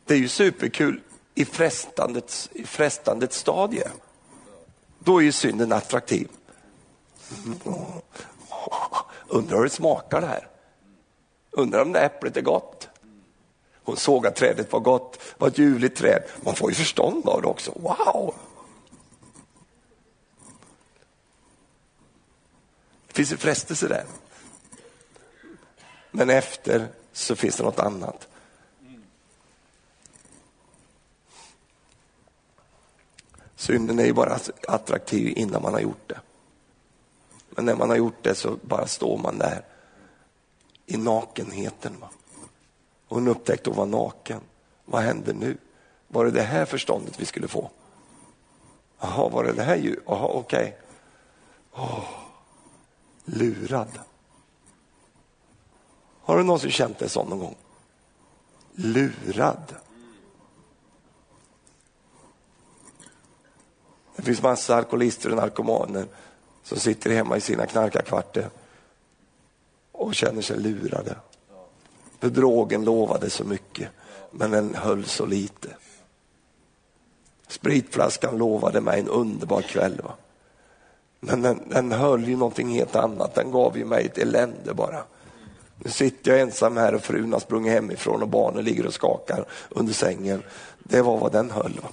Det 0.05 0.15
är 0.15 0.19
ju 0.19 0.29
superkul 0.29 1.01
i 1.35 1.45
frestandets, 1.45 2.51
i 2.53 2.65
frestandets 2.65 3.37
stadie. 3.39 3.89
Då 4.99 5.19
är 5.19 5.23
ju 5.23 5.33
synden 5.33 5.73
attraktiv. 5.73 6.29
Undrar 9.29 9.57
hur 9.57 9.65
det 9.65 9.71
smakar 9.71 10.21
det 10.21 10.27
här. 10.27 10.49
Undrar 11.51 11.83
om 11.83 11.93
det 11.93 12.01
äpplet 12.01 12.37
är 12.37 12.41
gott. 12.43 12.89
Hon 13.85 13.97
såg 13.97 14.27
att 14.27 14.37
trädet 14.37 14.73
var 14.73 14.81
gott, 14.81 15.19
var 15.39 15.49
ett 15.49 15.59
ljuvligt 15.59 15.99
träd. 15.99 16.23
Man 16.41 16.55
får 16.55 16.71
ju 16.71 16.75
förstånd 16.75 17.29
av 17.29 17.43
det 17.43 17.49
också. 17.49 17.73
Wow! 17.77 18.35
Finns 23.21 23.33
en 23.33 23.39
frestelse 23.39 23.89
där. 23.89 24.05
Men 26.11 26.31
efter 26.31 26.89
så 27.13 27.37
finns 27.37 27.57
det 27.57 27.63
något 27.63 27.79
annat. 27.79 28.29
Synden 33.57 33.99
är 33.99 34.05
ju 34.05 34.13
bara 34.13 34.39
attraktiv 34.69 35.39
innan 35.39 35.63
man 35.63 35.73
har 35.73 35.81
gjort 35.81 36.09
det. 36.09 36.21
Men 37.51 37.65
när 37.65 37.75
man 37.75 37.91
har 37.91 37.97
gjort 37.97 38.23
det 38.25 38.35
så 38.35 38.57
bara 38.63 38.87
står 38.87 39.19
man 39.19 39.39
där 39.39 39.65
i 40.87 40.97
nakenheten. 40.97 42.01
Va? 42.01 42.11
Och 43.09 43.17
hon 43.17 43.29
upptäckte 43.29 43.71
att 43.71 43.77
hon 43.77 43.91
var 43.91 44.01
naken. 44.01 44.41
Vad 44.85 45.03
hände 45.03 45.33
nu? 45.33 45.59
Var 46.09 46.25
det 46.25 46.31
det 46.31 46.43
här 46.43 46.65
förståndet 46.65 47.21
vi 47.21 47.25
skulle 47.25 47.49
få? 47.49 47.71
Jaha, 49.01 49.29
var 49.29 49.45
det 49.45 49.53
det 49.53 49.63
här 49.63 49.77
ju? 49.77 50.01
Jaha, 50.07 50.27
okej. 50.27 50.79
Okay. 51.73 51.87
Oh 51.87 52.20
lurad. 53.33 53.99
Har 56.23 56.37
du 56.37 56.43
någonsin 56.43 56.71
känt 56.71 56.99
dig 56.99 57.09
sån 57.09 57.29
någon 57.29 57.39
gång? 57.39 57.57
Lurad. 58.75 59.75
Det 64.17 64.23
finns 64.23 64.43
massa 64.43 64.77
alkoholister 64.77 65.31
och 65.31 65.37
narkomaner 65.37 66.07
som 66.63 66.79
sitter 66.79 67.11
hemma 67.11 67.37
i 67.37 67.41
sina 67.41 67.67
knarkarkvarter 67.67 68.51
och 69.93 70.15
känner 70.15 70.43
sig 70.43 70.59
lurade. 70.59 71.17
För 72.19 72.31
drogen 72.31 72.85
lovade 72.85 73.31
så 73.31 73.45
mycket, 73.45 73.89
men 74.31 74.51
den 74.51 74.75
höll 74.75 75.05
så 75.05 75.27
lite. 75.27 75.77
Spritflaskan 77.49 78.39
lovade 78.39 78.81
mig 78.81 79.01
en 79.01 79.09
underbar 79.09 79.63
kväll. 79.63 80.01
Va? 80.05 80.15
Men 81.21 81.43
den, 81.43 81.61
den 81.69 81.93
höll 81.93 82.29
ju 82.29 82.37
någonting 82.37 82.69
helt 82.69 82.97
annat, 82.97 83.35
den 83.35 83.51
gav 83.51 83.79
ju 83.79 83.85
mig 83.85 84.07
ett 84.07 84.19
elände 84.19 84.75
bara. 84.75 85.05
Nu 85.77 85.91
sitter 85.91 86.31
jag 86.31 86.41
ensam 86.41 86.77
här 86.77 86.95
och 86.95 87.03
frun 87.03 87.33
har 87.33 87.41
sprungit 87.41 87.73
hemifrån 87.73 88.23
och 88.23 88.29
barnen 88.29 88.65
ligger 88.65 88.87
och 88.87 88.95
skakar 88.95 89.45
under 89.69 89.93
sängen. 89.93 90.43
Det 90.79 91.03
var 91.03 91.19
vad 91.19 91.33
den 91.33 91.51
höll. 91.51 91.81
Va? 91.83 91.89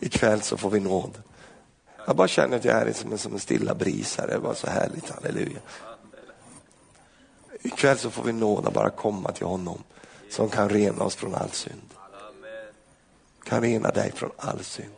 Ikväll 0.00 0.42
så 0.42 0.56
får 0.56 0.70
vi 0.70 0.80
nåd. 0.80 1.22
Jag 2.06 2.16
bara 2.16 2.28
känner 2.28 2.56
att 2.56 2.64
jag 2.64 2.88
är 2.88 2.92
som 2.92 3.12
en, 3.12 3.18
som 3.18 3.32
en 3.32 3.38
stilla 3.38 3.74
bris 3.74 4.18
här. 4.18 4.26
Det 4.26 4.38
var 4.38 4.54
så 4.54 4.66
härligt, 4.66 5.10
halleluja. 5.10 5.60
Ikväll 7.64 7.98
så 7.98 8.10
får 8.10 8.22
vi 8.22 8.32
nåd 8.32 8.66
att 8.66 8.74
bara 8.74 8.90
komma 8.90 9.32
till 9.32 9.46
honom 9.46 9.82
som 10.30 10.48
kan 10.48 10.68
rena 10.68 11.04
oss 11.04 11.14
från 11.14 11.34
all 11.34 11.50
synd. 11.50 11.94
Kan 13.44 13.62
rena 13.62 13.90
dig 13.90 14.12
från 14.12 14.30
all 14.36 14.64
synd. 14.64 14.94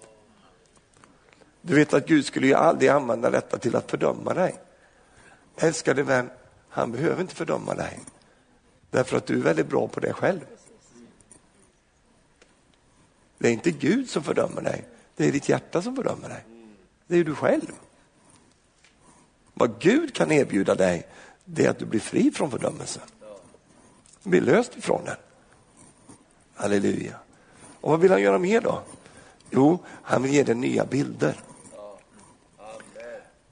Du 1.61 1.75
vet 1.75 1.95
att 1.95 2.07
Gud 2.07 2.27
skulle 2.27 2.47
ju 2.47 2.55
aldrig 2.55 2.91
använda 2.91 3.31
detta 3.31 3.59
till 3.59 3.77
att 3.77 3.91
fördöma 3.91 4.35
dig. 4.35 4.61
Älskade 5.57 6.03
vän, 6.03 6.31
han 6.69 6.93
behöver 6.93 7.21
inte 7.21 7.35
fördöma 7.35 7.75
dig. 7.75 8.01
Därför 8.91 9.17
att 9.17 9.27
du 9.27 9.35
är 9.39 9.43
väldigt 9.43 9.69
bra 9.69 9.89
på 9.89 10.01
det 10.01 10.13
själv. 10.13 10.41
Det 13.39 13.49
är 13.49 13.53
inte 13.53 13.71
Gud 13.71 14.11
som 14.11 14.23
fördömer 14.23 14.63
dig, 14.63 14.85
det 15.17 15.29
är 15.29 15.33
ditt 15.33 15.49
hjärta 15.49 15.83
som 15.83 15.97
fördömer 15.97 16.29
dig. 16.29 16.45
Det 17.07 17.17
är 17.17 17.25
du 17.25 17.35
själv. 17.35 17.73
Vad 19.55 19.81
Gud 19.81 20.15
kan 20.15 20.33
erbjuda 20.33 20.75
dig, 20.75 21.07
det 21.47 21.67
är 21.67 21.71
att 21.71 21.79
du 21.79 21.87
blir 21.87 22.01
fri 22.01 22.31
från 22.31 22.51
fördömelse. 22.51 23.01
blir 24.23 24.41
löst 24.41 24.77
ifrån 24.77 25.05
den. 25.05 25.17
Halleluja. 26.55 27.17
Och 27.81 27.91
vad 27.91 28.01
vill 28.01 28.11
han 28.11 28.23
göra 28.23 28.39
mer 28.39 28.61
då? 28.61 28.83
Jo, 29.51 29.79
han 29.87 30.23
vill 30.23 30.33
ge 30.33 30.43
dig 30.43 30.55
nya 30.55 30.85
bilder. 30.85 31.37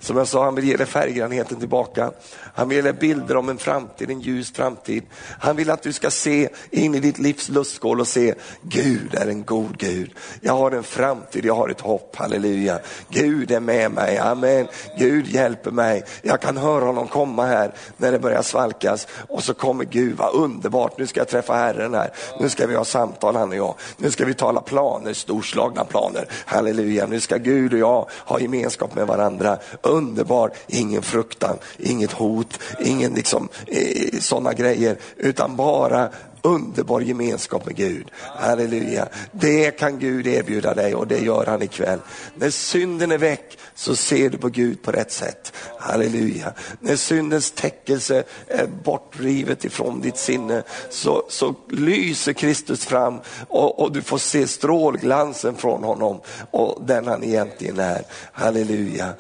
Som 0.05 0.16
jag 0.16 0.28
sa, 0.28 0.44
han 0.44 0.55
vill 0.55 0.64
ge 0.64 0.76
dig 0.76 0.86
färggrannheten 0.86 1.59
tillbaka. 1.59 2.11
Han 2.55 2.68
vill 2.68 2.76
ge 2.76 2.82
dig 2.82 2.92
bilder 2.92 3.36
om 3.36 3.48
en 3.48 3.59
framtid, 3.59 4.11
en 4.11 4.20
ljus 4.20 4.52
framtid. 4.52 5.02
Han 5.40 5.57
vill 5.57 5.70
att 5.70 5.82
du 5.82 5.92
ska 5.92 6.11
se 6.11 6.48
in 6.70 6.94
i 6.94 7.00
ditt 7.00 7.18
livs 7.18 7.48
lustskål 7.48 8.00
och 8.00 8.09
se, 8.09 8.34
Gud 8.62 9.14
är 9.14 9.26
en 9.26 9.44
god 9.44 9.78
Gud. 9.78 10.11
Jag 10.40 10.52
har 10.52 10.70
en 10.70 10.82
framtid, 10.82 11.44
jag 11.44 11.55
har 11.55 11.68
ett 11.68 11.80
hopp, 11.80 12.16
halleluja. 12.16 12.78
Gud 13.09 13.50
är 13.50 13.61
med 13.61 13.90
mig, 13.90 14.18
amen. 14.18 14.66
Gud 14.98 15.26
hjälper 15.26 15.70
mig. 15.70 16.05
Jag 16.22 16.40
kan 16.40 16.57
höra 16.57 16.84
honom 16.84 17.09
komma 17.09 17.46
här 17.46 17.74
när 17.96 18.12
det 18.12 18.18
börjar 18.18 18.42
svalkas 18.42 19.07
och 19.28 19.44
så 19.44 19.55
kommer 19.55 19.84
Gud, 19.84 20.16
vad 20.16 20.34
underbart, 20.34 20.98
nu 20.98 21.07
ska 21.07 21.20
jag 21.20 21.28
träffa 21.28 21.55
Herren 21.55 21.94
här. 21.94 22.11
Nu 22.40 22.48
ska 22.48 22.66
vi 22.66 22.74
ha 22.74 22.84
samtal 22.84 23.36
han 23.36 23.48
och 23.48 23.57
jag. 23.57 23.74
Nu 23.96 24.11
ska 24.11 24.24
vi 24.24 24.34
tala 24.34 24.61
planer, 24.61 25.12
storslagna 25.12 25.84
planer, 25.84 26.28
halleluja. 26.44 27.07
Nu 27.07 27.20
ska 27.20 27.36
Gud 27.36 27.72
och 27.72 27.78
jag 27.78 28.09
ha 28.26 28.40
gemenskap 28.40 28.94
med 28.94 29.07
varandra 29.07 29.59
underbar, 29.97 30.51
ingen 30.66 31.03
fruktan, 31.03 31.59
inget 31.78 32.12
hot, 32.12 32.59
ingen 32.80 33.14
liksom, 33.14 33.49
eh, 33.66 34.18
sådana 34.20 34.53
grejer, 34.53 34.97
utan 35.16 35.57
bara 35.57 36.09
underbar 36.45 37.01
gemenskap 37.01 37.66
med 37.66 37.76
Gud. 37.76 38.11
Halleluja. 38.20 39.09
Det 39.32 39.70
kan 39.70 39.99
Gud 39.99 40.26
erbjuda 40.26 40.74
dig 40.74 40.95
och 40.95 41.07
det 41.07 41.18
gör 41.18 41.47
han 41.47 41.62
ikväll. 41.62 41.99
När 42.34 42.51
synden 42.51 43.12
är 43.12 43.18
väck 43.18 43.59
så 43.74 43.97
ser 43.97 44.30
du 44.30 44.38
på 44.38 44.49
Gud 44.49 44.82
på 44.82 44.92
rätt 44.92 45.12
sätt. 45.12 45.53
Halleluja. 45.78 46.53
När 46.80 46.97
syndens 46.97 47.51
täckelse 47.51 48.24
är 48.49 48.66
bortrivet 48.66 49.64
ifrån 49.64 50.01
ditt 50.01 50.16
sinne 50.16 50.62
så, 50.90 51.22
så 51.28 51.55
lyser 51.68 52.32
Kristus 52.32 52.84
fram 52.84 53.20
och, 53.49 53.80
och, 53.80 53.92
du 53.92 54.03
får 54.03 54.18
se 54.18 54.47
strålglansen 54.47 55.57
från 55.57 55.84
honom 55.84 56.20
och 56.51 56.82
den 56.86 57.07
han 57.07 57.24
egentligen 57.24 57.78
är. 57.78 58.03
Halleluja. 58.32 59.12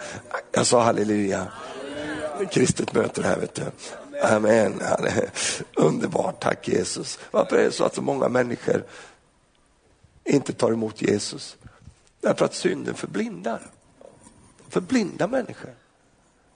Jag 0.54 0.66
sa 0.66 0.82
halleluja. 0.82 1.52
Kristet 2.50 2.94
möte 2.94 3.22
här 3.22 3.40
vet 3.40 3.54
du. 3.54 3.62
Amen. 4.22 4.82
Underbart, 5.74 6.40
tack 6.40 6.68
Jesus. 6.68 7.18
Varför 7.30 7.56
är 7.56 7.64
det 7.64 7.72
så 7.72 7.84
att 7.84 7.94
så 7.94 8.02
många 8.02 8.28
människor 8.28 8.84
inte 10.24 10.52
tar 10.52 10.72
emot 10.72 11.02
Jesus? 11.02 11.56
Därför 12.20 12.44
att 12.44 12.54
synden 12.54 12.94
förblindar. 12.94 13.60
Förblindar 14.68 15.28
människor. 15.28 15.74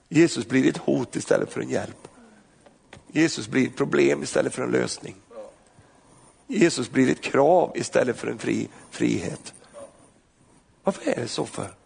Jesus 0.09 0.47
blir 0.47 0.69
ett 0.69 0.77
hot 0.77 1.15
istället 1.15 1.51
för 1.53 1.61
en 1.61 1.69
hjälp. 1.69 2.07
Jesus 3.07 3.47
blir 3.47 3.67
ett 3.67 3.77
problem 3.77 4.23
istället 4.23 4.53
för 4.53 4.63
en 4.63 4.71
lösning. 4.71 5.15
Jesus 6.47 6.89
blir 6.89 7.11
ett 7.11 7.21
krav 7.21 7.71
istället 7.75 8.17
för 8.17 8.27
en 8.27 8.37
fri, 8.37 8.67
frihet. 8.89 9.53
Varför 10.83 11.11
är 11.11 11.21
det 11.21 11.27
så 11.27 11.45
för? 11.45 11.78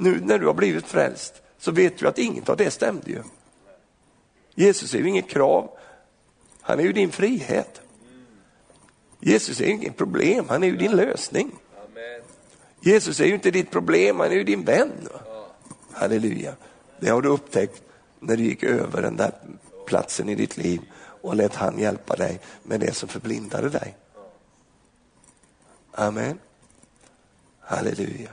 Nu 0.00 0.20
när 0.20 0.38
du 0.38 0.46
har 0.46 0.54
blivit 0.54 0.86
frälst 0.86 1.42
så 1.58 1.72
vet 1.72 1.98
du 1.98 2.08
att 2.08 2.18
inget 2.18 2.48
av 2.48 2.56
det 2.56 2.70
stämde 2.70 3.10
ju. 3.10 3.22
Jesus 4.54 4.94
är 4.94 4.98
ju 4.98 5.08
inget 5.08 5.28
krav, 5.28 5.70
han 6.60 6.80
är 6.80 6.82
ju 6.82 6.92
din 6.92 7.12
frihet. 7.12 7.80
Jesus 9.20 9.60
är 9.60 9.64
ju 9.64 9.70
inget 9.70 9.96
problem, 9.96 10.48
han 10.48 10.62
är 10.62 10.66
ju 10.66 10.76
din 10.76 10.96
lösning. 10.96 11.50
Jesus 12.80 13.20
är 13.20 13.24
ju 13.24 13.34
inte 13.34 13.50
ditt 13.50 13.70
problem, 13.70 14.20
han 14.20 14.30
är 14.30 14.36
ju 14.36 14.44
din 14.44 14.64
vän. 14.64 15.08
Halleluja. 15.92 16.54
Det 17.00 17.10
har 17.10 17.22
du 17.22 17.28
upptäckt 17.28 17.82
när 18.20 18.36
du 18.36 18.42
gick 18.42 18.62
över 18.62 19.02
den 19.02 19.16
där 19.16 19.32
platsen 19.86 20.28
i 20.28 20.34
ditt 20.34 20.56
liv 20.56 20.80
och 21.22 21.36
lät 21.36 21.54
han 21.54 21.78
hjälpa 21.78 22.16
dig 22.16 22.40
med 22.62 22.80
det 22.80 22.94
som 22.94 23.08
förblindade 23.08 23.68
dig. 23.68 23.96
Amen. 25.92 26.38
Halleluja. 27.60 28.30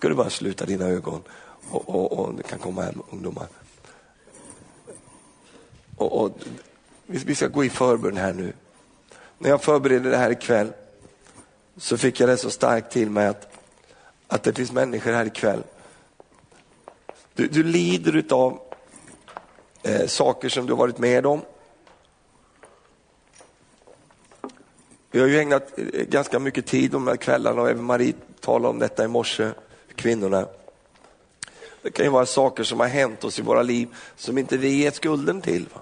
Ska 0.00 0.08
du 0.08 0.14
bara 0.14 0.30
sluta 0.30 0.66
dina 0.66 0.84
ögon 0.84 1.22
och, 1.70 1.88
och, 1.88 2.12
och 2.12 2.34
det 2.34 2.42
kan 2.42 2.58
komma 2.58 2.82
hem 2.82 3.02
ungdomar. 3.10 3.46
Och, 5.96 6.24
och, 6.24 6.30
vi 7.06 7.34
ska 7.34 7.48
gå 7.48 7.64
i 7.64 7.70
förbön 7.70 8.16
här 8.16 8.32
nu. 8.32 8.52
När 9.38 9.50
jag 9.50 9.62
förberedde 9.62 10.10
det 10.10 10.16
här 10.16 10.30
ikväll 10.30 10.72
så 11.76 11.96
fick 11.98 12.20
jag 12.20 12.28
det 12.28 12.36
så 12.36 12.50
starkt 12.50 12.92
till 12.92 13.10
mig 13.10 13.26
att, 13.26 13.52
att 14.26 14.42
det 14.42 14.52
finns 14.52 14.72
människor 14.72 15.12
här 15.12 15.26
ikväll. 15.26 15.62
Du, 17.34 17.46
du 17.46 17.62
lider 17.62 18.24
av 18.30 18.60
eh, 19.82 20.06
saker 20.06 20.48
som 20.48 20.66
du 20.66 20.72
har 20.72 20.78
varit 20.78 20.98
med 20.98 21.26
om. 21.26 21.40
Vi 25.10 25.20
har 25.20 25.26
ju 25.26 25.38
ägnat 25.38 25.78
eh, 25.78 26.04
ganska 26.04 26.38
mycket 26.38 26.66
tid 26.66 26.90
de 26.90 27.06
här 27.06 27.16
kvällarna 27.16 27.62
och 27.62 27.70
även 27.70 27.84
Marie 27.84 28.14
talade 28.40 28.68
om 28.68 28.78
detta 28.78 29.04
i 29.04 29.08
morse, 29.08 29.50
kvinnorna. 30.00 30.46
Det 31.82 31.90
kan 31.90 32.04
ju 32.04 32.10
vara 32.10 32.26
saker 32.26 32.64
som 32.64 32.80
har 32.80 32.86
hänt 32.86 33.24
oss 33.24 33.38
i 33.38 33.42
våra 33.42 33.62
liv 33.62 33.88
som 34.16 34.38
inte 34.38 34.56
vi 34.56 34.86
är 34.86 34.90
skulden 34.90 35.40
till. 35.40 35.66
Va? 35.74 35.80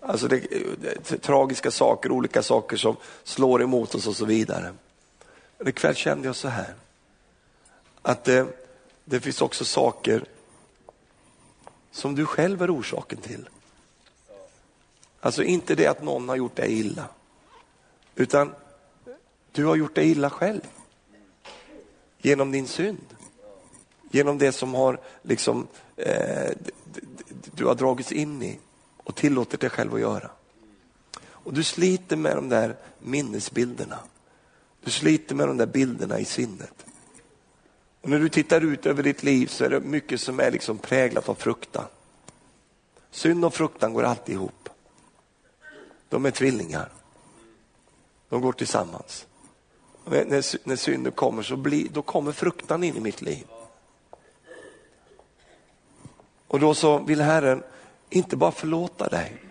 Alltså 0.00 0.28
det, 0.28 0.46
det, 0.80 1.18
tragiska 1.18 1.70
saker, 1.70 2.12
olika 2.12 2.42
saker 2.42 2.76
som 2.76 2.96
slår 3.24 3.62
emot 3.62 3.94
oss 3.94 4.06
och 4.06 4.16
så 4.16 4.24
vidare. 4.24 4.74
Men 5.58 5.68
ikväll 5.68 5.94
kände 5.94 6.28
jag 6.28 6.36
så 6.36 6.48
här, 6.48 6.74
att 8.02 8.24
det, 8.24 8.46
det 9.04 9.20
finns 9.20 9.42
också 9.42 9.64
saker 9.64 10.24
som 11.90 12.14
du 12.14 12.26
själv 12.26 12.62
är 12.62 12.74
orsaken 12.74 13.18
till. 13.18 13.48
Alltså 15.20 15.42
inte 15.42 15.74
det 15.74 15.86
att 15.86 16.02
någon 16.02 16.28
har 16.28 16.36
gjort 16.36 16.56
dig 16.56 16.78
illa, 16.78 17.08
utan 18.14 18.54
du 19.52 19.64
har 19.64 19.76
gjort 19.76 19.94
dig 19.94 20.10
illa 20.10 20.30
själv. 20.30 20.60
Genom 22.18 22.52
din 22.52 22.66
synd. 22.66 23.15
Genom 24.10 24.38
det 24.38 24.52
som 24.52 24.74
har 24.74 25.00
liksom, 25.22 25.66
eh, 25.96 26.50
du 27.54 27.64
har 27.64 27.74
dragits 27.74 28.12
in 28.12 28.42
i 28.42 28.58
och 28.96 29.14
tillåter 29.14 29.58
dig 29.58 29.70
själv 29.70 29.94
att 29.94 30.00
göra. 30.00 30.30
Och 31.24 31.54
du 31.54 31.64
sliter 31.64 32.16
med 32.16 32.36
de 32.36 32.48
där 32.48 32.76
minnesbilderna. 32.98 33.98
Du 34.84 34.90
sliter 34.90 35.34
med 35.34 35.48
de 35.48 35.56
där 35.56 35.66
bilderna 35.66 36.18
i 36.18 36.24
sinnet. 36.24 36.86
Och 38.00 38.10
när 38.10 38.18
du 38.18 38.28
tittar 38.28 38.60
ut 38.60 38.86
över 38.86 39.02
ditt 39.02 39.22
liv 39.22 39.46
så 39.46 39.64
är 39.64 39.70
det 39.70 39.80
mycket 39.80 40.20
som 40.20 40.40
är 40.40 40.50
liksom 40.50 40.78
präglat 40.78 41.28
av 41.28 41.34
fruktan. 41.34 41.84
Synd 43.10 43.44
och 43.44 43.54
fruktan 43.54 43.94
går 43.94 44.02
alltid 44.02 44.34
ihop. 44.34 44.68
De 46.08 46.26
är 46.26 46.30
tvillingar. 46.30 46.92
De 48.28 48.40
går 48.40 48.52
tillsammans. 48.52 49.26
När, 50.04 50.24
när, 50.24 50.68
när 50.68 50.76
synden 50.76 51.12
kommer 51.12 51.42
så 51.42 51.56
blir, 51.56 51.88
då 51.88 52.02
kommer 52.02 52.32
fruktan 52.32 52.84
in 52.84 52.96
i 52.96 53.00
mitt 53.00 53.22
liv. 53.22 53.46
Och 56.48 56.60
då 56.60 56.74
så 56.74 56.98
vill 56.98 57.20
Herren 57.20 57.62
inte 58.10 58.36
bara 58.36 58.52
förlåta 58.52 59.08
dig, 59.08 59.42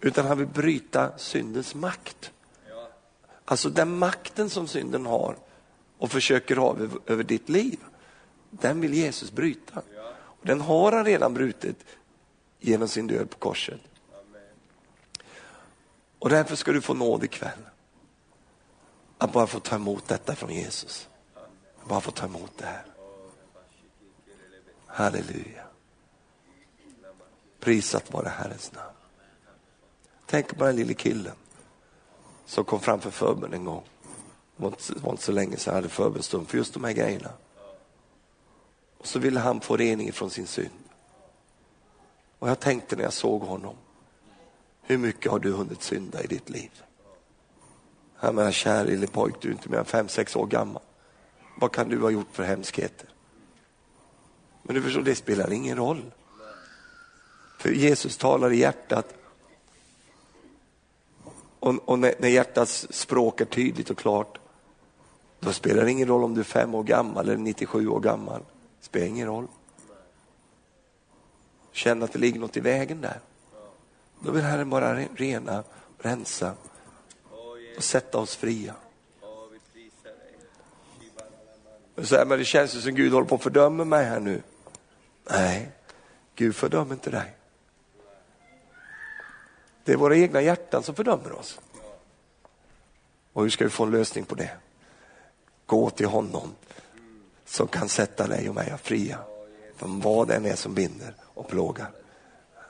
utan 0.00 0.26
han 0.26 0.38
vill 0.38 0.46
bryta 0.46 1.18
syndens 1.18 1.74
makt. 1.74 2.30
Alltså 3.44 3.70
den 3.70 3.98
makten 3.98 4.50
som 4.50 4.68
synden 4.68 5.06
har 5.06 5.36
och 5.98 6.10
försöker 6.10 6.56
ha 6.56 6.70
över, 6.70 6.98
över 7.06 7.24
ditt 7.24 7.48
liv, 7.48 7.78
den 8.50 8.80
vill 8.80 8.94
Jesus 8.94 9.32
bryta. 9.32 9.82
Och 10.14 10.46
den 10.46 10.60
har 10.60 10.92
han 10.92 11.04
redan 11.04 11.34
brutit 11.34 11.84
genom 12.58 12.88
sin 12.88 13.06
död 13.06 13.30
på 13.30 13.38
korset. 13.38 13.80
Och 16.18 16.30
därför 16.30 16.56
ska 16.56 16.72
du 16.72 16.80
få 16.80 16.94
nåd 16.94 17.24
ikväll. 17.24 17.58
Att 19.18 19.32
bara 19.32 19.46
få 19.46 19.60
ta 19.60 19.76
emot 19.76 20.08
detta 20.08 20.36
från 20.36 20.50
Jesus. 20.50 21.08
Bara 21.88 22.00
få 22.00 22.10
ta 22.10 22.26
emot 22.26 22.52
det 22.56 22.66
här. 22.66 22.84
Halleluja. 24.86 25.63
Prisat 27.64 28.12
vare 28.12 28.28
Herrens 28.28 28.72
namn. 28.72 28.94
Tänk 30.26 30.58
på 30.58 30.64
den 30.64 30.76
lille 30.76 30.94
killen 30.94 31.34
som 32.46 32.64
kom 32.64 32.80
fram 32.80 33.00
för 33.00 33.10
förbön 33.10 33.52
en 33.52 33.64
gång. 33.64 33.82
Det 34.56 34.62
var 34.62 34.68
inte, 34.68 34.94
var 35.02 35.10
inte 35.10 35.22
så 35.22 35.32
länge 35.32 35.56
sedan 35.56 35.74
jag 35.74 35.76
hade 35.76 35.88
förbönstund 35.88 36.48
för 36.48 36.58
just 36.58 36.74
de 36.74 36.84
här 36.84 36.92
grejerna. 36.92 37.30
Och 38.98 39.06
så 39.06 39.18
ville 39.18 39.40
han 39.40 39.60
få 39.60 39.76
rening 39.76 40.12
från 40.12 40.30
sin 40.30 40.46
synd. 40.46 40.70
Och 42.38 42.48
jag 42.48 42.60
tänkte 42.60 42.96
när 42.96 43.02
jag 43.02 43.12
såg 43.12 43.42
honom, 43.42 43.74
hur 44.82 44.98
mycket 44.98 45.32
har 45.32 45.38
du 45.38 45.52
hunnit 45.52 45.82
synda 45.82 46.22
i 46.22 46.26
ditt 46.26 46.50
liv? 46.50 46.82
Jag 48.20 48.34
menar, 48.34 48.52
kära 48.52 48.82
lille 48.82 49.06
pojk, 49.06 49.34
du 49.40 49.48
är 49.48 49.52
inte 49.52 49.68
mer 49.68 49.78
än 49.78 49.84
fem, 49.84 50.08
sex 50.08 50.36
år 50.36 50.46
gammal. 50.46 50.82
Vad 51.60 51.72
kan 51.72 51.88
du 51.88 52.00
ha 52.00 52.10
gjort 52.10 52.28
för 52.32 52.42
hemskheter? 52.42 53.08
Men 54.62 54.74
du 54.74 54.82
förstår, 54.82 55.02
det 55.02 55.14
spelar 55.14 55.52
ingen 55.52 55.76
roll. 55.76 56.12
För 57.64 57.70
Jesus 57.70 58.16
talar 58.16 58.52
i 58.52 58.56
hjärtat. 58.56 59.14
Och, 61.58 61.74
och 61.84 61.98
när, 61.98 62.14
när 62.18 62.28
hjärtats 62.28 62.86
språk 62.90 63.40
är 63.40 63.44
tydligt 63.44 63.90
och 63.90 63.98
klart, 63.98 64.38
då 65.40 65.52
spelar 65.52 65.84
det 65.84 65.90
ingen 65.90 66.08
roll 66.08 66.24
om 66.24 66.34
du 66.34 66.40
är 66.40 66.44
fem 66.44 66.74
år 66.74 66.82
gammal 66.82 67.28
eller 67.28 67.36
97 67.36 67.88
år 67.88 68.00
gammal. 68.00 68.40
Det 68.80 68.86
spelar 68.86 69.06
ingen 69.06 69.26
roll. 69.26 69.46
Känn 71.72 72.02
att 72.02 72.12
det 72.12 72.18
ligger 72.18 72.40
något 72.40 72.56
i 72.56 72.60
vägen 72.60 73.00
där. 73.00 73.20
Då 74.20 74.30
vill 74.30 74.42
Herren 74.42 74.70
bara 74.70 74.94
rena, 74.94 75.64
rensa 75.98 76.52
och 77.76 77.84
sätta 77.84 78.18
oss 78.18 78.36
fria. 78.36 78.74
Så 82.02 82.16
här, 82.16 82.24
men 82.24 82.38
det 82.38 82.44
känns 82.44 82.74
ju 82.74 82.80
som 82.80 82.94
Gud 82.94 83.12
håller 83.12 83.28
på 83.28 83.34
att 83.34 83.42
fördöma 83.42 83.84
mig 83.84 84.04
här 84.04 84.20
nu. 84.20 84.42
Nej, 85.30 85.70
Gud 86.34 86.56
fördömer 86.56 86.94
inte 86.94 87.10
dig. 87.10 87.34
Det 89.84 89.92
är 89.92 89.96
våra 89.96 90.16
egna 90.16 90.42
hjärtan 90.42 90.82
som 90.82 90.94
fördömer 90.94 91.32
oss. 91.32 91.60
Och 93.32 93.42
hur 93.42 93.50
ska 93.50 93.64
vi 93.64 93.70
få 93.70 93.84
en 93.84 93.90
lösning 93.90 94.24
på 94.24 94.34
det? 94.34 94.50
Gå 95.66 95.90
till 95.90 96.06
honom 96.06 96.54
som 97.44 97.68
kan 97.68 97.88
sätta 97.88 98.26
dig 98.26 98.48
och 98.48 98.54
mig 98.54 98.74
fria 98.82 99.18
från 99.76 100.00
vad 100.00 100.28
den 100.28 100.46
är 100.46 100.54
som 100.56 100.74
binder 100.74 101.14
och 101.34 101.48
plågar. 101.48 101.90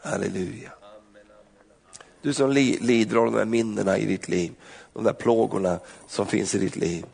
Halleluja. 0.03 0.71
Du 2.23 2.33
som 2.33 2.51
lider 2.51 3.17
av 3.17 3.25
de 3.25 3.35
där 3.35 3.45
minnena 3.45 3.99
i 3.99 4.07
ditt 4.07 4.29
liv, 4.29 4.53
de 4.93 5.05
där 5.05 5.13
plågorna 5.13 5.79
som 6.07 6.27
finns 6.27 6.55
i 6.55 6.59
ditt 6.59 6.77
liv 6.77 7.07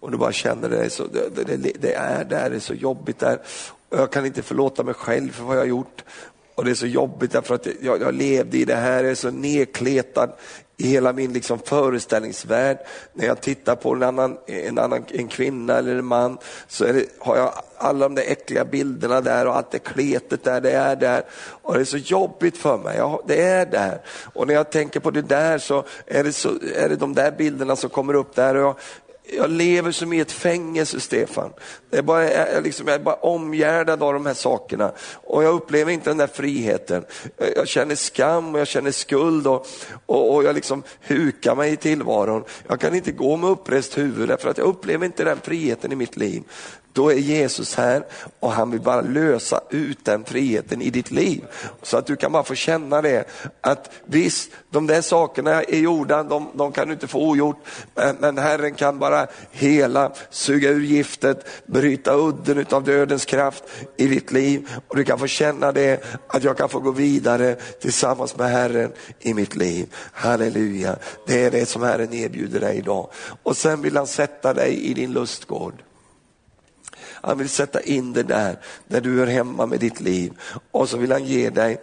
och 0.00 0.10
du 0.10 0.16
bara 0.16 0.32
känner 0.32 0.68
det, 0.68 0.90
så, 0.90 1.06
det, 1.06 1.44
det, 1.44 1.72
det 1.80 1.94
är 1.94 2.24
där, 2.24 2.50
det 2.50 2.56
är 2.56 2.60
så 2.60 2.74
jobbigt 2.74 3.18
där. 3.18 3.38
Jag 3.90 4.12
kan 4.12 4.26
inte 4.26 4.42
förlåta 4.42 4.82
mig 4.82 4.94
själv 4.94 5.30
för 5.30 5.44
vad 5.44 5.56
jag 5.56 5.60
har 5.60 5.66
gjort. 5.66 6.04
Och 6.58 6.64
det 6.64 6.70
är 6.70 6.74
så 6.74 6.86
jobbigt 6.86 7.32
därför 7.32 7.54
att 7.54 7.66
jag, 7.80 8.00
jag 8.00 8.14
levde 8.14 8.58
i 8.58 8.64
det 8.64 8.74
här, 8.74 9.02
jag 9.02 9.10
är 9.10 9.14
så 9.14 9.30
nedkletad 9.30 10.32
i 10.76 10.88
hela 10.88 11.12
min 11.12 11.32
liksom 11.32 11.58
föreställningsvärld. 11.58 12.78
När 13.14 13.26
jag 13.26 13.40
tittar 13.40 13.76
på 13.76 13.94
en 13.94 14.02
annan, 14.02 14.38
en 14.46 14.78
annan 14.78 15.04
en 15.08 15.28
kvinna 15.28 15.78
eller 15.78 15.96
en 15.96 16.04
man 16.04 16.38
så 16.68 16.84
det, 16.84 17.04
har 17.18 17.36
jag 17.36 17.52
alla 17.76 18.08
de 18.08 18.14
där 18.14 18.22
äckliga 18.26 18.64
bilderna 18.64 19.20
där 19.20 19.46
och 19.46 19.56
allt 19.56 19.70
det 19.70 19.78
kletet 19.78 20.44
där, 20.44 20.60
det 20.60 20.70
är 20.70 20.96
där. 20.96 21.22
Och 21.62 21.74
det 21.74 21.80
är 21.80 21.84
så 21.84 21.96
jobbigt 21.96 22.56
för 22.56 22.78
mig, 22.78 22.96
ja, 22.96 23.22
det 23.26 23.42
är 23.42 23.66
där. 23.66 24.00
Och 24.34 24.46
när 24.46 24.54
jag 24.54 24.70
tänker 24.70 25.00
på 25.00 25.10
det 25.10 25.22
där 25.22 25.58
så 25.58 25.84
är 26.06 26.24
det, 26.24 26.32
så, 26.32 26.48
är 26.74 26.88
det 26.88 26.96
de 26.96 27.14
där 27.14 27.30
bilderna 27.30 27.76
som 27.76 27.90
kommer 27.90 28.14
upp 28.14 28.34
där. 28.34 28.54
Och 28.54 28.62
jag, 28.62 28.76
jag 29.36 29.50
lever 29.50 29.92
som 29.92 30.12
i 30.12 30.20
ett 30.20 30.32
fängelse, 30.32 31.00
Stefan. 31.00 31.52
Det 31.90 31.98
är 31.98 32.02
bara, 32.02 32.32
jag, 32.32 32.62
liksom, 32.62 32.86
jag 32.86 32.94
är 32.94 33.04
bara 33.04 33.14
omgärdad 33.14 34.02
av 34.02 34.12
de 34.12 34.26
här 34.26 34.34
sakerna 34.34 34.92
och 35.12 35.44
jag 35.44 35.54
upplever 35.54 35.92
inte 35.92 36.10
den 36.10 36.16
där 36.16 36.26
friheten. 36.26 37.04
Jag 37.56 37.68
känner 37.68 37.94
skam 37.94 38.54
och 38.54 38.60
jag 38.60 38.68
känner 38.68 38.90
skuld 38.90 39.46
och, 39.46 39.66
och, 40.06 40.34
och 40.34 40.44
jag 40.44 40.54
liksom 40.54 40.82
hukar 41.00 41.54
mig 41.54 41.72
i 41.72 41.76
tillvaron. 41.76 42.44
Jag 42.68 42.80
kan 42.80 42.94
inte 42.94 43.12
gå 43.12 43.36
med 43.36 43.50
upprest 43.50 43.98
huvud 43.98 44.28
därför 44.28 44.50
att 44.50 44.58
jag 44.58 44.66
upplever 44.66 45.06
inte 45.06 45.24
den 45.24 45.40
friheten 45.42 45.92
i 45.92 45.96
mitt 45.96 46.16
liv 46.16 46.42
då 46.98 47.12
är 47.12 47.16
Jesus 47.16 47.74
här 47.74 48.04
och 48.40 48.52
han 48.52 48.70
vill 48.70 48.80
bara 48.80 49.00
lösa 49.00 49.60
ut 49.70 50.04
den 50.04 50.24
friheten 50.24 50.82
i 50.82 50.90
ditt 50.90 51.10
liv. 51.10 51.44
Så 51.82 51.96
att 51.96 52.06
du 52.06 52.16
kan 52.16 52.32
bara 52.32 52.42
få 52.42 52.54
känna 52.54 53.02
det, 53.02 53.24
att 53.60 53.90
visst, 54.04 54.50
de 54.70 54.86
där 54.86 55.00
sakerna 55.00 55.62
är 55.62 55.78
gjorda, 55.78 56.22
de, 56.22 56.48
de 56.54 56.72
kan 56.72 56.88
du 56.88 56.94
inte 56.94 57.06
få 57.06 57.30
ogjort, 57.30 57.56
men, 57.94 58.16
men 58.20 58.38
Herren 58.38 58.74
kan 58.74 58.98
bara 58.98 59.26
hela, 59.50 60.12
suga 60.30 60.70
ur 60.70 60.80
giftet, 60.80 61.46
bryta 61.66 62.14
udden 62.14 62.66
av 62.70 62.84
dödens 62.84 63.24
kraft 63.24 63.64
i 63.96 64.06
ditt 64.06 64.32
liv. 64.32 64.68
Och 64.88 64.96
du 64.96 65.04
kan 65.04 65.18
få 65.18 65.26
känna 65.26 65.72
det, 65.72 66.04
att 66.26 66.44
jag 66.44 66.56
kan 66.56 66.68
få 66.68 66.80
gå 66.80 66.90
vidare 66.90 67.54
tillsammans 67.80 68.36
med 68.36 68.50
Herren 68.50 68.92
i 69.20 69.34
mitt 69.34 69.56
liv. 69.56 69.94
Halleluja, 70.12 70.96
det 71.26 71.44
är 71.44 71.50
det 71.50 71.66
som 71.66 71.82
Herren 71.82 72.12
erbjuder 72.12 72.60
dig 72.60 72.76
idag. 72.76 73.10
Och 73.42 73.56
sen 73.56 73.82
vill 73.82 73.96
han 73.96 74.06
sätta 74.06 74.54
dig 74.54 74.80
i 74.80 74.94
din 74.94 75.12
lustgård. 75.12 75.82
Han 77.22 77.38
vill 77.38 77.48
sätta 77.48 77.80
in 77.80 78.12
det 78.12 78.22
där, 78.22 78.58
där 78.86 79.00
du 79.00 79.18
hör 79.18 79.26
hemma 79.26 79.66
med 79.66 79.80
ditt 79.80 80.00
liv. 80.00 80.32
Och 80.70 80.88
så 80.88 80.96
vill 80.96 81.12
han 81.12 81.24
ge 81.24 81.50
dig 81.50 81.80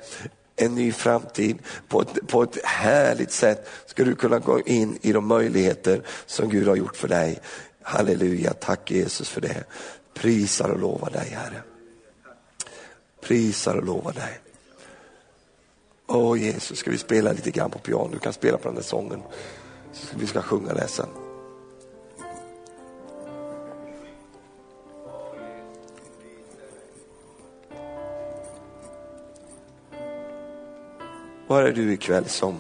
en 0.56 0.76
ny 0.76 0.92
framtid. 0.92 1.58
På 1.88 2.02
ett, 2.02 2.28
på 2.28 2.44
ett 2.44 2.66
härligt 2.66 3.32
sätt 3.32 3.68
ska 3.86 4.04
du 4.04 4.16
kunna 4.16 4.40
gå 4.40 4.60
in 4.60 4.98
i 5.02 5.12
de 5.12 5.28
möjligheter 5.28 6.02
som 6.26 6.50
Gud 6.50 6.68
har 6.68 6.76
gjort 6.76 6.96
för 6.96 7.08
dig. 7.08 7.40
Halleluja, 7.82 8.54
tack 8.54 8.92
Jesus 8.92 9.30
för 9.30 9.42
det. 9.42 9.64
Prisar 10.14 10.70
och 10.70 10.80
lovar 10.80 11.10
dig 11.10 11.30
Herre. 11.30 11.62
Prisar 13.22 13.76
och 13.76 13.86
lovar 13.86 14.14
dig. 14.14 14.40
Åh 16.08 16.42
Jesus, 16.42 16.80
ska 16.80 16.92
vi 16.92 16.98
spela 16.98 17.32
lite 17.32 17.52
grann 17.52 17.72
på 17.72 17.80
piano? 17.80 18.10
Du 18.12 18.20
kan 18.20 18.34
spela 18.34 18.58
på 18.58 18.68
den 18.68 18.76
där 18.76 18.84
sången. 18.84 19.22
Så 19.94 20.18
vi 20.20 20.28
ska 20.28 20.42
sjunga 20.42 20.74
det 20.74 20.88
sen. 20.88 21.25
Var 31.48 31.64
är 31.64 31.74
du 31.74 31.94
ikväll 31.94 32.26
som 32.26 32.56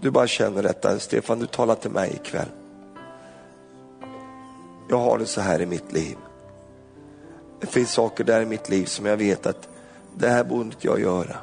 du 0.00 0.10
bara 0.10 0.26
känner 0.26 0.62
detta, 0.62 0.98
Stefan 0.98 1.38
du 1.38 1.46
talar 1.46 1.74
till 1.74 1.90
mig 1.90 2.20
ikväll. 2.22 2.48
Jag 4.88 4.98
har 4.98 5.18
det 5.18 5.26
så 5.26 5.40
här 5.40 5.62
i 5.62 5.66
mitt 5.66 5.92
liv. 5.92 6.16
Det 7.60 7.66
finns 7.66 7.92
saker 7.92 8.24
där 8.24 8.40
i 8.40 8.46
mitt 8.46 8.68
liv 8.68 8.84
som 8.84 9.06
jag 9.06 9.16
vet 9.16 9.46
att 9.46 9.68
det 10.16 10.28
här 10.28 10.44
borde 10.44 10.64
inte 10.64 10.86
jag 10.86 11.00
göra. 11.00 11.36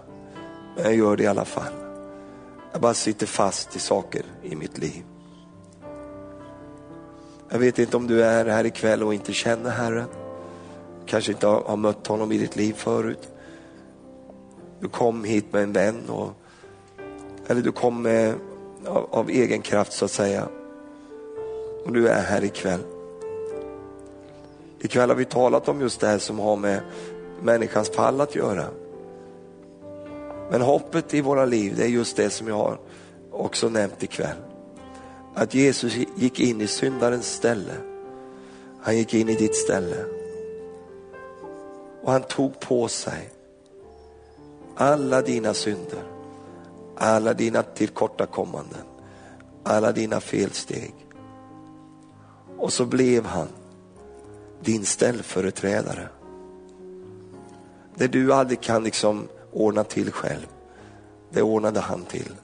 Men 0.76 0.84
jag 0.84 0.96
gör 0.96 1.18
det 1.18 1.24
i 1.24 1.28
alla 1.28 1.46
fall. 1.46 1.74
Jag 2.72 2.82
bara 2.82 2.94
sitter 2.94 3.26
fast 3.26 3.76
i 3.76 3.80
saker 3.80 4.26
i 4.44 4.56
mitt 4.56 4.78
liv. 4.78 5.04
Jag 7.50 7.60
vet 7.60 7.80
inte 7.80 7.98
om 7.98 8.08
du 8.08 8.24
är 8.24 8.46
här 8.46 8.66
ikväll 8.66 9.04
och 9.04 9.14
inte 9.14 9.34
känner 9.34 9.70
Herren. 9.70 10.08
Kanske 11.06 11.32
inte 11.32 11.48
har 11.48 11.78
mött 11.78 12.08
honom 12.08 12.32
i 12.32 12.38
ditt 12.38 12.56
liv 12.56 12.74
förut. 12.74 13.35
Du 14.86 14.90
kom 14.90 15.24
hit 15.24 15.54
med 15.54 15.64
en 15.64 15.74
vän 15.74 16.10
och, 16.10 16.30
eller 17.48 17.62
du 17.62 17.72
kom 17.72 18.02
med, 18.02 18.34
av, 18.86 19.08
av 19.12 19.30
egen 19.30 19.62
kraft 19.62 19.94
så 19.94 20.06
att 20.06 20.12
säga. 20.12 20.48
Och 21.86 21.94
du 21.94 22.08
är 22.08 22.22
här 22.22 22.44
ikväll. 22.44 22.80
Ikväll 24.80 25.10
har 25.10 25.16
vi 25.16 25.26
talat 25.26 25.70
om 25.70 25.82
just 25.82 26.00
det 26.00 26.08
här 26.08 26.18
som 26.18 26.40
har 26.40 26.56
med 26.56 26.82
människans 27.42 27.90
fall 27.90 28.22
att 28.22 28.36
göra. 28.36 28.66
Men 30.52 30.62
hoppet 30.62 31.14
i 31.14 31.22
våra 31.22 31.46
liv, 31.46 31.74
det 31.78 31.84
är 31.84 31.90
just 31.90 32.18
det 32.18 32.30
som 32.30 32.48
jag 32.48 32.56
har 32.56 32.80
också 33.32 33.70
nämnt 33.70 34.04
ikväll. 34.04 34.38
Att 35.34 35.54
Jesus 35.54 35.96
gick 36.16 36.40
in 36.40 36.62
i 36.62 36.68
syndarens 36.68 37.34
ställe. 37.34 37.74
Han 38.82 38.98
gick 38.98 39.14
in 39.14 39.30
i 39.30 39.36
ditt 39.36 39.56
ställe. 39.56 40.06
Och 42.04 42.12
han 42.12 42.24
tog 42.24 42.60
på 42.60 42.88
sig 42.88 43.35
alla 44.76 45.22
dina 45.22 45.54
synder, 45.54 46.04
alla 46.96 47.34
dina 47.34 47.64
tillkortakommanden, 47.64 48.84
alla 49.64 49.92
dina 49.92 50.20
felsteg. 50.20 50.94
Och 52.58 52.74
så 52.74 52.86
blev 52.86 53.26
han 53.26 53.48
din 54.62 54.86
ställföreträdare. 54.86 56.10
Det 57.96 58.08
du 58.08 58.34
aldrig 58.34 58.62
kan 58.62 58.84
liksom 58.84 59.28
ordna 59.52 59.84
till 59.84 60.12
själv, 60.12 60.48
det 61.32 61.42
ordnade 61.42 61.80
han 61.80 62.04
till. 62.04 62.36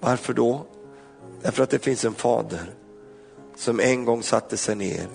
Varför 0.00 0.32
då? 0.32 0.66
Därför 1.42 1.62
att 1.62 1.70
det 1.70 1.78
finns 1.78 2.04
en 2.04 2.14
fader 2.14 2.74
som 3.56 3.80
en 3.80 4.04
gång 4.04 4.22
satte 4.22 4.56
sig 4.56 4.74
ner 4.76 5.08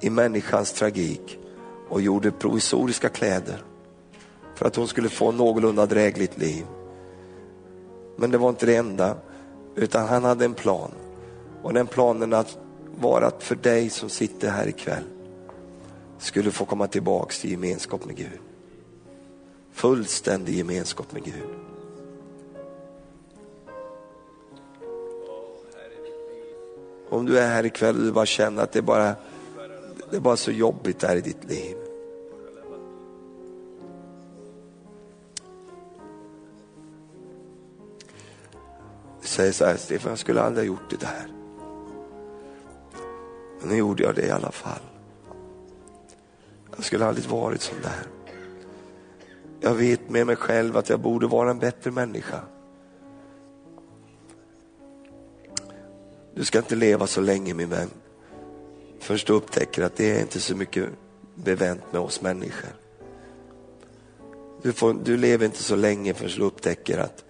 i 0.00 0.10
människans 0.10 0.72
tragik 0.72 1.38
och 1.88 2.00
gjorde 2.00 2.30
provisoriska 2.30 3.08
kläder 3.08 3.64
för 4.60 4.66
att 4.66 4.76
hon 4.76 4.88
skulle 4.88 5.08
få 5.08 5.32
någorlunda 5.32 5.86
drägligt 5.86 6.38
liv. 6.38 6.66
Men 8.16 8.30
det 8.30 8.38
var 8.38 8.48
inte 8.48 8.66
det 8.66 8.76
enda, 8.76 9.16
utan 9.74 10.08
han 10.08 10.24
hade 10.24 10.44
en 10.44 10.54
plan. 10.54 10.90
Och 11.62 11.74
den 11.74 11.86
planen 11.86 12.32
att 12.32 12.58
var 13.00 13.22
att 13.22 13.42
för 13.42 13.54
dig 13.54 13.90
som 13.90 14.08
sitter 14.08 14.50
här 14.50 14.68
ikväll 14.68 15.02
skulle 16.18 16.50
få 16.50 16.64
komma 16.64 16.86
tillbaks 16.86 17.40
till 17.40 17.50
gemenskap 17.50 18.04
med 18.04 18.16
Gud. 18.16 18.38
Fullständig 19.72 20.54
gemenskap 20.54 21.12
med 21.12 21.24
Gud. 21.24 21.48
Om 27.10 27.26
du 27.26 27.38
är 27.38 27.48
här 27.48 27.66
ikväll 27.66 27.96
och 27.96 28.02
du 28.02 28.12
bara 28.12 28.26
känner 28.26 28.62
att 28.62 28.72
det 28.72 28.78
är 28.78 28.82
bara, 28.82 29.14
det 30.10 30.16
är 30.16 30.20
bara 30.20 30.36
så 30.36 30.50
jobbigt 30.50 31.00
där 31.00 31.16
i 31.16 31.20
ditt 31.20 31.44
liv. 31.48 31.79
Säger 39.20 39.52
så 39.52 39.64
här, 39.64 39.76
Stefan 39.76 40.10
jag 40.10 40.18
skulle 40.18 40.42
aldrig 40.42 40.68
ha 40.68 40.74
gjort 40.74 40.90
det 40.90 41.00
där. 41.00 41.26
Men 43.60 43.68
nu 43.68 43.76
gjorde 43.76 44.02
jag 44.02 44.14
det 44.14 44.26
i 44.26 44.30
alla 44.30 44.50
fall. 44.50 44.80
Jag 46.76 46.84
skulle 46.84 47.06
aldrig 47.06 47.26
varit 47.26 47.62
sån 47.62 47.82
där. 47.82 48.06
Jag 49.60 49.74
vet 49.74 50.10
med 50.10 50.26
mig 50.26 50.36
själv 50.36 50.76
att 50.76 50.88
jag 50.88 51.00
borde 51.00 51.26
vara 51.26 51.50
en 51.50 51.58
bättre 51.58 51.90
människa. 51.90 52.40
Du 56.34 56.44
ska 56.44 56.58
inte 56.58 56.76
leva 56.76 57.06
så 57.06 57.20
länge 57.20 57.54
min 57.54 57.68
vän. 57.68 57.90
Först 59.00 59.26
du 59.26 59.32
upptäcker 59.32 59.82
att 59.82 59.96
det 59.96 60.16
är 60.16 60.20
inte 60.20 60.40
så 60.40 60.56
mycket 60.56 60.88
bevänt 61.34 61.92
med 61.92 62.00
oss 62.00 62.22
människor. 62.22 62.70
Du, 64.62 64.72
får, 64.72 64.94
du 64.94 65.16
lever 65.16 65.46
inte 65.46 65.62
så 65.62 65.76
länge 65.76 66.14
förrän 66.14 66.30
du 66.36 66.42
upptäcker 66.42 66.98
att 66.98 67.24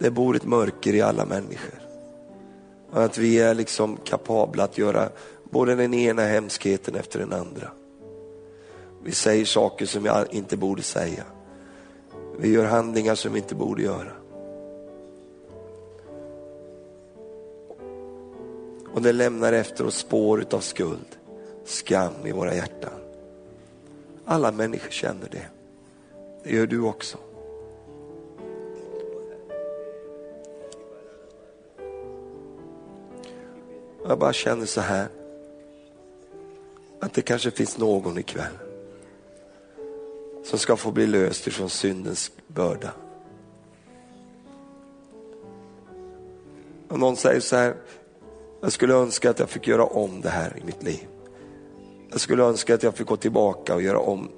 det 0.00 0.10
bor 0.10 0.36
ett 0.36 0.44
mörker 0.44 0.94
i 0.94 1.00
alla 1.00 1.24
människor. 1.24 1.80
Och 2.90 3.02
att 3.02 3.18
vi 3.18 3.40
är 3.40 3.54
liksom 3.54 3.96
kapabla 3.96 4.64
att 4.64 4.78
göra 4.78 5.08
både 5.44 5.74
den 5.74 5.94
ena 5.94 6.22
hemskheten 6.22 6.94
efter 6.94 7.18
den 7.18 7.32
andra. 7.32 7.70
Vi 9.02 9.12
säger 9.12 9.44
saker 9.44 9.86
som 9.86 10.02
vi 10.02 10.10
inte 10.30 10.56
borde 10.56 10.82
säga. 10.82 11.24
Vi 12.38 12.48
gör 12.48 12.64
handlingar 12.64 13.14
som 13.14 13.32
vi 13.32 13.38
inte 13.38 13.54
borde 13.54 13.82
göra. 13.82 14.12
Och 18.92 19.02
det 19.02 19.12
lämnar 19.12 19.52
efter 19.52 19.86
oss 19.86 19.96
spår 19.96 20.44
av 20.50 20.60
skuld, 20.60 21.18
skam 21.64 22.12
i 22.24 22.32
våra 22.32 22.54
hjärtan. 22.54 23.00
Alla 24.24 24.52
människor 24.52 24.90
känner 24.90 25.28
det. 25.30 25.46
Det 26.44 26.50
gör 26.50 26.66
du 26.66 26.80
också. 26.80 27.18
Jag 34.10 34.18
bara 34.18 34.32
känner 34.32 34.66
så 34.66 34.80
här, 34.80 35.08
att 37.00 37.14
det 37.14 37.22
kanske 37.22 37.50
finns 37.50 37.78
någon 37.78 38.18
ikväll 38.18 38.58
som 40.44 40.58
ska 40.58 40.76
få 40.76 40.90
bli 40.90 41.06
löst 41.06 41.46
ifrån 41.46 41.70
syndens 41.70 42.32
börda. 42.46 42.92
Och 46.88 46.98
någon 46.98 47.16
säger 47.16 47.40
så 47.40 47.56
här, 47.56 47.76
jag 48.60 48.72
skulle 48.72 48.94
önska 48.94 49.30
att 49.30 49.38
jag 49.38 49.50
fick 49.50 49.68
göra 49.68 49.84
om 49.84 50.20
det 50.20 50.30
här 50.30 50.58
i 50.58 50.64
mitt 50.64 50.82
liv. 50.82 51.06
Jag 52.10 52.20
skulle 52.20 52.42
önska 52.42 52.74
att 52.74 52.82
jag 52.82 52.94
fick 52.94 53.06
gå 53.06 53.16
tillbaka 53.16 53.74
och 53.74 53.82
göra 53.82 53.98
om 53.98 54.30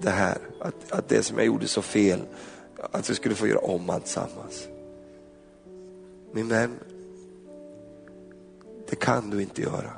det 0.00 0.10
här. 0.10 0.38
Att, 0.60 0.92
att 0.92 1.08
det 1.08 1.22
som 1.22 1.36
jag 1.36 1.46
gjorde 1.46 1.68
så 1.68 1.82
fel, 1.82 2.20
att 2.90 3.08
jag 3.08 3.16
skulle 3.16 3.34
få 3.34 3.46
göra 3.46 3.58
om 3.58 3.90
alltsammans. 3.90 4.68
Min 6.32 6.48
vän, 6.48 6.78
det 8.90 8.96
kan 8.96 9.30
du 9.30 9.42
inte 9.42 9.62
göra. 9.62 9.90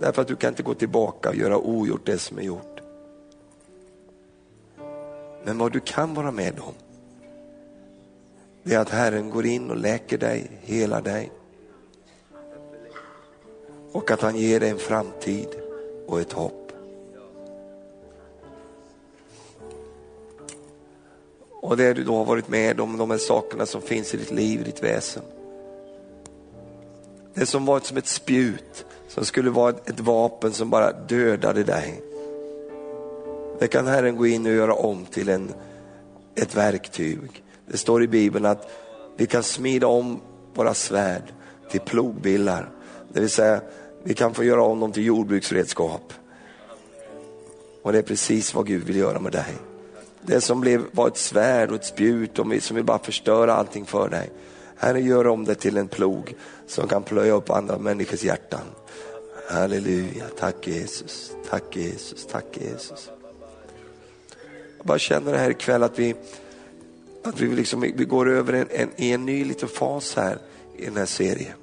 Därför 0.00 0.22
att 0.22 0.28
du 0.28 0.36
kan 0.36 0.48
inte 0.48 0.62
gå 0.62 0.74
tillbaka 0.74 1.28
och 1.28 1.36
göra 1.36 1.58
ogjort 1.58 2.06
det 2.06 2.18
som 2.18 2.38
är 2.38 2.42
gjort. 2.42 2.80
Men 5.44 5.58
vad 5.58 5.72
du 5.72 5.80
kan 5.80 6.14
vara 6.14 6.30
med 6.30 6.60
om, 6.60 6.74
det 8.62 8.74
är 8.74 8.78
att 8.78 8.90
Herren 8.90 9.30
går 9.30 9.46
in 9.46 9.70
och 9.70 9.76
läker 9.76 10.18
dig, 10.18 10.50
helar 10.62 11.02
dig. 11.02 11.32
Och 13.92 14.10
att 14.10 14.20
han 14.20 14.36
ger 14.36 14.60
dig 14.60 14.70
en 14.70 14.78
framtid 14.78 15.48
och 16.06 16.20
ett 16.20 16.32
hopp. 16.32 16.72
Och 21.62 21.76
det 21.76 21.94
du 21.94 22.04
då 22.04 22.14
har 22.14 22.24
varit 22.24 22.48
med 22.48 22.80
om, 22.80 22.96
de 22.96 23.10
här 23.10 23.18
sakerna 23.18 23.66
som 23.66 23.82
finns 23.82 24.14
i 24.14 24.16
ditt 24.16 24.30
liv, 24.30 24.60
i 24.60 24.64
ditt 24.64 24.82
väsen. 24.82 25.22
Det 27.34 27.46
som 27.46 27.66
var 27.66 27.80
som 27.80 27.96
ett 27.96 28.06
spjut, 28.06 28.84
som 29.08 29.24
skulle 29.24 29.50
vara 29.50 29.70
ett 29.70 30.00
vapen 30.00 30.52
som 30.52 30.70
bara 30.70 30.92
dödade 30.92 31.64
dig. 31.64 32.02
Det 33.58 33.68
kan 33.68 33.86
Herren 33.86 34.16
gå 34.16 34.26
in 34.26 34.46
och 34.46 34.52
göra 34.52 34.74
om 34.74 35.04
till 35.04 35.28
en, 35.28 35.54
ett 36.34 36.56
verktyg. 36.56 37.44
Det 37.66 37.76
står 37.76 38.02
i 38.02 38.08
Bibeln 38.08 38.46
att 38.46 38.70
vi 39.16 39.26
kan 39.26 39.42
smida 39.42 39.86
om 39.86 40.20
våra 40.54 40.74
svärd 40.74 41.22
till 41.70 41.80
plogbillar. 41.80 42.70
Det 43.12 43.20
vill 43.20 43.30
säga, 43.30 43.60
vi 44.02 44.14
kan 44.14 44.34
få 44.34 44.44
göra 44.44 44.62
om 44.62 44.80
dem 44.80 44.92
till 44.92 45.04
jordbruksredskap. 45.04 46.12
Och 47.82 47.92
det 47.92 47.98
är 47.98 48.02
precis 48.02 48.54
vad 48.54 48.66
Gud 48.66 48.84
vill 48.84 48.96
göra 48.96 49.20
med 49.20 49.32
dig. 49.32 49.54
Det 50.22 50.40
som 50.40 50.60
blev, 50.60 50.82
var 50.92 51.08
ett 51.08 51.16
svärd 51.16 51.70
och 51.70 51.76
ett 51.76 51.84
spjut 51.84 52.38
och 52.38 52.46
som 52.60 52.76
vill 52.76 52.84
bara 52.84 52.98
förstöra 52.98 53.54
allting 53.54 53.86
för 53.86 54.08
dig. 54.08 54.30
Herre 54.82 55.00
gör 55.00 55.26
om 55.26 55.44
det 55.44 55.54
till 55.54 55.76
en 55.76 55.88
plog 55.88 56.34
som 56.66 56.88
kan 56.88 57.02
plöja 57.02 57.32
upp 57.32 57.50
andra 57.50 57.78
människors 57.78 58.24
hjärtan. 58.24 58.60
Halleluja, 59.48 60.24
tack 60.38 60.66
Jesus, 60.66 61.32
tack 61.50 61.76
Jesus, 61.76 62.26
tack 62.26 62.44
Jesus. 62.60 63.10
Jag 64.78 64.86
bara 64.86 64.98
känner 64.98 65.32
det 65.32 65.38
här 65.38 65.50
ikväll 65.50 65.82
att 65.82 65.98
vi, 65.98 66.14
att 67.24 67.40
vi, 67.40 67.48
liksom, 67.48 67.80
vi 67.80 68.04
går 68.04 68.28
över 68.28 68.52
en, 68.52 68.66
en, 68.70 68.88
i 68.96 69.12
en 69.12 69.26
ny 69.26 69.44
liten 69.44 69.68
fas 69.68 70.16
här 70.16 70.38
i 70.76 70.84
den 70.84 70.96
här 70.96 71.06
serien. 71.06 71.56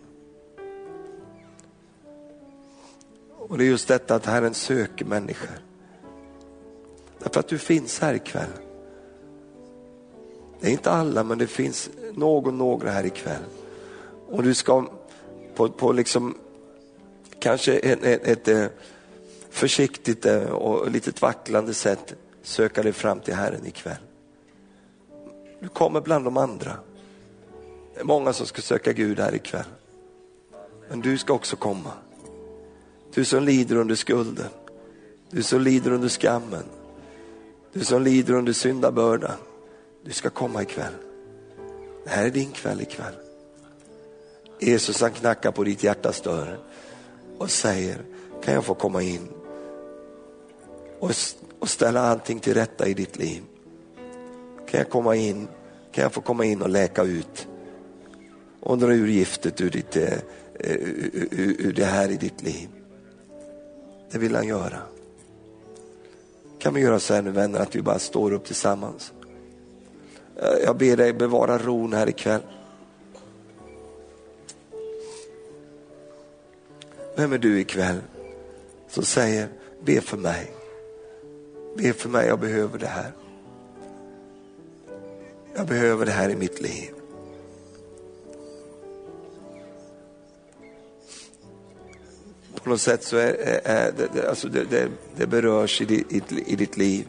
Och 3.38 3.58
det 3.58 3.64
är 3.64 3.68
just 3.68 3.88
detta 3.88 4.16
att 4.16 4.26
Herren 4.26 4.54
söker 4.54 5.06
människor. 5.06 5.62
Därför 7.20 7.40
att 7.40 7.48
du 7.48 7.58
finns 7.58 8.00
här 8.00 8.14
ikväll. 8.14 8.52
Det 10.60 10.68
är 10.68 10.72
inte 10.72 10.92
alla 10.92 11.24
men 11.24 11.38
det 11.38 11.48
finns 11.48 11.90
någon, 12.20 12.58
några 12.58 12.92
här 12.92 13.06
ikväll. 13.06 13.42
Och 14.28 14.44
du 14.44 14.54
ska 14.54 14.86
på, 15.56 15.70
på 15.70 15.92
liksom 15.92 16.38
kanske 17.40 17.78
ett, 17.78 18.04
ett, 18.04 18.48
ett 18.48 18.72
försiktigt 19.50 20.26
eh, 20.26 20.44
och 20.44 20.92
lite 20.92 21.12
vacklande 21.20 21.74
sätt 21.74 22.16
söka 22.42 22.84
dig 22.84 22.94
fram 22.94 23.20
till 23.20 23.34
Herren 23.34 23.66
ikväll. 23.66 23.98
Du 25.60 25.68
kommer 25.68 26.02
bland 26.02 26.26
de 26.26 26.38
andra. 26.38 26.78
Det 27.94 28.00
är 28.00 28.06
många 28.06 28.34
som 28.34 28.46
ska 28.46 28.62
söka 28.62 28.94
Gud 28.94 29.20
här 29.20 29.36
ikväll. 29.36 29.66
Men 30.90 31.02
du 31.02 31.18
ska 31.18 31.34
också 31.34 31.56
komma. 31.56 31.92
Du 33.14 33.26
som 33.26 33.44
lider 33.44 33.76
under 33.76 33.96
skulden. 33.96 34.50
Du 35.30 35.44
som 35.44 35.62
lider 35.62 35.92
under 35.92 36.10
skammen. 36.10 36.64
Du 37.74 37.86
som 37.86 38.04
lider 38.04 38.34
under 38.34 38.54
syndabördan. 38.54 39.38
Du 40.04 40.12
ska 40.12 40.30
komma 40.30 40.62
ikväll. 40.62 40.94
Det 42.04 42.10
här 42.10 42.26
är 42.26 42.30
din 42.30 42.52
kväll 42.52 42.82
ikväll. 42.82 43.14
Jesus 44.60 45.02
han 45.02 45.12
knackar 45.12 45.52
på 45.52 45.64
ditt 45.64 45.84
hjärtas 45.84 46.22
dörr 46.22 46.60
och 47.38 47.52
säger, 47.52 48.02
kan 48.44 48.54
jag 48.54 48.66
få 48.66 48.74
komma 48.74 49.02
in 49.02 49.30
och, 51.00 51.12
och 51.60 51.70
ställa 51.70 52.02
allting 52.02 52.40
till 52.40 52.54
rätta 52.54 52.88
i 52.88 52.94
ditt 52.94 53.18
liv? 53.18 53.44
Kan 54.70 54.80
jag 54.80 54.90
komma 54.90 55.16
in, 55.16 55.48
kan 55.92 56.02
jag 56.02 56.14
få 56.14 56.22
komma 56.22 56.46
in 56.46 56.62
och 56.62 56.70
läka 56.70 57.04
ut 57.04 57.48
och 58.60 58.78
dra 58.78 58.94
ur 58.94 59.08
giftet 59.08 59.62
ur, 59.62 59.70
ditt, 59.70 59.96
eh, 59.96 60.14
eh, 60.54 60.76
ur, 60.76 61.28
ur, 61.32 61.56
ur 61.60 61.74
det 61.74 61.86
här 61.86 62.10
i 62.10 62.18
ditt 62.18 62.44
liv? 62.44 62.70
Det 64.12 64.18
vill 64.18 64.36
han 64.36 64.48
göra. 64.48 64.82
Kan 66.60 66.74
vi 66.74 66.82
göra 66.82 67.00
så 67.00 67.14
här 67.14 67.22
nu 67.22 67.32
vänner 67.32 67.60
att 67.60 67.76
vi 67.76 67.82
bara 67.82 68.00
står 68.00 68.32
upp 68.34 68.46
tillsammans? 68.46 69.14
Eh, 70.42 70.58
jag 70.64 70.78
ber 70.78 70.98
dig 70.98 71.14
bevara 71.14 71.58
ron 71.58 71.94
här 71.94 72.10
ikväll. 72.10 72.42
Vem 77.16 77.34
är 77.34 77.38
du 77.38 77.60
ikväll 77.60 78.02
som 78.90 79.04
säger, 79.04 79.48
be 79.84 80.02
för 80.02 80.18
mig. 80.18 80.52
Be 81.78 81.94
för 81.94 82.10
mig, 82.10 82.28
jag 82.28 82.40
behöver 82.40 82.80
det 82.80 82.88
här. 82.88 83.12
Jag 85.56 85.68
behöver 85.68 86.06
det 86.06 86.12
här 86.12 86.30
i 86.30 86.36
mitt 86.36 86.62
liv. 86.62 86.90
På 92.64 92.70
något 92.70 92.82
sätt 92.82 93.04
så 93.04 93.18
är, 93.18 93.62
är 93.64 93.94
det, 94.14 94.30
alltså 94.30 94.48
det, 94.48 94.64
det, 94.64 94.90
det 95.16 95.28
berörs 95.28 95.82
i 95.82 95.86
ditt, 95.86 96.12
i, 96.12 96.44
i 96.46 96.56
ditt 96.56 96.78
liv. 96.78 97.08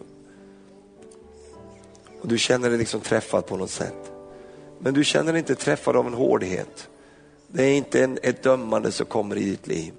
Och 2.20 2.28
du 2.28 2.38
känner 2.38 2.68
dig 2.68 2.78
liksom 2.78 3.00
träffad 3.00 3.46
på 3.46 3.56
något 3.56 3.70
sätt. 3.70 4.12
Men 4.78 4.94
du 4.94 5.04
känner 5.04 5.32
dig 5.32 5.38
inte 5.38 5.54
träffad 5.54 5.96
av 5.96 6.06
en 6.06 6.14
hårdhet. 6.14 6.88
Det 7.46 7.62
är 7.62 7.76
inte 7.76 8.04
en, 8.04 8.18
ett 8.22 8.42
dömande 8.42 8.92
som 8.92 9.06
kommer 9.06 9.36
i 9.36 9.44
ditt 9.44 9.66
liv, 9.66 9.92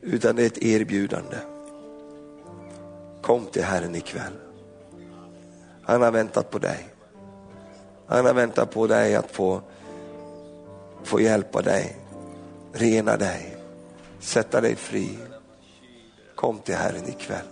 utan 0.00 0.36
det 0.36 0.42
är 0.42 0.46
ett 0.46 0.62
erbjudande. 0.62 1.36
Kom 3.22 3.46
till 3.46 3.64
Herren 3.64 3.94
ikväll. 3.94 4.32
Han 5.82 6.02
har 6.02 6.10
väntat 6.10 6.50
på 6.50 6.58
dig. 6.58 6.88
Han 8.06 8.26
har 8.26 8.34
väntat 8.34 8.70
på 8.70 8.86
dig 8.86 9.14
att 9.14 9.30
få, 9.30 9.62
få 11.04 11.20
hjälpa 11.20 11.62
dig, 11.62 11.96
rena 12.72 13.16
dig, 13.16 13.56
sätta 14.20 14.60
dig 14.60 14.76
fri. 14.76 15.18
Kom 16.34 16.58
till 16.58 16.74
Herren 16.74 17.08
ikväll. 17.08 17.46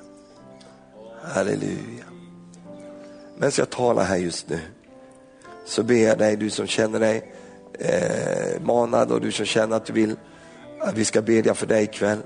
Halleluja. 1.22 2.11
Medan 3.43 3.53
jag 3.57 3.70
talar 3.70 4.05
här 4.05 4.16
just 4.16 4.49
nu 4.49 4.61
så 5.64 5.82
ber 5.82 5.95
jag 5.95 6.18
dig, 6.18 6.36
du 6.36 6.51
som 6.51 6.66
känner 6.66 7.01
dig 7.01 7.32
eh, 7.78 8.61
manad 8.61 9.12
och 9.12 9.20
du 9.20 9.32
som 9.32 9.47
känner 9.47 9.76
att 9.76 9.86
du 9.86 9.93
vill 9.93 10.16
att 10.80 10.95
vi 10.95 11.05
ska 11.05 11.22
bedja 11.22 11.55
för 11.55 11.66
dig 11.66 11.84
ikväll. 11.84 12.18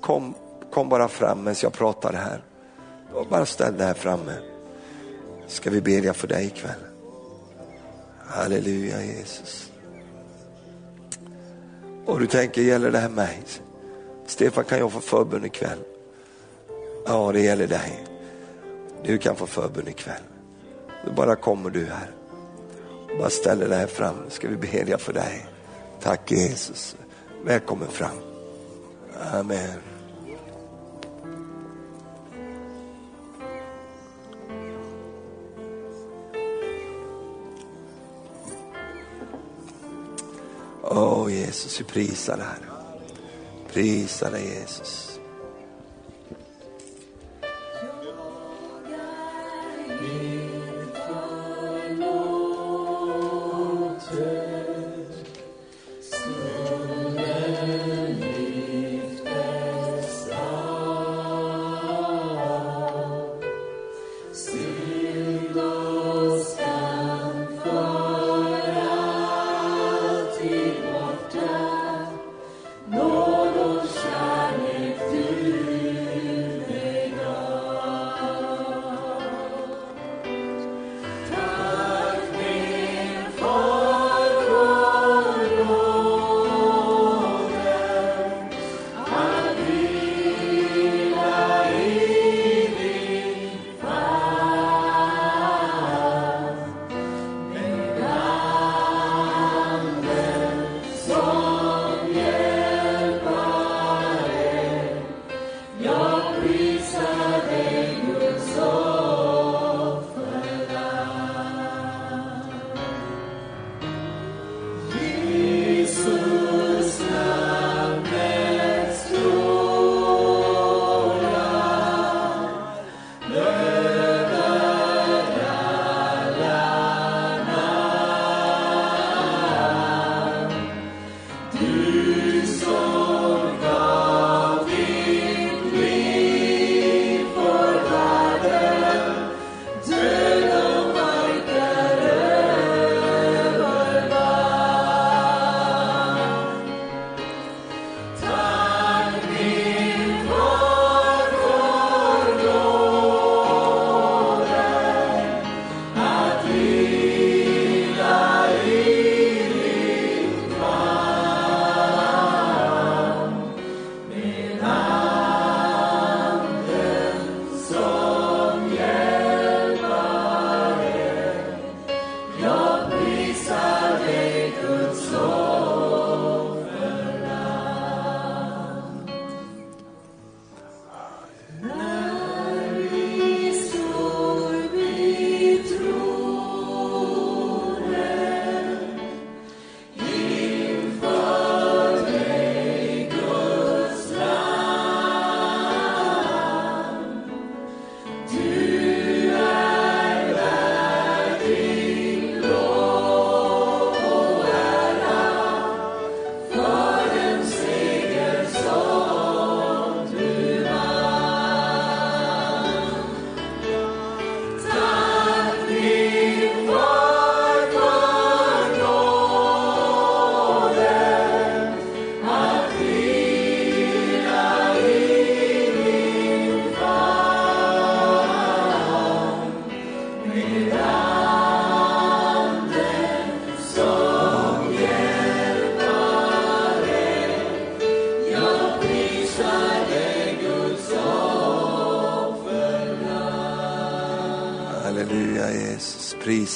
Kom, 0.00 0.34
kom 0.70 0.88
bara 0.88 1.08
fram 1.08 1.38
medan 1.38 1.54
jag 1.62 1.72
pratar 1.72 2.12
här. 2.12 2.44
Bara 3.30 3.46
ställ 3.46 3.76
dig 3.76 3.86
här 3.86 3.94
framme. 3.94 4.34
Ska 5.46 5.70
vi 5.70 5.80
bedja 5.80 6.14
för 6.14 6.28
dig 6.28 6.46
ikväll. 6.46 6.80
Halleluja 8.26 9.02
Jesus. 9.02 9.72
Och 12.06 12.20
du 12.20 12.26
tänker, 12.26 12.62
gäller 12.62 12.90
det 12.90 12.98
här 12.98 13.08
mig? 13.08 13.42
Stefan, 14.26 14.64
kan 14.64 14.78
jag 14.78 14.92
få 14.92 15.00
förbön 15.00 15.44
ikväll? 15.44 15.78
Ja, 17.06 17.32
det 17.32 17.40
gäller 17.40 17.66
dig. 17.66 18.04
Du 19.04 19.18
kan 19.18 19.36
få 19.36 19.46
förbön 19.46 19.88
ikväll. 19.88 20.22
Då 21.04 21.12
bara 21.12 21.36
kommer 21.36 21.70
du 21.70 21.86
här. 21.86 22.10
Bara 23.18 23.30
ställer 23.30 23.68
dig 23.68 23.78
här 23.78 23.86
fram, 23.86 24.16
ska 24.28 24.48
vi 24.48 24.56
bedja 24.56 24.98
för 24.98 25.12
dig. 25.12 25.46
Tack 26.00 26.30
Jesus. 26.30 26.96
Välkommen 27.44 27.88
fram. 27.88 28.18
Amen. 29.32 29.78
Åh 40.82 41.24
oh, 41.24 41.32
Jesus, 41.32 41.80
vi 41.80 41.84
prisar 41.84 42.36
dig 42.36 42.46
Herre. 42.46 42.68
Prisar 43.72 44.30
dig 44.30 44.44
Jesus. 44.44 45.17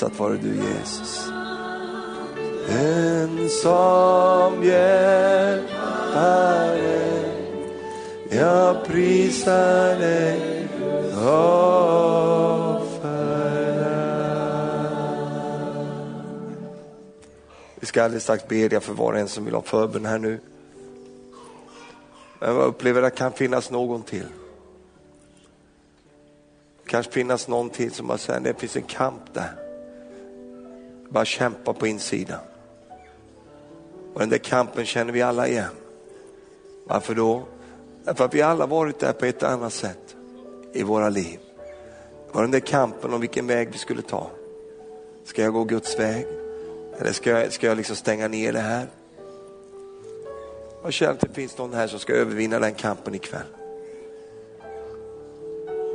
Prisat 0.02 0.18
vare 0.18 0.36
du 0.36 0.56
Jesus. 0.56 1.30
Den 2.66 3.48
som 3.48 4.64
hjälpare, 4.64 5.62
jag 8.30 8.84
prisar 8.84 9.98
dig 9.98 10.68
Vi 17.80 17.86
ska 17.86 18.02
alldeles 18.02 18.22
strax 18.22 18.48
bedja 18.48 18.80
för 18.80 18.92
var 18.92 19.12
och 19.12 19.18
en 19.18 19.28
som 19.28 19.44
vill 19.44 19.54
ha 19.54 19.62
förbön 19.62 20.06
här 20.06 20.18
nu. 20.18 20.40
Men 22.38 22.56
jag 22.56 22.66
upplever 22.66 23.02
att 23.02 23.12
det 23.12 23.18
kan 23.18 23.32
finnas 23.32 23.70
någon 23.70 24.02
till 24.02 24.26
kanske 26.92 27.12
finnas 27.12 27.48
någon 27.48 27.70
till 27.70 27.92
som 27.92 28.06
bara 28.06 28.18
säger 28.18 28.40
det 28.40 28.60
finns 28.60 28.76
en 28.76 28.82
kamp 28.82 29.34
där. 29.34 29.61
Bara 31.12 31.24
kämpa 31.24 31.72
på 31.72 31.86
insidan. 31.86 32.38
Och 34.14 34.20
den 34.20 34.28
där 34.28 34.38
kampen 34.38 34.86
känner 34.86 35.12
vi 35.12 35.22
alla 35.22 35.48
igen. 35.48 35.70
Varför 36.84 37.14
då? 37.14 37.42
Därför 38.04 38.24
att 38.24 38.34
vi 38.34 38.42
alla 38.42 38.66
varit 38.66 38.98
där 38.98 39.12
på 39.12 39.26
ett 39.26 39.42
annat 39.42 39.72
sätt 39.72 40.16
i 40.72 40.82
våra 40.82 41.08
liv. 41.08 41.38
Det 42.26 42.34
var 42.34 42.42
den 42.42 42.50
där 42.50 42.60
kampen 42.60 43.14
om 43.14 43.20
vilken 43.20 43.46
väg 43.46 43.68
vi 43.72 43.78
skulle 43.78 44.02
ta. 44.02 44.30
Ska 45.24 45.42
jag 45.42 45.52
gå 45.52 45.64
Guds 45.64 45.98
väg? 45.98 46.26
Eller 46.98 47.12
ska 47.12 47.30
jag, 47.30 47.52
ska 47.52 47.66
jag 47.66 47.76
liksom 47.76 47.96
stänga 47.96 48.28
ner 48.28 48.52
det 48.52 48.58
här? 48.58 48.86
Jag 50.82 50.92
känner 50.92 51.12
att 51.12 51.20
det 51.20 51.34
finns 51.34 51.58
någon 51.58 51.74
här 51.74 51.86
som 51.86 51.98
ska 51.98 52.12
övervinna 52.12 52.58
den 52.58 52.74
kampen 52.74 53.14
ikväll. 53.14 53.46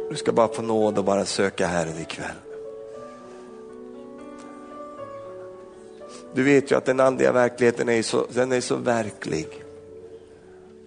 Du 0.09 0.15
ska 0.15 0.31
bara 0.31 0.47
få 0.47 0.61
nåd 0.61 0.97
och 0.97 1.03
bara 1.03 1.25
söka 1.25 1.67
Herren 1.67 2.01
ikväll. 2.01 2.35
Du 6.33 6.43
vet 6.43 6.71
ju 6.71 6.75
att 6.75 6.85
den 6.85 6.99
andliga 6.99 7.31
verkligheten 7.31 7.89
är 7.89 8.01
så, 8.01 8.25
den 8.33 8.51
är 8.51 8.61
så 8.61 8.75
verklig. 8.75 9.47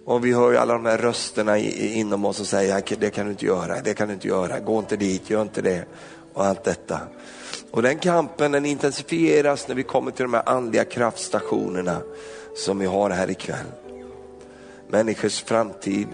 Och 0.05 0.25
vi 0.25 0.33
hör 0.33 0.51
ju 0.51 0.57
alla 0.57 0.73
de 0.73 0.85
här 0.85 0.97
rösterna 0.97 1.57
inom 1.57 2.25
oss 2.25 2.37
som 2.37 2.45
säger, 2.45 2.83
det 2.99 3.09
kan 3.09 3.25
du 3.25 3.31
inte 3.31 3.45
göra, 3.45 3.81
det 3.81 3.93
kan 3.93 4.07
du 4.07 4.13
inte 4.13 4.27
göra, 4.27 4.59
gå 4.59 4.79
inte 4.79 4.97
dit, 4.97 5.29
gör 5.29 5.41
inte 5.41 5.61
det 5.61 5.85
och 6.33 6.45
allt 6.45 6.63
detta. 6.63 6.99
Och 7.71 7.81
den 7.81 7.97
kampen 7.97 8.51
den 8.51 8.65
intensifieras 8.65 9.67
när 9.67 9.75
vi 9.75 9.83
kommer 9.83 10.11
till 10.11 10.23
de 10.23 10.33
här 10.33 10.49
andliga 10.49 10.83
kraftstationerna 10.83 12.01
som 12.55 12.79
vi 12.79 12.85
har 12.85 13.09
här 13.09 13.29
ikväll. 13.29 13.65
Människors 14.89 15.43
framtid, 15.43 16.07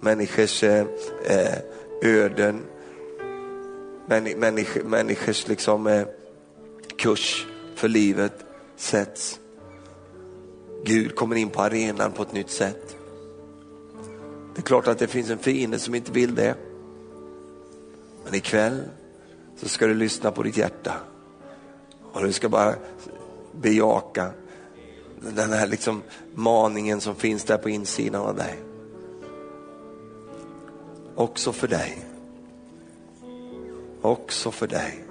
människors 0.00 0.62
eh, 0.62 0.86
eh 1.26 1.58
öden, 2.02 2.60
människors, 4.36 4.82
människors 4.84 5.48
liksom, 5.48 5.86
eh, 5.86 6.06
kurs 6.96 7.46
för 7.82 7.88
livet 7.88 8.44
sätts. 8.76 9.40
Gud 10.84 11.14
kommer 11.14 11.36
in 11.36 11.50
på 11.50 11.62
arenan 11.62 12.12
på 12.12 12.22
ett 12.22 12.32
nytt 12.32 12.50
sätt. 12.50 12.96
Det 14.54 14.60
är 14.60 14.62
klart 14.62 14.86
att 14.86 14.98
det 14.98 15.06
finns 15.06 15.30
en 15.30 15.38
fiende 15.38 15.78
som 15.78 15.94
inte 15.94 16.12
vill 16.12 16.34
det. 16.34 16.54
Men 18.24 18.34
ikväll 18.34 18.82
så 19.56 19.68
ska 19.68 19.86
du 19.86 19.94
lyssna 19.94 20.30
på 20.30 20.42
ditt 20.42 20.56
hjärta. 20.56 20.94
Och 22.12 22.22
du 22.22 22.32
ska 22.32 22.48
bara 22.48 22.74
bejaka 23.52 24.30
den 25.20 25.52
här 25.52 25.66
liksom 25.66 26.02
maningen 26.34 27.00
som 27.00 27.14
finns 27.14 27.44
där 27.44 27.58
på 27.58 27.70
insidan 27.70 28.22
av 28.22 28.36
dig. 28.36 28.58
Också 31.14 31.52
för 31.52 31.68
dig. 31.68 32.04
Också 34.02 34.50
för 34.50 34.66
dig. 34.66 35.04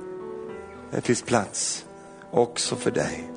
Det 0.91 1.01
finns 1.01 1.21
plats 1.21 1.85
också 2.31 2.75
för 2.75 2.91
dig. 2.91 3.27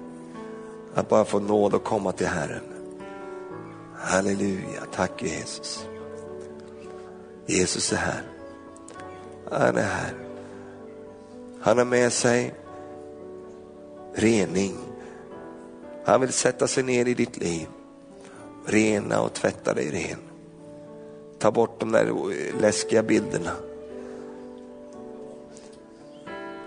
Att 0.95 1.09
bara 1.09 1.24
få 1.24 1.38
nåd 1.38 1.74
att 1.74 1.84
komma 1.84 2.12
till 2.12 2.26
Herren. 2.26 2.62
Halleluja, 3.97 4.80
tack 4.92 5.22
Jesus. 5.22 5.86
Jesus 7.47 7.92
är 7.92 7.97
här. 7.97 8.22
Han 9.51 9.76
är 9.76 9.82
här. 9.82 10.14
Han 11.61 11.78
har 11.78 11.84
med 11.84 12.12
sig 12.12 12.55
rening. 14.14 14.76
Han 16.05 16.20
vill 16.20 16.32
sätta 16.32 16.66
sig 16.66 16.82
ner 16.82 17.09
i 17.09 17.14
ditt 17.14 17.36
liv. 17.36 17.68
Rena 18.66 19.20
och 19.20 19.32
tvätta 19.32 19.74
dig 19.74 19.90
ren. 19.90 20.18
Ta 21.38 21.51
bort 21.51 21.80
de 21.80 21.92
där 21.92 22.12
läskiga 22.61 23.03
bilderna. 23.03 23.51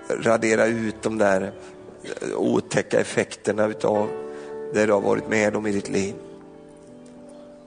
Radera 0.09 0.65
ut 0.65 1.01
de 1.01 1.17
där 1.17 1.53
otäcka 2.35 2.99
effekterna 2.99 3.67
utav 3.67 4.09
det 4.73 4.85
du 4.85 4.93
har 4.93 5.01
varit 5.01 5.29
med 5.29 5.55
om 5.55 5.67
i 5.67 5.71
ditt 5.71 5.89
liv. 5.89 6.15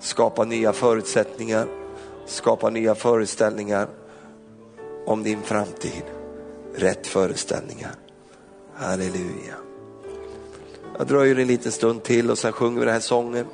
Skapa 0.01 0.45
nya 0.45 0.73
förutsättningar, 0.73 1.67
skapa 2.27 2.71
nya 2.71 2.95
föreställningar 2.95 3.89
om 5.07 5.23
din 5.23 5.43
framtid. 5.43 6.03
Rätt 6.75 7.07
föreställningar. 7.07 7.95
Halleluja. 8.75 9.55
Jag 10.99 11.07
dröjer 11.07 11.39
en 11.39 11.47
liten 11.47 11.73
stund 11.73 12.03
till 12.03 12.31
och 12.31 12.39
sen 12.39 12.53
sjunger 12.53 12.79
vi 12.79 12.85
den 12.85 12.95
här 12.95 13.01
sången. 13.01 13.47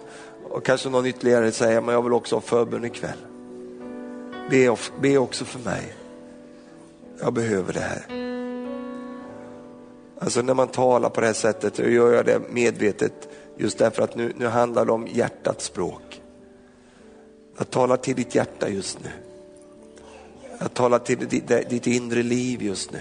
Och 0.51 0.65
kanske 0.65 0.89
någon 0.89 1.07
ytterligare 1.07 1.53
säger, 1.53 1.81
men 1.81 1.95
jag 1.95 2.03
vill 2.03 2.13
också 2.13 2.37
ha 2.37 2.41
förbön 2.41 2.85
ikväll. 2.85 3.19
Be, 4.51 4.77
be 5.01 5.19
också 5.19 5.45
för 5.45 5.59
mig. 5.59 5.95
Jag 7.21 7.33
behöver 7.33 7.73
det 7.73 7.81
här. 7.81 8.36
Alltså 10.19 10.43
när 10.43 10.55
man 10.55 10.69
talar 10.69 11.11
på 11.11 11.21
det 11.21 11.27
här 11.27 11.35
sättet, 11.35 11.75
då 11.75 11.83
gör 11.83 12.13
jag 12.13 12.27
det 12.27 12.41
medvetet 12.51 13.29
just 13.57 13.79
därför 13.79 14.03
att 14.03 14.17
nu, 14.17 14.33
nu 14.37 14.47
handlar 14.47 14.85
det 14.85 14.93
om 14.93 15.07
hjärtats 15.07 15.65
språk. 15.65 16.23
Jag 17.59 17.71
talar 17.71 17.97
till 17.97 18.17
ditt 18.17 18.35
hjärta 18.35 18.69
just 18.69 18.99
nu. 19.05 19.11
Jag 20.59 20.75
talar 20.75 20.99
till 20.99 21.29
ditt, 21.29 21.49
ditt 21.71 21.87
inre 21.87 22.23
liv 22.23 22.63
just 22.63 22.93
nu. 22.93 23.01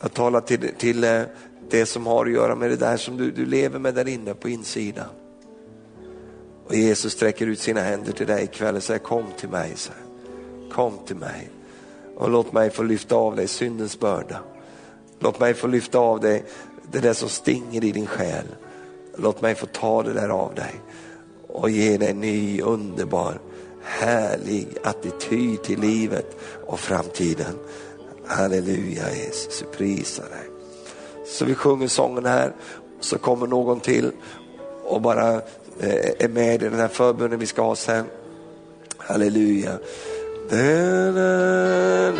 Jag 0.00 0.12
talar 0.12 0.40
till, 0.40 0.74
till 0.78 1.04
eh, 1.04 1.22
det 1.70 1.86
som 1.86 2.06
har 2.06 2.26
att 2.26 2.32
göra 2.32 2.54
med 2.54 2.70
det 2.70 2.76
där 2.76 2.96
som 2.96 3.16
du, 3.16 3.30
du 3.30 3.46
lever 3.46 3.78
med 3.78 3.94
där 3.94 4.08
inne 4.08 4.34
på 4.34 4.48
insidan. 4.48 5.08
Och 6.66 6.74
Jesus 6.74 7.12
sträcker 7.12 7.46
ut 7.46 7.58
sina 7.58 7.80
händer 7.80 8.12
till 8.12 8.26
dig 8.26 8.44
ikväll 8.44 8.76
och 8.76 8.82
säger 8.82 9.00
kom 9.00 9.24
till 9.38 9.48
mig. 9.48 9.72
Så. 9.76 9.92
Kom 10.72 10.92
till 11.06 11.16
mig 11.16 11.50
och 12.16 12.30
låt 12.30 12.52
mig 12.52 12.70
få 12.70 12.82
lyfta 12.82 13.16
av 13.16 13.36
dig 13.36 13.48
syndens 13.48 13.98
börda. 13.98 14.40
Låt 15.18 15.40
mig 15.40 15.54
få 15.54 15.66
lyfta 15.66 15.98
av 15.98 16.20
dig 16.20 16.44
det 16.92 16.98
där 16.98 17.12
som 17.12 17.28
stinger 17.28 17.84
i 17.84 17.92
din 17.92 18.06
själ. 18.06 18.46
Låt 19.16 19.42
mig 19.42 19.54
få 19.54 19.66
ta 19.66 20.02
det 20.02 20.12
där 20.12 20.28
av 20.28 20.54
dig 20.54 20.80
och 21.48 21.70
ge 21.70 21.96
dig 21.96 22.10
en 22.10 22.20
ny 22.20 22.60
underbar 22.60 23.40
härlig 23.82 24.68
attityd 24.82 25.62
till 25.62 25.80
livet 25.80 26.36
och 26.66 26.80
framtiden. 26.80 27.58
Halleluja 28.26 29.14
Jesus, 29.14 29.62
vi 29.62 29.76
prisar 29.76 30.24
dig. 30.24 30.48
Så 31.26 31.44
vi 31.44 31.54
sjunger 31.54 31.88
sången 31.88 32.26
här, 32.26 32.52
så 33.00 33.18
kommer 33.18 33.46
någon 33.46 33.80
till 33.80 34.12
och 34.84 35.00
bara 35.00 35.34
eh, 35.80 36.10
är 36.18 36.28
med 36.28 36.54
i 36.54 36.58
den 36.58 36.80
här 36.80 36.88
förbönen 36.88 37.38
vi 37.38 37.46
ska 37.46 37.62
ha 37.62 37.76
sen. 37.76 38.04
Halleluja. 38.96 39.78
Da, 40.50 41.12
da, 41.12 42.12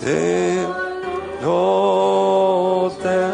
da, 0.00 0.89
det 1.40 1.46
låter 1.46 3.30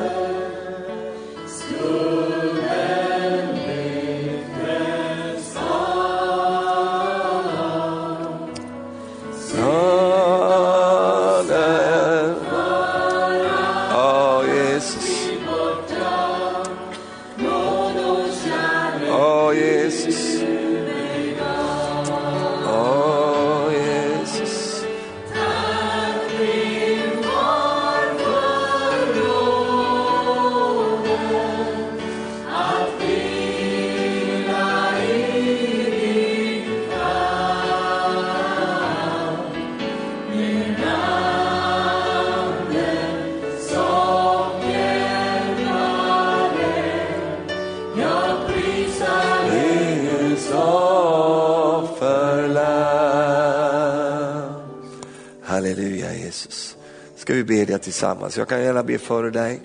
ska 57.27 57.35
vi 57.35 57.44
bedja 57.44 57.78
tillsammans. 57.78 58.36
Jag 58.36 58.48
kan 58.48 58.62
gärna 58.62 58.82
be 58.82 58.98
före 58.98 59.31
dig 59.31 59.61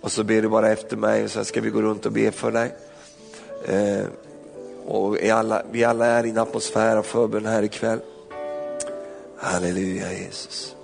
och 0.00 0.12
så 0.12 0.24
ber 0.24 0.42
du 0.42 0.48
bara 0.48 0.70
efter 0.70 0.96
mig 0.96 1.24
och 1.24 1.30
sen 1.30 1.44
ska 1.44 1.60
vi 1.60 1.70
gå 1.70 1.82
runt 1.82 2.06
och 2.06 2.12
be 2.12 2.30
för 2.30 2.52
dig. 2.52 2.74
Eh, 3.64 4.06
och 4.86 5.22
alla, 5.22 5.62
vi 5.70 5.84
alla 5.84 6.06
är 6.06 6.26
i 6.26 6.30
en 6.30 6.38
atmosfär 6.38 6.96
av 6.96 7.02
förbön 7.02 7.46
här 7.46 7.62
ikväll. 7.62 8.00
Halleluja 9.36 10.12
Jesus. 10.12 10.76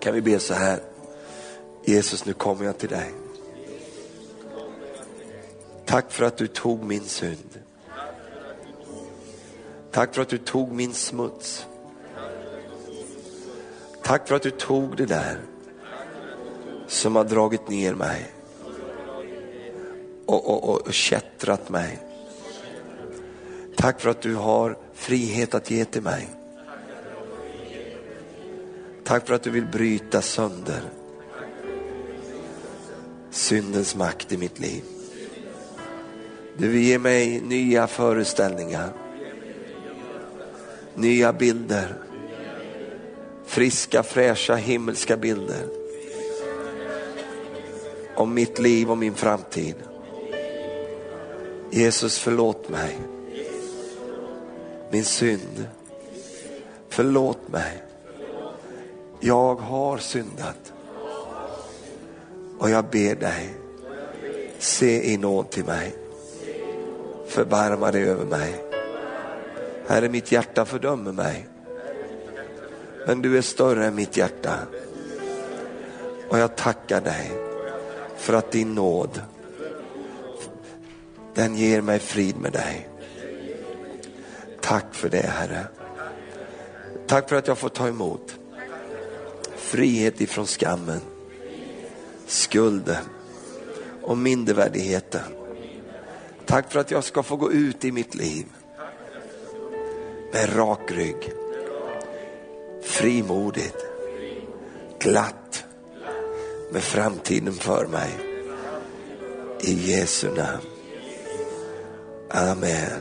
Kan 0.00 0.14
vi 0.14 0.20
be 0.20 0.38
så 0.38 0.54
här. 0.54 0.78
Jesus 1.84 2.24
nu 2.24 2.32
kommer 2.32 2.64
jag 2.64 2.78
till 2.78 2.88
dig. 2.88 3.14
Tack 5.84 6.12
för 6.12 6.24
att 6.24 6.36
du 6.36 6.46
tog 6.46 6.84
min 6.84 7.04
synd. 7.04 7.58
Tack 9.90 10.14
för 10.14 10.22
att 10.22 10.28
du 10.28 10.38
tog 10.38 10.72
min 10.72 10.94
smuts. 10.94 11.66
Tack 14.04 14.28
för 14.28 14.34
att 14.34 14.42
du 14.42 14.50
tog 14.50 14.96
det 14.96 15.06
där 15.06 15.40
som 16.86 17.16
har 17.16 17.24
dragit 17.24 17.68
ner 17.68 17.94
mig 17.94 18.32
och, 20.26 20.48
och, 20.50 20.68
och, 20.68 20.86
och 20.86 20.92
kättrat 20.92 21.68
mig. 21.68 21.98
Tack 23.76 24.00
för 24.00 24.10
att 24.10 24.22
du 24.22 24.34
har 24.34 24.78
frihet 24.94 25.54
att 25.54 25.70
ge 25.70 25.84
till 25.84 26.02
mig. 26.02 26.28
Tack 29.04 29.26
för 29.26 29.34
att 29.34 29.42
du 29.42 29.50
vill 29.50 29.66
bryta 29.66 30.22
sönder 30.22 30.82
syndens 33.30 33.96
makt 33.96 34.32
i 34.32 34.36
mitt 34.36 34.58
liv. 34.58 34.82
Du 36.56 36.68
vill 36.68 36.82
ge 36.82 36.98
mig 36.98 37.40
nya 37.40 37.86
föreställningar, 37.86 38.92
nya 40.94 41.32
bilder 41.32 41.94
friska, 43.54 44.02
fräscha, 44.02 44.54
himmelska 44.54 45.16
bilder 45.16 45.66
om 48.14 48.34
mitt 48.34 48.58
liv 48.58 48.90
och 48.90 48.98
min 48.98 49.14
framtid. 49.14 49.74
Jesus 51.70 52.18
förlåt 52.18 52.68
mig. 52.68 52.98
Min 54.90 55.04
synd. 55.04 55.68
Förlåt 56.88 57.48
mig. 57.48 57.82
Jag 59.20 59.54
har 59.54 59.98
syndat. 59.98 60.72
Och 62.58 62.70
jag 62.70 62.84
ber 62.84 63.14
dig, 63.14 63.54
se 64.58 65.12
i 65.12 65.16
nåd 65.16 65.50
till 65.50 65.64
mig. 65.64 65.94
Förbarma 67.26 67.90
dig 67.90 68.04
över 68.04 68.24
mig. 68.24 68.64
Herre, 69.86 70.08
mitt 70.08 70.32
hjärta 70.32 70.64
fördömer 70.64 71.12
mig. 71.12 71.48
Men 73.06 73.22
du 73.22 73.38
är 73.38 73.42
större 73.42 73.86
än 73.86 73.94
mitt 73.94 74.16
hjärta. 74.16 74.58
Och 76.28 76.38
jag 76.38 76.56
tackar 76.56 77.00
dig 77.00 77.32
för 78.16 78.32
att 78.32 78.52
din 78.52 78.74
nåd, 78.74 79.22
den 81.34 81.56
ger 81.56 81.80
mig 81.80 81.98
frid 81.98 82.36
med 82.36 82.52
dig. 82.52 82.88
Tack 84.60 84.94
för 84.94 85.08
det 85.08 85.26
Herre. 85.26 85.66
Tack 87.06 87.28
för 87.28 87.36
att 87.36 87.48
jag 87.48 87.58
får 87.58 87.68
ta 87.68 87.88
emot 87.88 88.34
frihet 89.56 90.20
ifrån 90.20 90.46
skammen, 90.46 91.00
skulden 92.26 93.04
och 94.02 94.18
mindervärdigheten. 94.18 95.22
Tack 96.46 96.72
för 96.72 96.80
att 96.80 96.90
jag 96.90 97.04
ska 97.04 97.22
få 97.22 97.36
gå 97.36 97.52
ut 97.52 97.84
i 97.84 97.92
mitt 97.92 98.14
liv 98.14 98.46
med 100.32 100.56
rak 100.56 100.90
rygg, 100.92 101.32
frimodigt, 102.84 103.76
glatt, 104.98 105.64
med 106.70 106.82
framtiden 106.82 107.52
för 107.52 107.86
mig. 107.86 108.10
I 109.60 109.72
Jesu 109.72 110.28
namn. 110.28 110.66
Amen. 112.30 113.00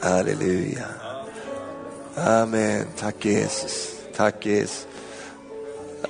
Halleluja. 0.00 0.86
Amen. 2.14 2.86
Tack 2.98 3.24
Jesus. 3.24 3.94
Tack 4.16 4.46
Jesus. 4.46 4.86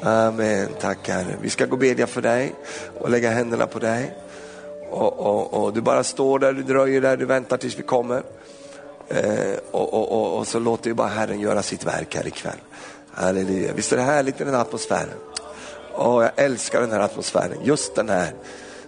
Amen. 0.01 0.69
Tack 0.81 1.09
Herre. 1.09 1.37
Vi 1.43 1.51
ska 1.51 1.67
gå 1.67 1.73
och 1.73 1.79
bedja 1.79 2.07
för 2.07 2.23
dig 2.23 2.55
och 3.01 3.11
lägga 3.11 3.31
händerna 3.31 3.67
på 3.67 3.79
dig. 3.79 4.15
Och, 4.91 5.19
och, 5.19 5.55
och, 5.55 5.73
Du 5.73 5.81
bara 5.81 6.05
står 6.05 6.39
där, 6.39 6.53
du 6.53 6.63
dröjer 6.63 7.01
där, 7.01 7.17
du 7.17 7.25
väntar 7.25 7.57
tills 7.57 7.79
vi 7.79 7.83
kommer. 7.83 8.23
Eh, 9.09 9.59
och, 9.71 9.95
och, 9.95 10.39
och, 10.39 10.47
så 10.47 10.59
låter 10.59 10.91
vi 10.91 10.95
bara 10.95 11.09
Herren 11.09 11.41
göra 11.41 11.63
sitt 11.63 11.85
verk 11.85 12.17
här 12.17 12.27
ikväll. 12.27 12.59
Halleluja. 13.11 13.73
Visst 13.73 13.93
är 13.93 13.97
det 13.97 14.03
härligt 14.03 14.41
i 14.41 14.45
den 14.45 14.55
här 14.55 14.61
atmosfären? 14.61 15.19
Oh, 15.95 16.23
jag 16.23 16.33
älskar 16.37 16.81
den 16.81 16.91
här 16.91 17.01
atmosfären, 17.01 17.59
just 17.63 17.95
den 17.95 18.09
här. 18.09 18.35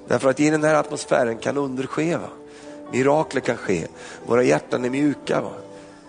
Därför 0.09 0.31
att 0.31 0.41
i 0.41 0.51
den 0.51 0.65
här 0.65 0.75
atmosfären 0.75 1.39
kan 1.39 1.57
under 1.57 1.87
ske. 1.87 2.17
Va? 2.17 2.29
Mirakler 2.93 3.41
kan 3.41 3.57
ske. 3.57 3.87
Våra 4.27 4.43
hjärtan 4.43 4.85
är 4.85 4.91
mjuka. 4.91 5.41
Va? 5.41 5.53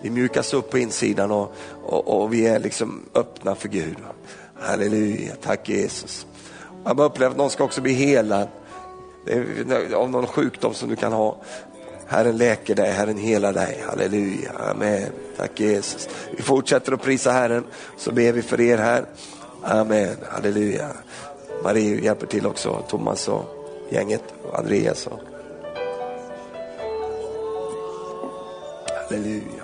Vi 0.01 0.09
mjukas 0.09 0.53
upp 0.53 0.69
på 0.69 0.77
insidan 0.77 1.31
och, 1.31 1.53
och, 1.83 2.21
och 2.21 2.33
vi 2.33 2.47
är 2.47 2.59
liksom 2.59 3.05
öppna 3.15 3.55
för 3.55 3.67
Gud. 3.67 3.95
Va? 3.99 4.13
Halleluja, 4.59 5.33
tack 5.41 5.69
Jesus. 5.69 6.25
Jag 6.83 6.95
har 6.95 7.05
upplevt 7.05 7.31
att 7.31 7.37
någon 7.37 7.49
ska 7.49 7.63
också 7.63 7.81
bli 7.81 7.93
helad 7.93 8.47
av 9.95 10.09
någon 10.09 10.27
sjukdom 10.27 10.73
som 10.73 10.89
du 10.89 10.95
kan 10.95 11.13
ha. 11.13 11.37
Herren 12.07 12.37
läker 12.37 12.75
dig, 12.75 12.91
Herren 12.91 13.17
helar 13.17 13.53
dig. 13.53 13.83
Halleluja, 13.89 14.51
amen. 14.59 15.11
Tack 15.37 15.59
Jesus. 15.59 16.09
Vi 16.37 16.43
fortsätter 16.43 16.91
att 16.91 17.01
prisa 17.01 17.31
Herren, 17.31 17.63
så 17.97 18.11
ber 18.11 18.31
vi 18.31 18.41
för 18.41 18.61
er 18.61 18.77
här. 18.77 19.05
Amen, 19.63 20.15
halleluja. 20.29 20.89
Marie 21.63 22.01
hjälper 22.01 22.27
till 22.27 22.45
också, 22.45 22.83
Thomas 22.89 23.27
och 23.27 23.45
gänget, 23.89 24.23
och 24.43 24.59
Andreas. 24.59 25.07
Och... 25.07 25.19
Halleluja, 29.09 29.56